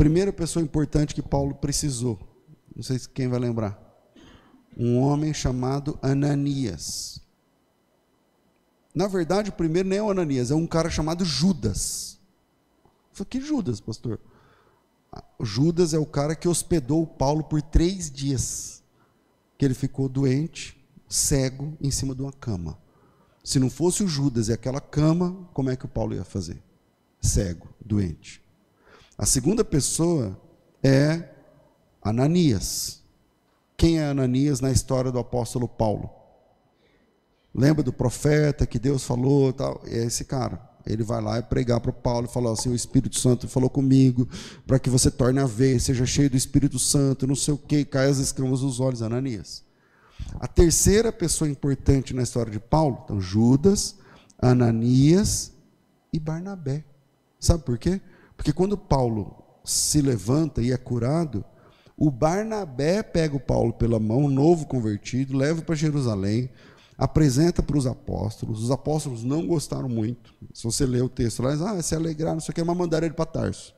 Primeira 0.00 0.32
pessoa 0.32 0.62
importante 0.62 1.14
que 1.14 1.20
Paulo 1.20 1.54
precisou. 1.54 2.18
Não 2.74 2.82
sei 2.82 2.98
quem 3.12 3.28
vai 3.28 3.38
lembrar 3.38 3.78
um 4.74 4.98
homem 4.98 5.34
chamado 5.34 5.98
Ananias. 6.00 7.20
Na 8.94 9.06
verdade, 9.06 9.50
o 9.50 9.52
primeiro 9.52 9.86
nem 9.86 9.98
é 9.98 10.02
o 10.02 10.10
Ananias, 10.10 10.50
é 10.50 10.54
um 10.54 10.66
cara 10.66 10.88
chamado 10.88 11.22
Judas. 11.22 12.18
Falei, 13.12 13.28
que 13.28 13.42
Judas, 13.42 13.78
pastor? 13.78 14.18
Judas 15.38 15.92
é 15.92 15.98
o 15.98 16.06
cara 16.06 16.34
que 16.34 16.48
hospedou 16.48 17.06
Paulo 17.06 17.44
por 17.44 17.60
três 17.60 18.10
dias. 18.10 18.82
Que 19.58 19.66
ele 19.66 19.74
ficou 19.74 20.08
doente, 20.08 20.82
cego, 21.10 21.76
em 21.78 21.90
cima 21.90 22.14
de 22.14 22.22
uma 22.22 22.32
cama. 22.32 22.78
Se 23.44 23.58
não 23.58 23.68
fosse 23.68 24.02
o 24.02 24.08
Judas 24.08 24.48
e 24.48 24.52
aquela 24.54 24.80
cama, 24.80 25.46
como 25.52 25.68
é 25.68 25.76
que 25.76 25.84
o 25.84 25.90
Paulo 25.90 26.14
ia 26.14 26.24
fazer? 26.24 26.62
Cego, 27.20 27.68
doente. 27.84 28.42
A 29.20 29.26
segunda 29.26 29.62
pessoa 29.62 30.34
é 30.82 31.28
Ananias. 32.02 33.02
Quem 33.76 33.98
é 33.98 34.06
Ananias 34.06 34.62
na 34.62 34.72
história 34.72 35.12
do 35.12 35.18
apóstolo 35.18 35.68
Paulo? 35.68 36.08
Lembra 37.54 37.82
do 37.82 37.92
profeta 37.92 38.64
que 38.64 38.78
Deus 38.78 39.04
falou, 39.04 39.52
tal? 39.52 39.82
É 39.84 40.06
esse 40.06 40.24
cara. 40.24 40.58
Ele 40.86 41.02
vai 41.02 41.20
lá 41.20 41.38
e 41.38 41.42
pregar 41.42 41.80
para 41.80 41.92
Paulo 41.92 42.28
e 42.30 42.32
falar 42.32 42.52
assim: 42.52 42.70
o 42.70 42.74
Espírito 42.74 43.20
Santo 43.20 43.46
falou 43.46 43.68
comigo 43.68 44.26
para 44.66 44.78
que 44.78 44.88
você 44.88 45.10
torne 45.10 45.38
a 45.38 45.44
ver, 45.44 45.78
seja 45.82 46.06
cheio 46.06 46.30
do 46.30 46.36
Espírito 46.38 46.78
Santo, 46.78 47.26
não 47.26 47.36
sei 47.36 47.52
o 47.52 47.58
que, 47.58 47.84
caia 47.84 48.08
as 48.08 48.16
escamas 48.16 48.60
dos 48.60 48.80
olhos. 48.80 49.02
Ananias. 49.02 49.62
A 50.40 50.48
terceira 50.48 51.12
pessoa 51.12 51.50
importante 51.50 52.14
na 52.14 52.22
história 52.22 52.50
de 52.50 52.58
Paulo, 52.58 53.02
então 53.04 53.20
Judas, 53.20 53.96
Ananias 54.40 55.52
e 56.10 56.18
Barnabé. 56.18 56.82
Sabe 57.38 57.64
por 57.64 57.76
quê? 57.76 58.00
Porque 58.40 58.54
quando 58.54 58.74
Paulo 58.74 59.36
se 59.62 60.00
levanta 60.00 60.62
e 60.62 60.72
é 60.72 60.76
curado, 60.78 61.44
o 61.94 62.10
Barnabé 62.10 63.02
pega 63.02 63.36
o 63.36 63.38
Paulo 63.38 63.70
pela 63.70 64.00
mão, 64.00 64.30
novo 64.30 64.64
convertido, 64.64 65.36
leva 65.36 65.60
para 65.60 65.74
Jerusalém, 65.74 66.48
apresenta 66.96 67.62
para 67.62 67.76
os 67.76 67.86
apóstolos. 67.86 68.62
Os 68.64 68.70
apóstolos 68.70 69.22
não 69.22 69.46
gostaram 69.46 69.90
muito. 69.90 70.32
Se 70.54 70.64
você 70.64 70.86
ler 70.86 71.02
o 71.02 71.08
texto 71.10 71.42
lá, 71.42 71.52
ah, 71.52 71.82
se 71.82 71.94
alegraram, 71.94 72.36
não 72.36 72.40
sei 72.40 72.52
o 72.52 72.54
que, 72.54 72.64
mas 72.64 72.74
mandaram 72.74 73.04
ele 73.04 73.14
para 73.14 73.26
Tarso. 73.26 73.74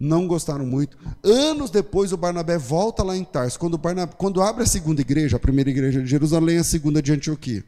Não 0.00 0.26
gostaram 0.26 0.64
muito. 0.64 0.96
Anos 1.22 1.70
depois, 1.70 2.14
o 2.14 2.16
Barnabé 2.16 2.56
volta 2.56 3.02
lá 3.02 3.14
em 3.14 3.24
Tarso. 3.24 3.58
Quando, 3.58 3.76
Barnabé, 3.76 4.14
quando 4.16 4.40
abre 4.40 4.62
a 4.62 4.66
segunda 4.66 5.02
igreja, 5.02 5.36
a 5.36 5.38
primeira 5.38 5.68
igreja 5.68 6.00
de 6.00 6.08
Jerusalém, 6.08 6.56
a 6.56 6.64
segunda 6.64 7.02
de 7.02 7.12
Antioquia. 7.12 7.62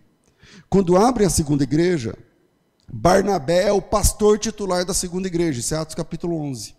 Quando 0.71 0.97
abre 0.97 1.27
a 1.27 1.29
segunda 1.29 1.65
igreja, 1.65 2.17
Barnabé 2.93 3.69
é 3.69 3.73
o 3.73 3.83
pastor 3.83 4.39
titular 4.39 4.85
da 4.85 4.95
segunda 4.95 5.27
igreja. 5.27 5.61
Isso 5.61 5.75
é 5.75 5.79
Atos 5.79 5.95
capítulo 5.95 6.41
11. 6.41 6.75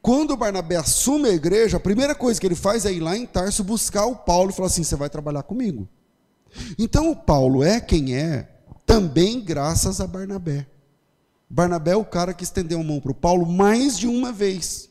Quando 0.00 0.36
Barnabé 0.36 0.76
assume 0.76 1.28
a 1.28 1.32
igreja, 1.32 1.76
a 1.76 1.80
primeira 1.80 2.14
coisa 2.14 2.40
que 2.40 2.46
ele 2.46 2.54
faz 2.54 2.84
é 2.84 2.92
ir 2.92 3.00
lá 3.00 3.16
em 3.16 3.26
Tarso 3.26 3.64
buscar 3.64 4.06
o 4.06 4.16
Paulo 4.16 4.50
e 4.50 4.52
falar 4.52 4.68
assim: 4.68 4.84
você 4.84 4.96
vai 4.96 5.08
trabalhar 5.08 5.42
comigo. 5.42 5.88
Então 6.78 7.10
o 7.10 7.16
Paulo 7.16 7.62
é 7.62 7.80
quem 7.80 8.16
é, 8.16 8.48
também 8.86 9.40
graças 9.40 10.00
a 10.00 10.06
Barnabé. 10.06 10.66
Barnabé 11.48 11.92
é 11.92 11.96
o 11.96 12.04
cara 12.04 12.34
que 12.34 12.44
estendeu 12.44 12.80
a 12.80 12.84
mão 12.84 13.00
para 13.00 13.12
o 13.12 13.14
Paulo 13.14 13.46
mais 13.46 13.98
de 13.98 14.06
uma 14.06 14.32
vez. 14.32 14.88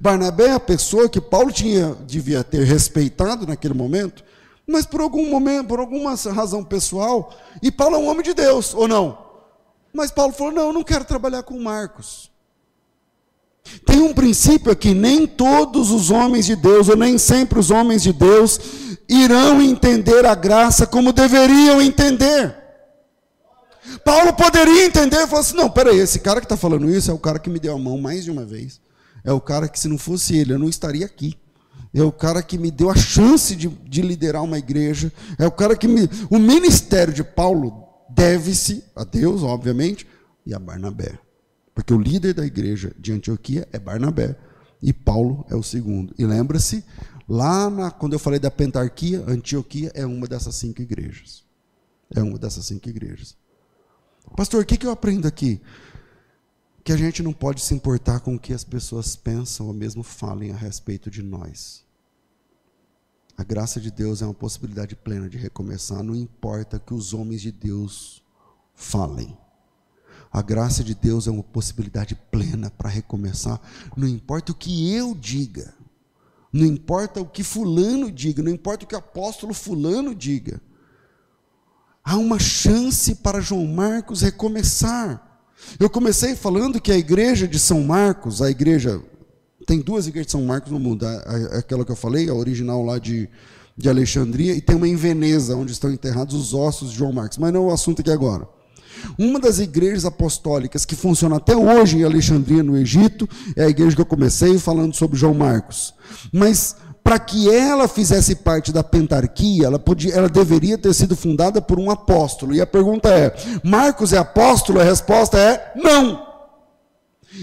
Barnabé 0.00 0.46
é 0.46 0.52
a 0.52 0.60
pessoa 0.60 1.08
que 1.08 1.20
Paulo 1.20 1.52
tinha, 1.52 1.94
devia 2.06 2.42
ter 2.42 2.64
respeitado 2.64 3.46
naquele 3.46 3.74
momento, 3.74 4.24
mas 4.66 4.86
por 4.86 5.00
algum 5.00 5.30
momento, 5.30 5.68
por 5.68 5.78
alguma 5.78 6.14
razão 6.14 6.64
pessoal, 6.64 7.34
e 7.62 7.70
Paulo 7.70 7.96
é 7.96 7.98
um 7.98 8.08
homem 8.08 8.22
de 8.22 8.32
Deus, 8.32 8.72
ou 8.74 8.88
não? 8.88 9.23
Mas 9.94 10.10
Paulo 10.10 10.32
falou: 10.32 10.52
não, 10.52 10.66
eu 10.66 10.72
não 10.72 10.82
quero 10.82 11.04
trabalhar 11.04 11.44
com 11.44 11.58
Marcos. 11.58 12.30
Tem 13.86 14.02
um 14.02 14.12
princípio 14.12 14.72
aqui: 14.72 14.92
nem 14.92 15.24
todos 15.24 15.92
os 15.92 16.10
homens 16.10 16.46
de 16.46 16.56
Deus, 16.56 16.88
ou 16.88 16.96
nem 16.96 17.16
sempre 17.16 17.60
os 17.60 17.70
homens 17.70 18.02
de 18.02 18.12
Deus, 18.12 18.58
irão 19.08 19.62
entender 19.62 20.26
a 20.26 20.34
graça 20.34 20.84
como 20.84 21.12
deveriam 21.12 21.80
entender. 21.80 22.56
Paulo 24.04 24.32
poderia 24.32 24.84
entender 24.84 25.22
e 25.22 25.26
falar 25.28 25.42
assim: 25.42 25.56
não, 25.56 25.70
peraí, 25.70 26.00
esse 26.00 26.18
cara 26.18 26.40
que 26.40 26.46
está 26.46 26.56
falando 26.56 26.90
isso 26.90 27.10
é 27.10 27.14
o 27.14 27.18
cara 27.18 27.38
que 27.38 27.48
me 27.48 27.60
deu 27.60 27.74
a 27.74 27.78
mão 27.78 27.96
mais 27.98 28.24
de 28.24 28.32
uma 28.32 28.44
vez. 28.44 28.80
É 29.22 29.32
o 29.32 29.40
cara 29.40 29.68
que, 29.68 29.78
se 29.78 29.88
não 29.88 29.96
fosse 29.96 30.36
ele, 30.36 30.52
eu 30.52 30.58
não 30.58 30.68
estaria 30.68 31.06
aqui. 31.06 31.38
É 31.94 32.02
o 32.02 32.10
cara 32.10 32.42
que 32.42 32.58
me 32.58 32.72
deu 32.72 32.90
a 32.90 32.96
chance 32.96 33.54
de, 33.54 33.68
de 33.68 34.02
liderar 34.02 34.42
uma 34.42 34.58
igreja. 34.58 35.12
É 35.38 35.46
o 35.46 35.52
cara 35.52 35.76
que 35.76 35.86
me. 35.86 36.10
O 36.28 36.38
ministério 36.38 37.14
de 37.14 37.22
Paulo 37.22 37.83
deve-se 38.14 38.84
a 38.94 39.04
Deus, 39.04 39.42
obviamente, 39.42 40.06
e 40.46 40.54
a 40.54 40.58
Barnabé. 40.58 41.18
Porque 41.74 41.92
o 41.92 41.98
líder 41.98 42.34
da 42.34 42.46
igreja 42.46 42.94
de 42.98 43.12
Antioquia 43.12 43.68
é 43.72 43.78
Barnabé 43.78 44.36
e 44.80 44.92
Paulo 44.92 45.44
é 45.50 45.56
o 45.56 45.62
segundo. 45.62 46.14
E 46.16 46.24
lembra-se, 46.24 46.84
lá 47.28 47.68
na, 47.68 47.90
quando 47.90 48.12
eu 48.12 48.18
falei 48.18 48.38
da 48.38 48.50
pentarquia, 48.50 49.24
Antioquia 49.26 49.90
é 49.94 50.06
uma 50.06 50.28
dessas 50.28 50.54
cinco 50.54 50.80
igrejas. 50.80 51.44
É 52.14 52.22
uma 52.22 52.38
dessas 52.38 52.66
cinco 52.66 52.88
igrejas. 52.88 53.36
Pastor, 54.36 54.62
o 54.62 54.66
que, 54.66 54.76
que 54.76 54.86
eu 54.86 54.90
aprendo 54.90 55.26
aqui? 55.26 55.60
Que 56.84 56.92
a 56.92 56.96
gente 56.96 57.22
não 57.22 57.32
pode 57.32 57.60
se 57.60 57.74
importar 57.74 58.20
com 58.20 58.36
o 58.36 58.38
que 58.38 58.52
as 58.52 58.62
pessoas 58.62 59.16
pensam 59.16 59.66
ou 59.66 59.72
mesmo 59.72 60.02
falem 60.02 60.52
a 60.52 60.56
respeito 60.56 61.10
de 61.10 61.22
nós. 61.22 61.83
A 63.36 63.42
graça 63.42 63.80
de 63.80 63.90
Deus 63.90 64.22
é 64.22 64.24
uma 64.24 64.34
possibilidade 64.34 64.94
plena 64.94 65.28
de 65.28 65.36
recomeçar, 65.36 66.02
não 66.02 66.14
importa 66.14 66.78
que 66.78 66.94
os 66.94 67.12
homens 67.12 67.42
de 67.42 67.50
Deus 67.50 68.22
falem. 68.74 69.36
A 70.32 70.42
graça 70.42 70.82
de 70.82 70.94
Deus 70.94 71.26
é 71.26 71.30
uma 71.30 71.42
possibilidade 71.42 72.14
plena 72.30 72.70
para 72.70 72.88
recomeçar. 72.88 73.60
Não 73.96 74.06
importa 74.08 74.52
o 74.52 74.54
que 74.54 74.92
eu 74.92 75.14
diga, 75.14 75.74
não 76.52 76.66
importa 76.66 77.20
o 77.20 77.26
que 77.26 77.42
Fulano 77.42 78.10
diga, 78.10 78.42
não 78.42 78.50
importa 78.50 78.84
o 78.84 78.88
que 78.88 78.94
o 78.94 78.98
apóstolo 78.98 79.52
Fulano 79.52 80.14
diga. 80.14 80.60
Há 82.04 82.16
uma 82.16 82.38
chance 82.38 83.16
para 83.16 83.40
João 83.40 83.66
Marcos 83.66 84.20
recomeçar. 84.20 85.48
Eu 85.80 85.88
comecei 85.88 86.36
falando 86.36 86.80
que 86.80 86.92
a 86.92 86.98
igreja 86.98 87.48
de 87.48 87.58
São 87.58 87.82
Marcos, 87.82 88.42
a 88.42 88.50
igreja. 88.50 89.02
Tem 89.66 89.80
duas 89.80 90.06
igrejas 90.06 90.26
de 90.26 90.32
São 90.32 90.44
Marcos 90.44 90.70
no 90.70 90.78
mundo. 90.78 91.06
Aquela 91.56 91.84
que 91.84 91.92
eu 91.92 91.96
falei, 91.96 92.28
a 92.28 92.34
original 92.34 92.82
lá 92.82 92.98
de, 92.98 93.28
de 93.76 93.88
Alexandria, 93.88 94.54
e 94.54 94.60
tem 94.60 94.76
uma 94.76 94.88
em 94.88 94.96
Veneza, 94.96 95.56
onde 95.56 95.72
estão 95.72 95.90
enterrados 95.90 96.34
os 96.34 96.54
ossos 96.54 96.90
de 96.90 96.98
João 96.98 97.12
Marcos. 97.12 97.38
Mas 97.38 97.52
não 97.52 97.64
é 97.64 97.70
o 97.70 97.72
assunto 97.72 98.00
aqui 98.00 98.10
agora. 98.10 98.46
Uma 99.18 99.38
das 99.38 99.58
igrejas 99.58 100.04
apostólicas 100.04 100.84
que 100.84 100.94
funciona 100.94 101.36
até 101.36 101.56
hoje 101.56 101.98
em 101.98 102.04
Alexandria, 102.04 102.62
no 102.62 102.76
Egito, 102.76 103.28
é 103.56 103.64
a 103.64 103.68
igreja 103.68 103.96
que 103.96 104.02
eu 104.02 104.06
comecei 104.06 104.58
falando 104.58 104.94
sobre 104.94 105.18
João 105.18 105.34
Marcos. 105.34 105.94
Mas 106.32 106.76
para 107.02 107.18
que 107.18 107.50
ela 107.50 107.86
fizesse 107.86 108.34
parte 108.34 108.72
da 108.72 108.82
pentarquia, 108.82 109.66
ela, 109.66 109.78
podia, 109.78 110.14
ela 110.14 110.28
deveria 110.28 110.78
ter 110.78 110.94
sido 110.94 111.14
fundada 111.14 111.60
por 111.60 111.78
um 111.78 111.90
apóstolo. 111.90 112.54
E 112.54 112.62
a 112.62 112.66
pergunta 112.66 113.10
é: 113.10 113.34
Marcos 113.62 114.12
é 114.12 114.18
apóstolo? 114.18 114.80
A 114.80 114.84
resposta 114.84 115.38
é 115.38 115.72
não. 115.76 116.33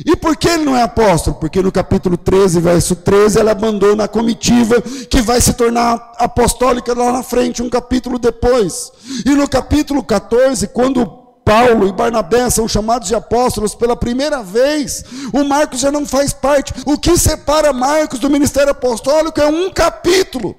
E 0.06 0.16
por 0.16 0.38
que 0.38 0.48
ele 0.48 0.64
não 0.64 0.76
é 0.76 0.84
apóstolo? 0.84 1.36
Porque 1.36 1.62
no 1.62 1.72
capítulo 1.72 2.16
13, 2.16 2.62
verso 2.62 2.96
13, 2.96 3.40
ela 3.40 3.52
abandona 3.52 4.06
a 4.06 4.08
comitiva 4.08 4.82
que 4.82 5.22
vai 5.22 5.42
se 5.42 5.54
tornar 5.54 6.14
apostólica 6.18 6.94
lá 6.94 7.12
na 7.12 7.24
frente, 7.24 7.62
um 7.62 7.70
capítulo 7.70 8.18
depois. 8.18 8.92
E 9.26 9.32
no 9.32 9.50
capítulo 9.50 10.02
14, 10.02 10.68
quando 10.68 11.06
Paulo 11.44 11.88
e 11.88 11.92
Barnabé 11.92 12.50
são 12.50 12.68
chamados 12.68 13.10
de 13.10 13.16
apóstolos 13.16 13.76
pela 13.76 13.98
primeira 13.98 14.42
vez, 14.42 15.04
o 15.34 15.44
Marcos 15.44 15.82
já 15.82 15.92
não 15.92 16.06
faz 16.06 16.32
parte. 16.32 16.74
O 16.86 16.98
que 16.98 17.18
separa 17.18 17.74
Marcos 17.74 18.20
do 18.20 18.30
ministério 18.30 18.72
apostólico 18.72 19.42
é 19.42 19.48
um 19.48 19.70
capítulo. 19.72 20.56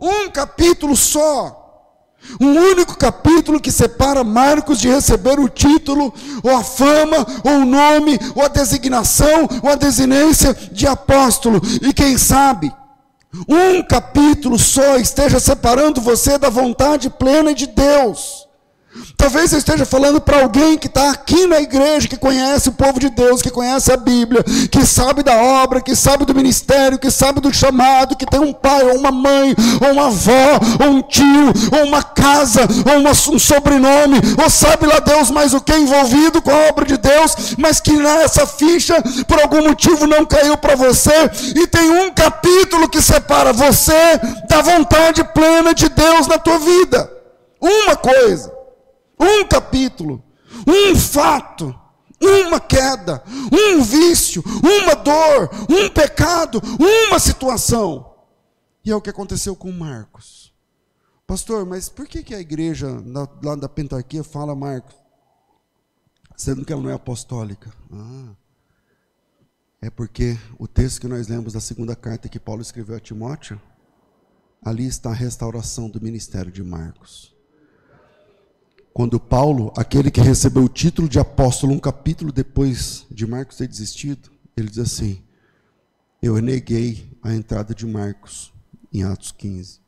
Um 0.00 0.28
capítulo 0.28 0.96
só. 0.96 1.61
Um 2.40 2.56
único 2.56 2.96
capítulo 2.96 3.60
que 3.60 3.70
separa 3.70 4.24
Marcos 4.24 4.78
de 4.78 4.88
receber 4.88 5.38
o 5.38 5.48
título, 5.48 6.12
ou 6.42 6.56
a 6.56 6.62
fama, 6.62 7.26
ou 7.44 7.60
o 7.60 7.66
nome, 7.66 8.18
ou 8.34 8.44
a 8.44 8.48
designação, 8.48 9.48
ou 9.62 9.70
a 9.70 9.74
desinência 9.74 10.54
de 10.72 10.86
apóstolo. 10.86 11.60
E 11.82 11.92
quem 11.92 12.16
sabe, 12.16 12.72
um 13.48 13.82
capítulo 13.82 14.58
só 14.58 14.96
esteja 14.96 15.40
separando 15.40 16.00
você 16.00 16.38
da 16.38 16.50
vontade 16.50 17.08
plena 17.10 17.54
de 17.54 17.66
Deus. 17.66 18.41
Talvez 19.16 19.52
eu 19.52 19.58
esteja 19.58 19.86
falando 19.86 20.20
para 20.20 20.42
alguém 20.42 20.76
que 20.76 20.86
está 20.86 21.10
aqui 21.10 21.46
na 21.46 21.60
igreja, 21.60 22.08
que 22.08 22.16
conhece 22.16 22.68
o 22.68 22.72
povo 22.72 23.00
de 23.00 23.08
Deus, 23.08 23.40
que 23.40 23.50
conhece 23.50 23.90
a 23.90 23.96
Bíblia, 23.96 24.44
que 24.70 24.84
sabe 24.84 25.22
da 25.22 25.34
obra, 25.34 25.80
que 25.80 25.96
sabe 25.96 26.26
do 26.26 26.34
ministério, 26.34 26.98
que 26.98 27.10
sabe 27.10 27.40
do 27.40 27.52
chamado, 27.54 28.16
que 28.16 28.26
tem 28.26 28.40
um 28.40 28.52
pai, 28.52 28.82
ou 28.82 28.98
uma 28.98 29.10
mãe, 29.10 29.54
ou 29.80 29.92
uma 29.92 30.08
avó, 30.08 30.60
ou 30.84 30.90
um 30.90 31.02
tio, 31.02 31.52
ou 31.72 31.86
uma 31.86 32.02
casa, 32.02 32.62
ou 32.92 33.00
uma, 33.00 33.12
um 33.12 33.38
sobrenome, 33.38 34.20
ou 34.42 34.50
sabe 34.50 34.86
lá 34.86 34.98
Deus 34.98 35.30
mais 35.30 35.54
o 35.54 35.60
que 35.60 35.74
envolvido 35.74 36.42
com 36.42 36.50
a 36.50 36.68
obra 36.68 36.84
de 36.84 36.98
Deus, 36.98 37.54
mas 37.56 37.80
que 37.80 37.92
nessa 37.92 38.46
ficha, 38.46 39.02
por 39.26 39.40
algum 39.40 39.62
motivo, 39.62 40.06
não 40.06 40.26
caiu 40.26 40.56
para 40.58 40.74
você, 40.74 41.30
e 41.56 41.66
tem 41.66 41.90
um 41.90 42.12
capítulo 42.12 42.88
que 42.90 43.00
separa 43.00 43.54
você 43.54 44.20
da 44.48 44.60
vontade 44.60 45.24
plena 45.32 45.72
de 45.72 45.88
Deus 45.88 46.26
na 46.26 46.36
tua 46.36 46.58
vida. 46.58 47.10
Uma 47.58 47.96
coisa 47.96 48.61
um 49.22 49.46
capítulo, 49.46 50.22
um 50.66 50.96
fato, 50.96 51.74
uma 52.20 52.60
queda, 52.60 53.22
um 53.52 53.82
vício, 53.82 54.42
uma 54.46 54.94
dor, 54.94 55.50
um 55.68 55.88
pecado, 55.88 56.60
uma 57.08 57.18
situação. 57.18 58.14
E 58.84 58.90
é 58.90 58.96
o 58.96 59.00
que 59.00 59.10
aconteceu 59.10 59.54
com 59.54 59.70
Marcos. 59.72 60.52
Pastor, 61.26 61.64
mas 61.64 61.88
por 61.88 62.06
que, 62.06 62.22
que 62.22 62.34
a 62.34 62.40
igreja 62.40 62.88
lá 63.42 63.54
da 63.54 63.68
Pentarquia 63.68 64.22
fala 64.22 64.54
Marcos? 64.54 64.94
Sendo 66.36 66.64
que 66.64 66.72
ela 66.72 66.82
não 66.82 66.90
é 66.90 66.94
apostólica. 66.94 67.72
Ah, 67.92 68.34
é 69.80 69.90
porque 69.90 70.38
o 70.58 70.66
texto 70.66 71.00
que 71.00 71.08
nós 71.08 71.28
lemos 71.28 71.52
da 71.52 71.60
segunda 71.60 71.96
carta 71.96 72.28
que 72.28 72.40
Paulo 72.40 72.62
escreveu 72.62 72.96
a 72.96 73.00
Timóteo, 73.00 73.60
ali 74.64 74.86
está 74.86 75.10
a 75.10 75.14
restauração 75.14 75.88
do 75.88 76.00
ministério 76.00 76.52
de 76.52 76.62
Marcos. 76.62 77.31
Quando 78.92 79.18
Paulo, 79.18 79.72
aquele 79.74 80.10
que 80.10 80.20
recebeu 80.20 80.64
o 80.64 80.68
título 80.68 81.08
de 81.08 81.18
apóstolo 81.18 81.72
um 81.72 81.78
capítulo 81.78 82.30
depois 82.30 83.06
de 83.10 83.26
Marcos 83.26 83.56
ter 83.56 83.66
desistido, 83.66 84.30
ele 84.54 84.68
diz 84.68 84.78
assim: 84.78 85.22
Eu 86.20 86.38
neguei 86.42 87.10
a 87.22 87.34
entrada 87.34 87.74
de 87.74 87.86
Marcos 87.86 88.52
em 88.92 89.02
Atos 89.02 89.32
15, 89.32 89.80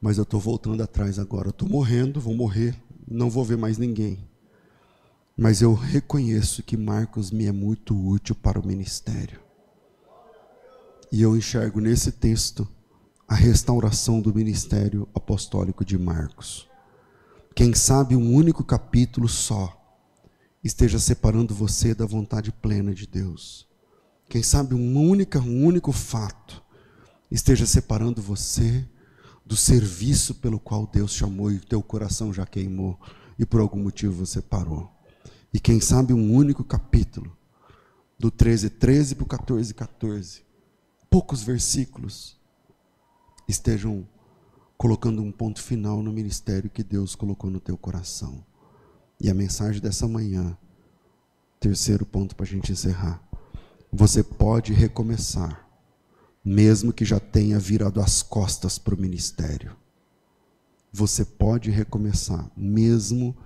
mas 0.00 0.18
eu 0.18 0.24
estou 0.24 0.40
voltando 0.40 0.82
atrás 0.82 1.16
agora. 1.16 1.50
Estou 1.50 1.68
morrendo, 1.68 2.20
vou 2.20 2.34
morrer, 2.34 2.74
não 3.06 3.30
vou 3.30 3.44
ver 3.44 3.56
mais 3.56 3.78
ninguém. 3.78 4.18
Mas 5.36 5.62
eu 5.62 5.72
reconheço 5.72 6.64
que 6.64 6.76
Marcos 6.76 7.30
me 7.30 7.46
é 7.46 7.52
muito 7.52 7.96
útil 7.96 8.34
para 8.34 8.58
o 8.58 8.66
ministério. 8.66 9.38
E 11.12 11.22
eu 11.22 11.36
enxergo 11.36 11.80
nesse 11.80 12.10
texto 12.10 12.66
a 13.28 13.36
restauração 13.36 14.20
do 14.20 14.34
ministério 14.34 15.08
apostólico 15.14 15.84
de 15.84 15.96
Marcos. 15.96 16.67
Quem 17.58 17.74
sabe 17.74 18.14
um 18.14 18.36
único 18.36 18.62
capítulo 18.62 19.28
só 19.28 19.76
esteja 20.62 20.96
separando 21.00 21.52
você 21.52 21.92
da 21.92 22.06
vontade 22.06 22.52
plena 22.52 22.94
de 22.94 23.04
Deus. 23.04 23.66
Quem 24.28 24.44
sabe 24.44 24.76
um 24.76 24.96
único, 24.96 25.40
um 25.40 25.64
único 25.64 25.90
fato 25.90 26.62
esteja 27.28 27.66
separando 27.66 28.22
você 28.22 28.88
do 29.44 29.56
serviço 29.56 30.36
pelo 30.36 30.60
qual 30.60 30.86
Deus 30.86 31.12
chamou 31.12 31.50
e 31.50 31.58
teu 31.58 31.82
coração 31.82 32.32
já 32.32 32.46
queimou 32.46 32.96
e 33.36 33.44
por 33.44 33.60
algum 33.60 33.82
motivo 33.82 34.24
você 34.24 34.40
parou. 34.40 34.88
E 35.52 35.58
quem 35.58 35.80
sabe 35.80 36.12
um 36.14 36.32
único 36.32 36.62
capítulo, 36.62 37.36
do 38.16 38.30
13, 38.30 38.70
13 38.70 39.16
para 39.16 39.24
o 39.24 39.26
14, 39.26 39.74
14, 39.74 40.42
poucos 41.10 41.42
versículos, 41.42 42.38
estejam 43.48 44.06
colocando 44.78 45.20
um 45.20 45.32
ponto 45.32 45.60
final 45.60 46.00
no 46.04 46.12
ministério 46.12 46.70
que 46.70 46.84
Deus 46.84 47.16
colocou 47.16 47.50
no 47.50 47.58
teu 47.58 47.76
coração. 47.76 48.44
E 49.20 49.28
a 49.28 49.34
mensagem 49.34 49.82
dessa 49.82 50.06
manhã, 50.06 50.56
terceiro 51.58 52.06
ponto 52.06 52.36
para 52.36 52.46
a 52.46 52.48
gente 52.48 52.70
encerrar. 52.70 53.20
Você 53.92 54.22
pode 54.22 54.72
recomeçar, 54.72 55.68
mesmo 56.44 56.92
que 56.92 57.04
já 57.04 57.18
tenha 57.18 57.58
virado 57.58 58.00
as 58.00 58.22
costas 58.22 58.78
para 58.78 58.94
o 58.94 59.00
ministério. 59.00 59.76
Você 60.92 61.24
pode 61.24 61.70
recomeçar, 61.70 62.48
mesmo 62.56 63.36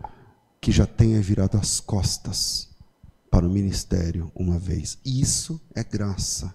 que 0.61 0.71
já 0.71 0.85
tenha 0.85 1.21
virado 1.23 1.57
as 1.57 1.81
costas 1.81 2.69
para 3.31 3.47
o 3.47 3.51
ministério 3.51 4.31
uma 4.35 4.59
vez. 4.59 4.99
Isso 5.03 5.59
é 5.75 5.83
graça, 5.83 6.55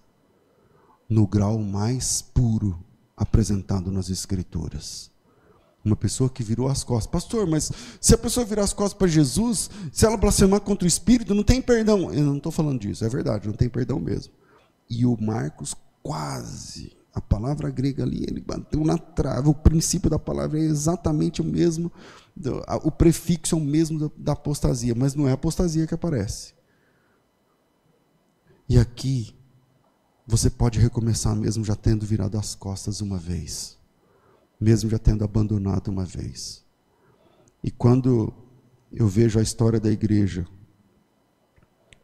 no 1.10 1.26
grau 1.26 1.58
mais 1.58 2.22
puro 2.22 2.87
apresentado 3.18 3.92
nas 3.92 4.10
Escrituras. 4.10 5.10
Uma 5.84 5.96
pessoa 5.96 6.30
que 6.30 6.44
virou 6.44 6.68
as 6.68 6.84
costas. 6.84 7.10
Pastor, 7.10 7.48
mas 7.48 7.72
se 8.00 8.14
a 8.14 8.18
pessoa 8.18 8.46
virar 8.46 8.64
as 8.64 8.74
costas 8.74 8.98
para 8.98 9.08
Jesus, 9.08 9.70
se 9.92 10.06
ela 10.06 10.18
blasfemar 10.18 10.62
contra 10.62 10.86
o 10.86 10.88
Espírito, 10.88 11.34
não 11.34 11.44
tem 11.44 11.62
perdão. 11.62 12.14
Eu 12.14 12.24
não 12.24 12.38
estou 12.38 12.52
falando 12.52 12.80
disso, 12.80 13.04
é 13.04 13.10
verdade, 13.10 13.48
não 13.48 13.56
tem 13.56 13.70
perdão 13.70 14.00
mesmo. 14.00 14.34
E 14.90 15.06
o 15.06 15.18
Marcos 15.20 15.74
quase, 16.04 16.96
a 17.14 17.22
palavra 17.22 17.70
grega 17.70 18.04
ali, 18.04 18.24
ele 18.24 18.42
bateu 18.42 18.84
na 18.84 18.98
trave. 18.98 19.48
O 19.48 19.54
princípio 19.54 20.10
da 20.10 20.20
palavra 20.20 20.60
é 20.60 20.64
exatamente 20.64 21.42
o 21.42 21.46
mesmo, 21.46 21.92
o 22.84 22.92
prefixo 22.92 23.56
é 23.56 23.58
o 23.58 23.62
mesmo 23.62 24.12
da 24.18 24.34
apostasia, 24.34 24.94
mas 24.94 25.16
não 25.16 25.28
é 25.28 25.32
a 25.32 25.36
apostasia 25.36 25.88
que 25.88 25.94
aparece. 25.94 26.54
E 28.68 28.78
aqui, 28.78 29.37
você 30.28 30.50
pode 30.50 30.78
recomeçar 30.78 31.34
mesmo 31.34 31.64
já 31.64 31.74
tendo 31.74 32.06
virado 32.06 32.38
as 32.38 32.54
costas 32.54 33.00
uma 33.00 33.18
vez, 33.18 33.78
mesmo 34.60 34.90
já 34.90 35.00
tendo 35.00 35.24
abandonado 35.24 35.88
uma 35.88 36.04
vez. 36.04 36.66
E 37.64 37.72
quando 37.72 38.34
eu 38.92 39.08
vejo 39.08 39.40
a 39.40 39.42
história 39.42 39.80
da 39.80 39.90
igreja, 39.90 40.46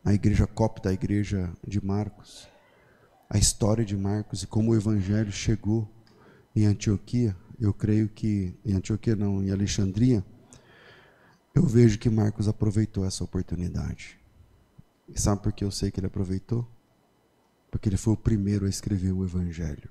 a 0.06 0.14
igreja 0.14 0.48
cópita, 0.48 0.90
a 0.90 0.94
igreja 0.94 1.52
de 1.68 1.84
Marcos, 1.84 2.48
a 3.30 3.38
história 3.38 3.84
de 3.84 3.98
Marcos 3.98 4.42
e 4.42 4.48
como 4.48 4.72
o 4.72 4.76
evangelho 4.76 5.32
chegou 5.32 5.90
em 6.56 6.66
Antioquia, 6.66 7.36
eu 7.60 7.74
creio 7.74 8.08
que 8.08 8.58
em 8.66 8.74
Antioquia 8.74 9.18
não, 9.18 9.44
em 9.44 9.52
Alexandria, 9.52 10.24
eu 11.54 11.66
vejo 11.66 12.00
que 12.00 12.10
Marcos 12.10 12.48
aproveitou 12.48 13.06
essa 13.06 13.24
oportunidade. 13.24 14.18
E 15.10 15.20
sabe 15.20 15.44
por 15.44 15.52
que 15.52 15.66
eu 15.66 15.72
sei 15.72 15.92
que 15.92 16.00
ele 16.00 16.08
aproveitou? 16.08 16.66
Porque 17.74 17.90
ele 17.90 17.98
foi 17.98 18.14
o 18.14 18.18
primeiro 18.18 18.68
a 18.68 18.70
escrever 18.70 19.12
o 19.12 19.26
evangelho. 19.26 19.90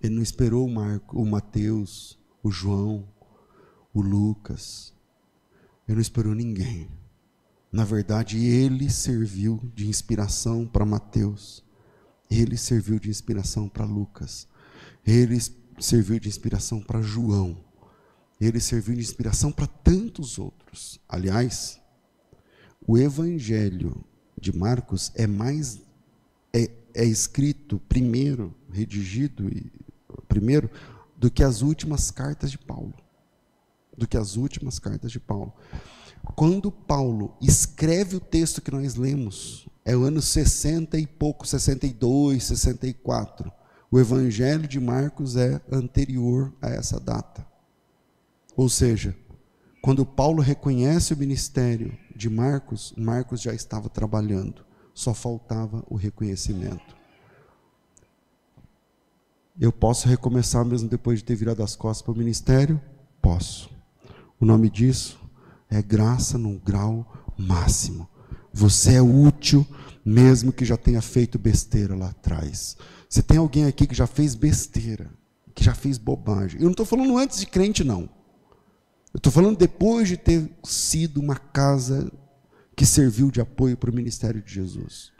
Ele 0.00 0.14
não 0.14 0.22
esperou 0.22 0.64
o 0.64 0.70
Marco, 0.72 1.20
o 1.20 1.26
Mateus, 1.26 2.16
o 2.44 2.50
João, 2.52 3.08
o 3.92 4.00
Lucas. 4.00 4.94
Ele 5.88 5.96
não 5.96 6.00
esperou 6.00 6.32
ninguém. 6.32 6.88
Na 7.72 7.84
verdade, 7.84 8.38
ele 8.38 8.88
serviu 8.88 9.60
de 9.74 9.88
inspiração 9.88 10.64
para 10.64 10.86
Mateus. 10.86 11.64
Ele 12.30 12.56
serviu 12.56 13.00
de 13.00 13.10
inspiração 13.10 13.68
para 13.68 13.84
Lucas. 13.84 14.46
Ele 15.04 15.40
serviu 15.80 16.20
de 16.20 16.28
inspiração 16.28 16.80
para 16.80 17.02
João. 17.02 17.64
Ele 18.40 18.60
serviu 18.60 18.94
de 18.94 19.00
inspiração 19.00 19.50
para 19.50 19.66
tantos 19.66 20.38
outros. 20.38 21.00
Aliás, 21.08 21.80
o 22.86 22.96
evangelho 22.96 24.04
de 24.40 24.56
Marcos 24.56 25.10
é 25.16 25.26
mais 25.26 25.89
é, 26.52 26.70
é 26.94 27.04
escrito 27.04 27.80
primeiro, 27.88 28.54
redigido 28.72 29.48
e 29.48 29.70
primeiro 30.28 30.70
do 31.16 31.30
que 31.30 31.42
as 31.42 31.62
últimas 31.62 32.10
cartas 32.10 32.50
de 32.50 32.58
Paulo. 32.58 32.94
Do 33.96 34.06
que 34.06 34.16
as 34.16 34.36
últimas 34.36 34.78
cartas 34.78 35.12
de 35.12 35.20
Paulo. 35.20 35.52
Quando 36.34 36.70
Paulo 36.70 37.36
escreve 37.40 38.16
o 38.16 38.20
texto 38.20 38.62
que 38.62 38.70
nós 38.70 38.94
lemos, 38.94 39.68
é 39.84 39.96
o 39.96 40.02
ano 40.02 40.22
60 40.22 40.98
e 40.98 41.06
pouco, 41.06 41.46
62, 41.46 42.44
64. 42.44 43.52
O 43.90 43.98
Evangelho 43.98 44.68
de 44.68 44.78
Marcos 44.78 45.36
é 45.36 45.60
anterior 45.70 46.52
a 46.62 46.68
essa 46.68 47.00
data. 47.00 47.46
Ou 48.56 48.68
seja, 48.68 49.16
quando 49.82 50.06
Paulo 50.06 50.42
reconhece 50.42 51.12
o 51.12 51.16
ministério 51.16 51.96
de 52.14 52.28
Marcos, 52.28 52.94
Marcos 52.96 53.40
já 53.40 53.52
estava 53.52 53.88
trabalhando, 53.88 54.64
só 55.00 55.14
faltava 55.14 55.82
o 55.88 55.96
reconhecimento. 55.96 56.94
Eu 59.58 59.72
posso 59.72 60.06
recomeçar 60.06 60.64
mesmo 60.64 60.88
depois 60.88 61.20
de 61.20 61.24
ter 61.24 61.34
virado 61.34 61.62
as 61.62 61.74
costas 61.74 62.02
para 62.02 62.12
o 62.12 62.18
ministério? 62.18 62.80
Posso. 63.20 63.70
O 64.38 64.44
nome 64.44 64.68
disso 64.68 65.18
é 65.70 65.80
graça 65.80 66.36
num 66.36 66.58
grau 66.58 67.06
máximo. 67.36 68.08
Você 68.52 68.94
é 68.94 69.02
útil, 69.02 69.66
mesmo 70.04 70.52
que 70.52 70.64
já 70.64 70.76
tenha 70.76 71.00
feito 71.00 71.38
besteira 71.38 71.94
lá 71.94 72.10
atrás. 72.10 72.76
Se 73.08 73.22
tem 73.22 73.38
alguém 73.38 73.64
aqui 73.64 73.86
que 73.86 73.94
já 73.94 74.06
fez 74.06 74.34
besteira, 74.34 75.10
que 75.54 75.64
já 75.64 75.74
fez 75.74 75.96
bobagem, 75.96 76.60
eu 76.60 76.64
não 76.64 76.72
estou 76.72 76.86
falando 76.86 77.16
antes 77.16 77.40
de 77.40 77.46
crente, 77.46 77.82
não. 77.82 78.02
Eu 79.12 79.18
estou 79.18 79.32
falando 79.32 79.56
depois 79.56 80.08
de 80.08 80.16
ter 80.16 80.50
sido 80.62 81.20
uma 81.20 81.36
casa 81.36 82.10
que 82.80 82.86
serviu 82.86 83.30
de 83.30 83.42
apoio 83.42 83.76
para 83.76 83.90
o 83.90 83.94
ministério 83.94 84.40
de 84.40 84.54
Jesus. 84.54 85.12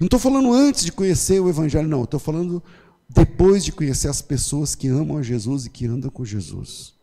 Não 0.00 0.06
estou 0.06 0.18
falando 0.18 0.50
antes 0.50 0.82
de 0.82 0.90
conhecer 0.90 1.38
o 1.38 1.46
Evangelho, 1.46 1.86
não. 1.86 2.04
Estou 2.04 2.18
falando 2.18 2.62
depois 3.06 3.62
de 3.62 3.70
conhecer 3.70 4.08
as 4.08 4.22
pessoas 4.22 4.74
que 4.74 4.88
amam 4.88 5.18
a 5.18 5.22
Jesus 5.22 5.66
e 5.66 5.70
que 5.70 5.84
andam 5.86 6.10
com 6.10 6.24
Jesus. 6.24 6.94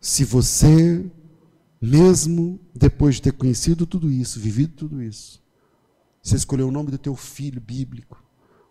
Se 0.00 0.24
você 0.24 1.04
mesmo 1.82 2.58
depois 2.74 3.16
de 3.16 3.20
ter 3.20 3.32
conhecido 3.32 3.86
tudo 3.86 4.10
isso, 4.10 4.40
vivido 4.40 4.72
tudo 4.74 5.02
isso, 5.02 5.38
você 6.22 6.36
escolheu 6.36 6.68
o 6.68 6.72
nome 6.72 6.90
do 6.90 6.96
teu 6.96 7.14
filho 7.14 7.60
bíblico, 7.60 8.24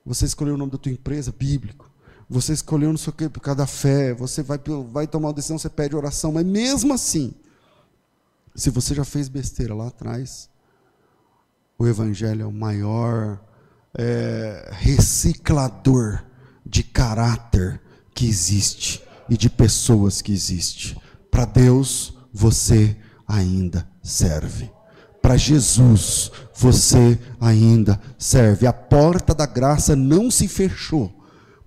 você 0.04 0.26
escolheu 0.26 0.56
o 0.56 0.58
nome 0.58 0.72
da 0.72 0.80
tua 0.80 0.92
empresa 0.92 1.32
bíblico, 1.32 1.92
você 2.28 2.54
escolheu 2.54 2.92
no 2.92 2.98
seu 2.98 3.14
por 3.14 3.40
causa 3.40 3.60
da 3.60 3.68
fé, 3.68 4.16
você 4.16 4.42
vai, 4.42 4.60
vai 4.92 5.06
tomar 5.06 5.28
uma 5.28 5.34
decisão, 5.36 5.60
você 5.60 5.70
pede 5.70 5.96
oração, 5.96 6.32
mas 6.32 6.44
mesmo 6.44 6.92
assim, 6.92 7.36
se 8.56 8.70
você 8.70 8.94
já 8.94 9.04
fez 9.04 9.28
besteira 9.30 9.74
lá 9.74 9.88
atrás, 9.88 10.50
o 11.78 11.88
Evangelho 11.88 12.44
é 12.44 12.46
o 12.46 12.52
maior 12.52 13.40
é, 13.98 14.70
reciclador 14.74 16.24
de 16.66 16.84
caráter 16.84 17.82
que 18.14 18.28
existe 18.28 19.04
e 19.30 19.36
de 19.36 19.50
pessoas 19.50 20.22
que 20.22 20.32
existe. 20.32 20.98
Para 21.32 21.46
Deus, 21.46 22.18
você 22.32 22.96
ainda 23.28 23.88
serve. 24.02 24.72
Para 25.22 25.38
Jesus, 25.38 26.32
você 26.54 27.20
ainda 27.40 28.00
serve. 28.18 28.68
A 28.68 28.74
porta 28.74 29.34
da 29.34 29.46
graça 29.46 29.96
não 29.96 30.30
se 30.30 30.48
fechou 30.48 31.23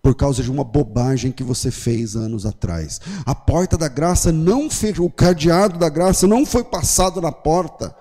por 0.06 0.14
causa 0.14 0.40
de 0.40 0.48
uma 0.48 0.62
bobagem 0.62 1.32
que 1.32 1.42
você 1.42 1.68
fez 1.68 2.14
anos 2.14 2.46
atrás. 2.46 3.00
A 3.24 3.34
porta 3.34 3.76
da 3.76 3.88
graça 3.88 4.30
não 4.30 4.70
fechou, 4.70 5.06
o 5.06 5.10
cadeado 5.10 5.80
da 5.80 5.88
graça 5.88 6.28
não 6.28 6.46
foi 6.46 6.62
passado 6.62 7.20
na 7.20 7.32
porta 7.32 7.92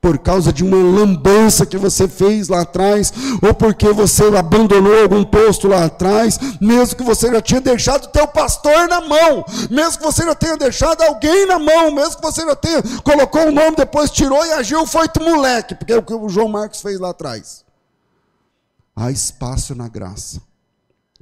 por 0.00 0.16
causa 0.16 0.54
de 0.54 0.64
uma 0.64 0.78
lambança 0.78 1.66
que 1.66 1.76
você 1.76 2.08
fez 2.08 2.48
lá 2.48 2.62
atrás, 2.62 3.12
ou 3.42 3.52
porque 3.52 3.92
você 3.92 4.24
abandonou 4.34 5.02
algum 5.02 5.22
posto 5.22 5.68
lá 5.68 5.84
atrás, 5.84 6.38
mesmo 6.58 6.96
que 6.96 7.04
você 7.04 7.30
já 7.30 7.42
tinha 7.42 7.60
deixado 7.60 8.04
o 8.04 8.08
teu 8.08 8.26
pastor 8.26 8.88
na 8.88 9.02
mão, 9.02 9.44
mesmo 9.70 9.98
que 9.98 10.04
você 10.04 10.24
já 10.24 10.34
tenha 10.34 10.56
deixado 10.56 11.02
alguém 11.02 11.44
na 11.44 11.58
mão, 11.58 11.94
mesmo 11.94 12.16
que 12.16 12.22
você 12.22 12.40
já 12.40 12.56
tenha 12.56 12.82
colocou 13.04 13.48
o 13.48 13.52
nome, 13.52 13.76
depois 13.76 14.10
tirou 14.10 14.42
e 14.46 14.52
agiu, 14.52 14.86
foi 14.86 15.08
moleque, 15.20 15.74
porque 15.74 15.92
é 15.92 15.98
o 15.98 16.02
que 16.02 16.14
o 16.14 16.26
João 16.30 16.48
Marcos 16.48 16.80
fez 16.80 16.98
lá 16.98 17.10
atrás. 17.10 17.66
Há 18.96 19.10
espaço 19.10 19.74
na 19.74 19.88
graça 19.88 20.40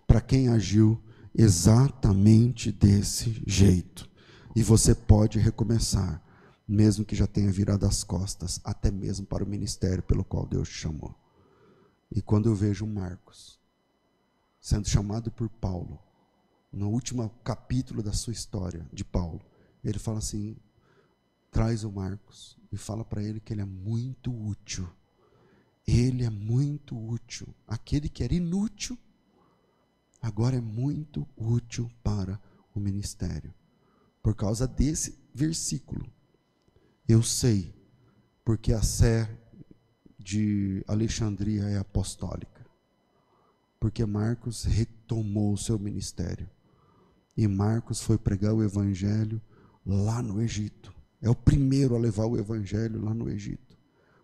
para 0.09 0.21
quem 0.21 0.49
agiu 0.49 1.01
exatamente 1.33 2.73
desse 2.73 3.41
jeito. 3.47 4.11
E 4.57 4.63
você 4.65 4.95
pode 4.95 5.39
recomeçar 5.39 6.21
mesmo 6.67 7.05
que 7.05 7.15
já 7.15 7.27
tenha 7.27 7.51
virado 7.51 7.87
as 7.87 8.03
costas, 8.03 8.61
até 8.65 8.91
mesmo 8.91 9.25
para 9.25 9.45
o 9.45 9.49
ministério 9.49 10.03
pelo 10.03 10.25
qual 10.25 10.47
Deus 10.47 10.69
te 10.69 10.75
chamou. 10.75 11.15
E 12.11 12.21
quando 12.21 12.49
eu 12.49 12.55
vejo 12.55 12.87
Marcos 12.87 13.59
sendo 14.61 14.89
chamado 14.89 15.31
por 15.31 15.49
Paulo, 15.49 15.99
no 16.73 16.91
último 16.91 17.31
capítulo 17.45 18.03
da 18.03 18.13
sua 18.13 18.33
história 18.33 18.87
de 18.93 19.05
Paulo, 19.05 19.41
ele 19.85 19.99
fala 19.99 20.19
assim: 20.19 20.57
traz 21.51 21.85
o 21.85 21.93
Marcos 21.93 22.59
e 22.73 22.77
fala 22.77 23.05
para 23.05 23.23
ele 23.23 23.41
que 23.41 23.53
ele 23.53 23.63
é 23.63 23.67
muito 23.67 24.31
útil. 24.31 24.89
Ele 25.87 26.25
é 26.25 26.31
muito 26.31 26.99
útil. 26.99 27.55
Aquele 27.67 28.11
que 28.11 28.23
era 28.23 28.35
inútil, 28.35 28.99
agora 30.21 30.57
é 30.57 30.61
muito 30.61 31.27
útil 31.37 31.91
para 32.03 32.41
o 32.75 32.81
ministério. 32.81 33.53
Por 34.23 34.35
causa 34.35 34.66
desse 34.66 35.19
versículo, 35.35 36.07
eu 37.09 37.23
sei, 37.23 37.75
porque 38.45 38.73
a 38.73 38.83
sé 38.83 39.29
de 40.19 40.85
Alexandria 40.87 41.62
é 41.64 41.79
apostólica. 41.79 42.66
Porque 43.81 44.05
Marcos 44.05 44.64
retomou 44.64 45.55
o 45.55 45.59
seu 45.59 45.79
ministério. 45.79 46.51
E 47.37 47.47
Marcos 47.47 48.03
foi 48.03 48.19
pregar 48.19 48.53
o 48.53 48.62
evangelho 48.62 49.41
lá 49.87 50.21
no 50.21 50.43
Egito. 50.43 50.93
É 51.23 51.31
o 51.31 51.35
primeiro 51.35 51.95
a 51.95 51.99
levar 51.99 52.27
o 52.27 52.37
evangelho 52.37 53.03
lá 53.03 53.14
no 53.14 53.31
Egito, 53.31 53.77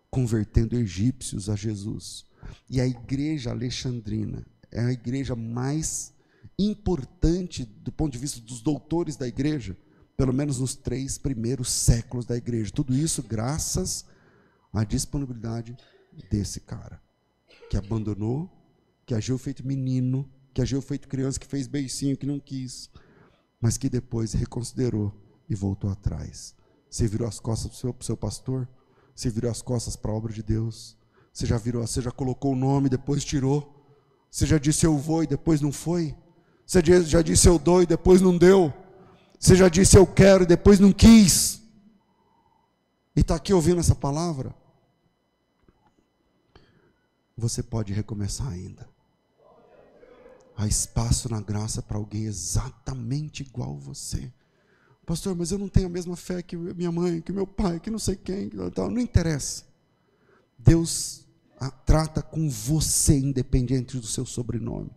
convertendo 0.09 0.75
egípcios 0.75 1.49
a 1.49 1.55
Jesus. 1.55 2.25
E 2.69 2.79
a 2.79 2.85
igreja 2.85 3.51
alexandrina 3.51 4.45
é 4.75 4.81
a 4.81 4.91
igreja 4.91 5.35
mais 5.35 6.13
importante 6.59 7.63
do 7.63 7.91
ponto 7.91 8.11
de 8.11 8.19
vista 8.19 8.41
dos 8.41 8.61
doutores 8.61 9.15
da 9.15 9.25
igreja, 9.25 9.77
pelo 10.17 10.33
menos 10.33 10.59
nos 10.59 10.75
três 10.75 11.17
primeiros 11.17 11.71
séculos 11.71 12.25
da 12.25 12.35
igreja. 12.35 12.71
Tudo 12.71 12.93
isso 12.93 13.23
graças 13.23 14.05
à 14.73 14.83
disponibilidade 14.83 15.75
desse 16.29 16.59
cara, 16.59 17.01
que 17.69 17.77
abandonou, 17.77 18.49
que 19.05 19.13
agiu 19.13 19.37
feito 19.37 19.65
menino, 19.65 20.29
que 20.53 20.61
agiu 20.61 20.81
feito 20.81 21.07
criança, 21.07 21.39
que 21.39 21.47
fez 21.47 21.67
beicinho, 21.67 22.17
que 22.17 22.25
não 22.25 22.39
quis, 22.39 22.89
mas 23.61 23.77
que 23.77 23.89
depois 23.89 24.33
reconsiderou 24.33 25.13
e 25.49 25.55
voltou 25.55 25.89
atrás. 25.89 26.53
Você 26.89 27.07
virou 27.07 27.27
as 27.27 27.39
costas 27.39 27.67
para 27.67 27.75
o 27.75 27.79
seu, 27.79 27.95
seu 28.01 28.17
pastor? 28.17 28.67
Você 29.15 29.29
virou 29.29 29.49
as 29.49 29.61
costas 29.61 29.95
para 29.95 30.11
a 30.11 30.15
obra 30.15 30.33
de 30.33 30.43
Deus? 30.43 30.97
Você 31.31 31.45
já 31.45 31.57
virou, 31.57 31.85
você 31.85 32.01
já 32.01 32.11
colocou 32.11 32.53
o 32.53 32.55
nome, 32.55 32.89
depois 32.89 33.23
tirou? 33.23 33.74
Você 34.35 34.45
já 34.45 34.57
disse 34.57 34.85
eu 34.85 34.97
vou 34.97 35.23
e 35.23 35.27
depois 35.27 35.61
não 35.61 35.71
foi? 35.71 36.13
Você 36.67 36.81
já 37.05 37.21
disse 37.21 37.47
eu 37.47 37.57
dou 37.57 37.81
e 37.81 37.85
depois 37.85 38.19
não 38.19 38.37
deu? 38.37 38.73
Você 39.39 39.55
já 39.55 39.69
disse 39.69 39.97
eu 39.97 40.05
quero 40.05 40.43
e 40.43 40.45
depois 40.45 40.77
não 40.77 40.91
quis. 40.91 41.61
E 43.15 43.21
está 43.21 43.35
aqui 43.35 43.53
ouvindo 43.53 43.79
essa 43.79 43.95
palavra. 43.95 44.53
você 47.37 47.63
pode 47.63 47.93
recomeçar 47.93 48.49
ainda. 48.49 48.85
Há 50.57 50.67
espaço 50.67 51.31
na 51.31 51.39
graça 51.39 51.81
para 51.81 51.95
alguém 51.95 52.25
exatamente 52.25 53.41
igual 53.41 53.77
você. 53.77 54.29
Pastor, 55.05 55.33
mas 55.33 55.51
eu 55.51 55.57
não 55.57 55.69
tenho 55.69 55.87
a 55.87 55.89
mesma 55.89 56.17
fé 56.17 56.43
que 56.43 56.57
minha 56.57 56.91
mãe, 56.91 57.21
que 57.21 57.31
meu 57.31 57.47
pai, 57.47 57.79
que 57.79 57.89
não 57.89 57.99
sei 57.99 58.17
quem, 58.17 58.49
que 58.49 58.71
tal. 58.71 58.91
Não 58.91 58.99
interessa. 58.99 59.63
Deus 60.59 61.24
trata 61.85 62.21
com 62.21 62.49
você, 62.49 63.17
independente 63.17 63.97
do 63.97 64.07
seu 64.07 64.25
sobrenome. 64.25 64.91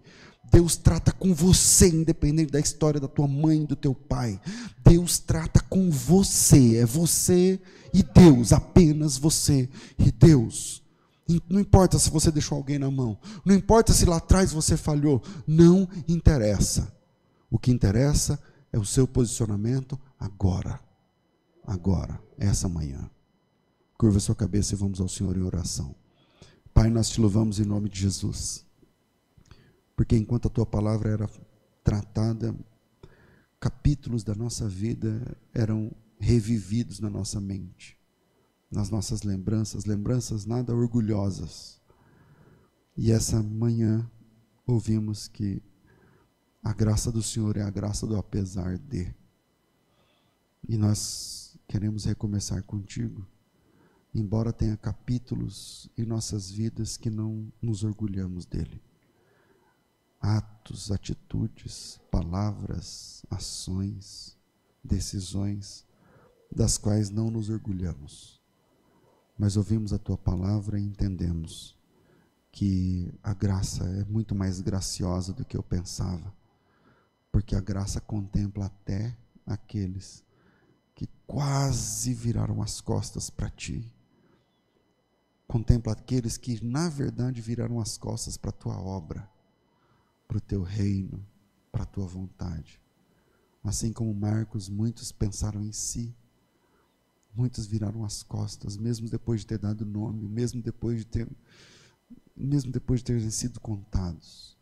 Deus 0.51 0.77
trata 0.77 1.13
com 1.13 1.35
você, 1.35 1.89
independente 1.89 2.53
da 2.53 2.61
história 2.61 2.99
da 2.99 3.09
tua 3.09 3.29
mãe, 3.29 3.65
do 3.65 3.77
teu 3.77 3.95
pai. 3.95 4.41
Deus 4.83 5.19
trata 5.19 5.61
com 5.61 5.91
você, 5.91 6.77
é 6.77 6.87
você 6.87 7.61
e 7.93 8.03
Deus, 8.03 8.53
apenas 8.53 9.19
você 9.19 9.69
e 9.99 10.11
Deus. 10.11 10.83
Não 11.49 11.61
importa 11.61 11.99
se 11.99 12.09
você 12.09 12.31
deixou 12.31 12.57
alguém 12.57 12.79
na 12.79 12.91
mão, 12.91 13.19
não 13.45 13.55
importa 13.55 13.93
se 13.93 14.07
lá 14.07 14.17
atrás 14.17 14.51
você 14.51 14.77
falhou, 14.77 15.23
não 15.47 15.87
interessa. 16.09 16.91
O 17.51 17.59
que 17.59 17.71
interessa 17.71 18.41
é 18.73 18.79
o 18.79 18.85
seu 18.85 19.07
posicionamento 19.07 19.99
agora. 20.19 20.81
Agora, 21.67 22.19
essa 22.39 22.69
manhã. 22.69 23.11
Curva 23.99 24.21
sua 24.21 24.35
cabeça 24.35 24.75
e 24.75 24.77
vamos 24.77 25.01
ao 25.01 25.09
Senhor 25.09 25.37
em 25.37 25.43
oração. 25.43 25.95
Pai, 26.79 26.91
nós 26.91 27.11
te 27.11 27.21
louvamos 27.21 27.59
em 27.59 27.65
nome 27.65 27.89
de 27.89 27.99
Jesus. 27.99 28.65
Porque 29.97 30.17
enquanto 30.17 30.47
a 30.47 30.49
tua 30.49 30.65
palavra 30.65 31.11
era 31.11 31.29
tratada, 31.83 32.55
capítulos 33.59 34.23
da 34.23 34.33
nossa 34.33 34.69
vida 34.69 35.37
eram 35.53 35.91
revividos 36.21 37.01
na 37.01 37.11
nossa 37.11 37.41
mente 37.41 37.99
nas 38.71 38.91
nossas 38.91 39.25
lembranças, 39.25 39.87
lembranças 39.87 40.47
nada 40.47 40.73
orgulhosas. 40.73 41.81
E 42.97 43.11
essa 43.11 43.43
manhã 43.43 44.09
ouvimos 44.65 45.27
que 45.27 45.61
a 46.63 46.73
graça 46.73 47.11
do 47.11 47.25
Senhor 47.25 47.57
é 47.57 47.63
a 47.63 47.71
graça 47.71 48.07
do 48.07 48.17
apesar 48.17 48.79
de. 48.79 49.13
E 50.69 50.77
nós 50.77 51.59
queremos 51.67 52.05
recomeçar 52.05 52.63
contigo, 52.63 53.27
embora 54.15 54.53
tenha 54.53 54.77
capítulos 54.77 55.89
em 55.97 56.05
nossas 56.05 56.51
vidas 56.51 56.97
que 56.97 57.11
não 57.11 57.53
nos 57.61 57.85
orgulhamos 57.85 58.45
dele. 58.45 58.83
Atos, 60.21 60.91
atitudes, 60.91 62.01
palavras, 62.11 63.25
ações, 63.31 64.37
decisões 64.83 65.87
das 66.51 66.77
quais 66.79 67.11
não 67.11 67.31
nos 67.31 67.51
orgulhamos 67.51 68.39
mas 69.39 69.57
ouvimos 69.57 69.93
a 69.93 69.99
tua 69.99 70.19
palavra 70.19 70.81
e 70.81 70.83
entendemos 70.83 71.77
que 72.51 73.15
a 73.23 73.33
graça 73.33 73.85
é 73.85 74.05
muito 74.05 74.35
mais 74.35 74.61
graciosa 74.61 75.33
do 75.33 75.45
que 75.45 75.57
eu 75.57 75.63
pensava, 75.63 76.35
porque 77.31 77.55
a 77.55 77.61
graça 77.61 78.01
contempla 78.01 78.67
até 78.67 79.17
aqueles 79.47 80.25
que 80.93 81.09
quase 81.25 82.13
viraram 82.13 82.61
as 82.61 82.81
costas 82.81 83.31
para 83.31 83.49
ti. 83.49 83.93
Contempla 85.49 85.95
aqueles 85.95 86.37
que, 86.37 86.65
na 86.65 86.89
verdade, 86.89 87.41
viraram 87.41 87.81
as 87.81 87.99
costas 87.99 88.37
para 88.37 88.51
a 88.51 88.53
tua 88.53 88.81
obra, 88.81 89.29
para 90.29 90.37
o 90.37 90.41
teu 90.41 90.63
reino, 90.63 91.27
para 91.73 91.83
a 91.83 91.87
tua 91.87 92.07
vontade. 92.07 92.81
Assim 93.65 93.93
como 93.93 94.15
Marcos, 94.15 94.69
muitos 94.69 95.11
pensaram 95.11 95.65
em 95.65 95.73
si, 95.73 96.15
Muitos 97.39 97.67
viraram 97.67 98.05
as 98.05 98.25
costas, 98.25 98.77
mesmo 98.77 99.09
depois 99.09 99.43
de 99.43 99.47
ter 99.47 99.59
dado 99.59 99.87
nome, 99.87 100.27
mesmo 100.27 100.61
depois 100.61 100.99
de 100.99 101.05
ter, 101.05 101.29
mesmo 102.37 102.73
depois 102.73 102.99
de 102.99 103.05
terem 103.05 103.31
sido 103.31 103.61
contados. 103.61 104.57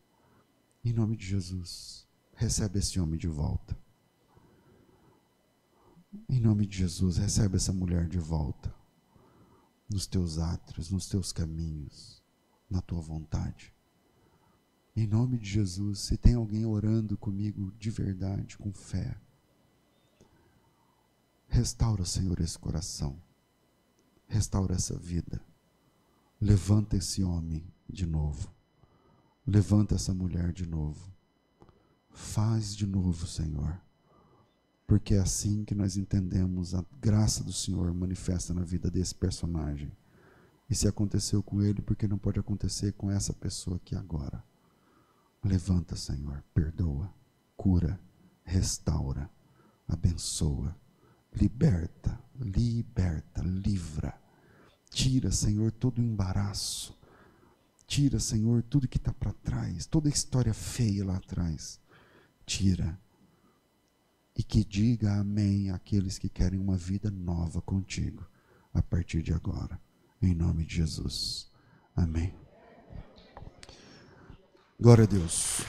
Em 0.85 0.93
nome 0.93 1.17
de 1.17 1.27
Jesus, 1.27 2.07
recebe 2.35 2.79
esse 2.79 3.01
homem 3.01 3.19
de 3.19 3.29
volta. 3.29 3.75
Em 6.29 6.39
nome 6.39 6.67
de 6.67 6.77
Jesus, 6.77 7.17
recebe 7.17 7.57
essa 7.57 7.73
mulher 7.73 8.07
de 8.09 8.19
volta. 8.19 8.75
Nos 9.89 10.07
teus 10.07 10.39
átrios, 10.39 10.91
nos 10.91 11.09
teus 11.09 11.33
caminhos, 11.33 12.23
na 12.69 12.81
tua 12.81 13.01
vontade. 13.01 13.73
Em 14.97 15.07
nome 15.07 15.39
de 15.39 15.49
Jesus, 15.49 16.01
se 16.01 16.17
tem 16.17 16.35
alguém 16.35 16.65
orando 16.65 17.17
comigo 17.17 17.73
de 17.79 17.91
verdade, 17.91 18.57
com 18.57 18.73
fé, 18.73 19.17
Restaura, 21.49 22.05
Senhor, 22.05 22.39
esse 22.41 22.59
coração. 22.59 23.19
Restaura 24.29 24.75
essa 24.75 24.95
vida. 24.99 25.41
Levanta 26.41 26.97
esse 26.97 27.23
homem 27.23 27.67
de 27.89 28.05
novo. 28.05 28.53
Levanta 29.47 29.95
essa 29.95 30.13
mulher 30.13 30.53
de 30.53 30.67
novo. 30.67 31.11
Faz 32.11 32.75
de 32.75 32.87
novo, 32.87 33.27
Senhor. 33.27 33.81
Porque 34.87 35.15
é 35.15 35.19
assim 35.19 35.65
que 35.65 35.75
nós 35.75 35.97
entendemos 35.97 36.75
a 36.75 36.85
graça 37.01 37.43
do 37.43 37.53
Senhor 37.53 37.93
manifesta 37.93 38.55
na 38.55 38.63
vida 38.63 38.91
desse 38.91 39.15
personagem. 39.15 39.91
E 40.71 40.75
se 40.75 40.87
aconteceu 40.87 41.43
com 41.43 41.63
ele, 41.63 41.83
porque 41.83 42.07
não 42.07 42.19
pode 42.19 42.39
acontecer 42.39 42.93
com 42.93 43.11
essa 43.11 43.33
pessoa 43.33 43.77
aqui 43.77 43.95
agora? 43.95 44.43
Levanta, 45.45 45.97
Senhor, 45.97 46.43
perdoa, 46.55 47.13
cura, 47.57 47.99
restaura, 48.45 49.31
abençoa 49.87 50.77
liberta, 51.41 52.19
liberta, 52.41 53.43
livra. 53.43 54.19
Tira, 54.91 55.31
Senhor, 55.31 55.71
todo 55.71 55.99
o 55.99 56.03
embaraço. 56.03 56.97
Tira, 57.87 58.19
Senhor, 58.19 58.63
tudo 58.63 58.89
que 58.89 58.97
está 58.97 59.13
para 59.13 59.33
trás, 59.33 59.87
toda 59.87 60.09
a 60.09 60.13
história 60.13 60.55
feia 60.55 61.05
lá 61.05 61.17
atrás. 61.17 61.79
Tira. 62.45 62.99
E 64.37 64.43
que 64.43 64.65
diga 64.65 65.15
amém 65.15 65.71
àqueles 65.71 66.19
que 66.19 66.29
querem 66.29 66.61
uma 66.61 66.77
vida 66.77 67.11
nova 67.11 67.63
contigo, 67.63 68.27
a 68.73 68.83
partir 68.83 69.23
de 69.23 69.33
agora. 69.33 69.81
Em 70.21 70.35
nome 70.35 70.65
de 70.65 70.77
Jesus. 70.77 71.51
Amém. 71.95 72.35
Glória 74.79 75.05
a 75.05 75.07
Deus. 75.07 75.63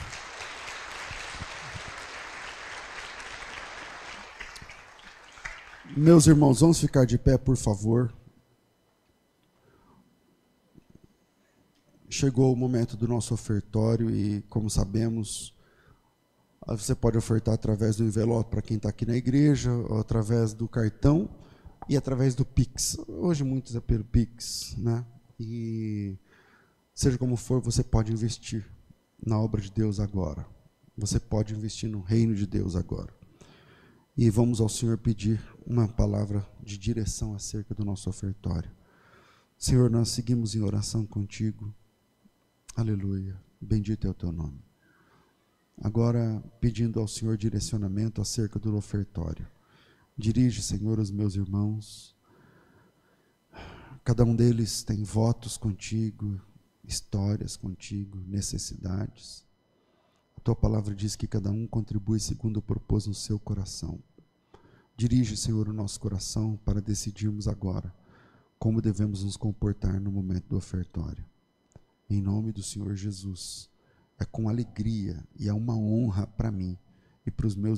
Meus 5.96 6.26
irmãos, 6.26 6.60
vamos 6.60 6.78
ficar 6.78 7.06
de 7.06 7.16
pé, 7.16 7.38
por 7.38 7.56
favor. 7.56 8.14
Chegou 12.10 12.52
o 12.52 12.56
momento 12.56 12.96
do 12.96 13.08
nosso 13.08 13.32
ofertório 13.32 14.10
e, 14.10 14.42
como 14.42 14.68
sabemos, 14.68 15.54
você 16.76 16.94
pode 16.94 17.16
ofertar 17.16 17.54
através 17.54 17.96
do 17.96 18.04
envelope 18.04 18.50
para 18.50 18.62
quem 18.62 18.76
está 18.76 18.90
aqui 18.90 19.06
na 19.06 19.16
igreja, 19.16 19.72
ou 19.72 19.98
através 19.98 20.52
do 20.52 20.68
cartão 20.68 21.28
e 21.88 21.96
através 21.96 22.34
do 22.34 22.44
Pix. 22.44 22.98
Hoje 23.08 23.42
muitos 23.42 23.74
é 23.74 23.80
pelo 23.80 24.04
Pix, 24.04 24.76
né? 24.76 25.04
E 25.40 26.18
seja 26.94 27.16
como 27.16 27.36
for, 27.36 27.60
você 27.60 27.82
pode 27.82 28.12
investir 28.12 28.66
na 29.24 29.38
obra 29.38 29.60
de 29.60 29.70
Deus 29.70 29.98
agora. 29.98 30.46
Você 30.96 31.18
pode 31.18 31.54
investir 31.54 31.88
no 31.88 32.00
reino 32.00 32.34
de 32.34 32.46
Deus 32.46 32.76
agora. 32.76 33.12
E 34.16 34.28
vamos 34.28 34.60
ao 34.60 34.68
Senhor 34.68 34.98
pedir 34.98 35.40
uma 35.64 35.86
palavra 35.86 36.46
de 36.60 36.76
direção 36.76 37.34
acerca 37.34 37.72
do 37.72 37.84
nosso 37.84 38.10
ofertório. 38.10 38.70
Senhor, 39.56 39.88
nós 39.88 40.08
seguimos 40.08 40.54
em 40.54 40.60
oração 40.60 41.06
contigo. 41.06 41.72
Aleluia. 42.76 43.40
Bendito 43.60 44.06
é 44.06 44.10
o 44.10 44.14
teu 44.14 44.32
nome. 44.32 44.67
Agora, 45.80 46.42
pedindo 46.60 46.98
ao 46.98 47.06
Senhor 47.06 47.36
direcionamento 47.36 48.20
acerca 48.20 48.58
do 48.58 48.76
ofertório. 48.76 49.46
Dirige, 50.16 50.62
Senhor, 50.62 50.98
os 50.98 51.10
meus 51.10 51.36
irmãos. 51.36 52.16
Cada 54.02 54.24
um 54.24 54.34
deles 54.34 54.82
tem 54.82 55.04
votos 55.04 55.56
contigo, 55.56 56.40
histórias 56.82 57.56
contigo, 57.56 58.18
necessidades. 58.26 59.46
A 60.36 60.40
tua 60.40 60.56
palavra 60.56 60.94
diz 60.94 61.14
que 61.14 61.26
cada 61.26 61.50
um 61.50 61.66
contribui 61.66 62.18
segundo 62.18 62.56
o 62.56 62.62
propósito 62.62 63.10
no 63.10 63.14
seu 63.14 63.38
coração. 63.38 64.02
Dirige, 64.96 65.36
Senhor, 65.36 65.68
o 65.68 65.72
nosso 65.72 66.00
coração 66.00 66.58
para 66.64 66.80
decidirmos 66.80 67.46
agora 67.46 67.94
como 68.58 68.82
devemos 68.82 69.22
nos 69.22 69.36
comportar 69.36 70.00
no 70.00 70.10
momento 70.10 70.48
do 70.48 70.56
ofertório. 70.56 71.24
Em 72.10 72.20
nome 72.20 72.50
do 72.50 72.62
Senhor 72.62 72.94
Jesus. 72.96 73.70
É 74.18 74.24
com 74.24 74.48
alegria 74.48 75.22
e 75.38 75.48
é 75.48 75.52
uma 75.52 75.76
honra 75.76 76.26
para 76.26 76.50
mim 76.50 76.78
e 77.26 77.30
para 77.30 77.46
os 77.46 77.54
meus 77.54 77.76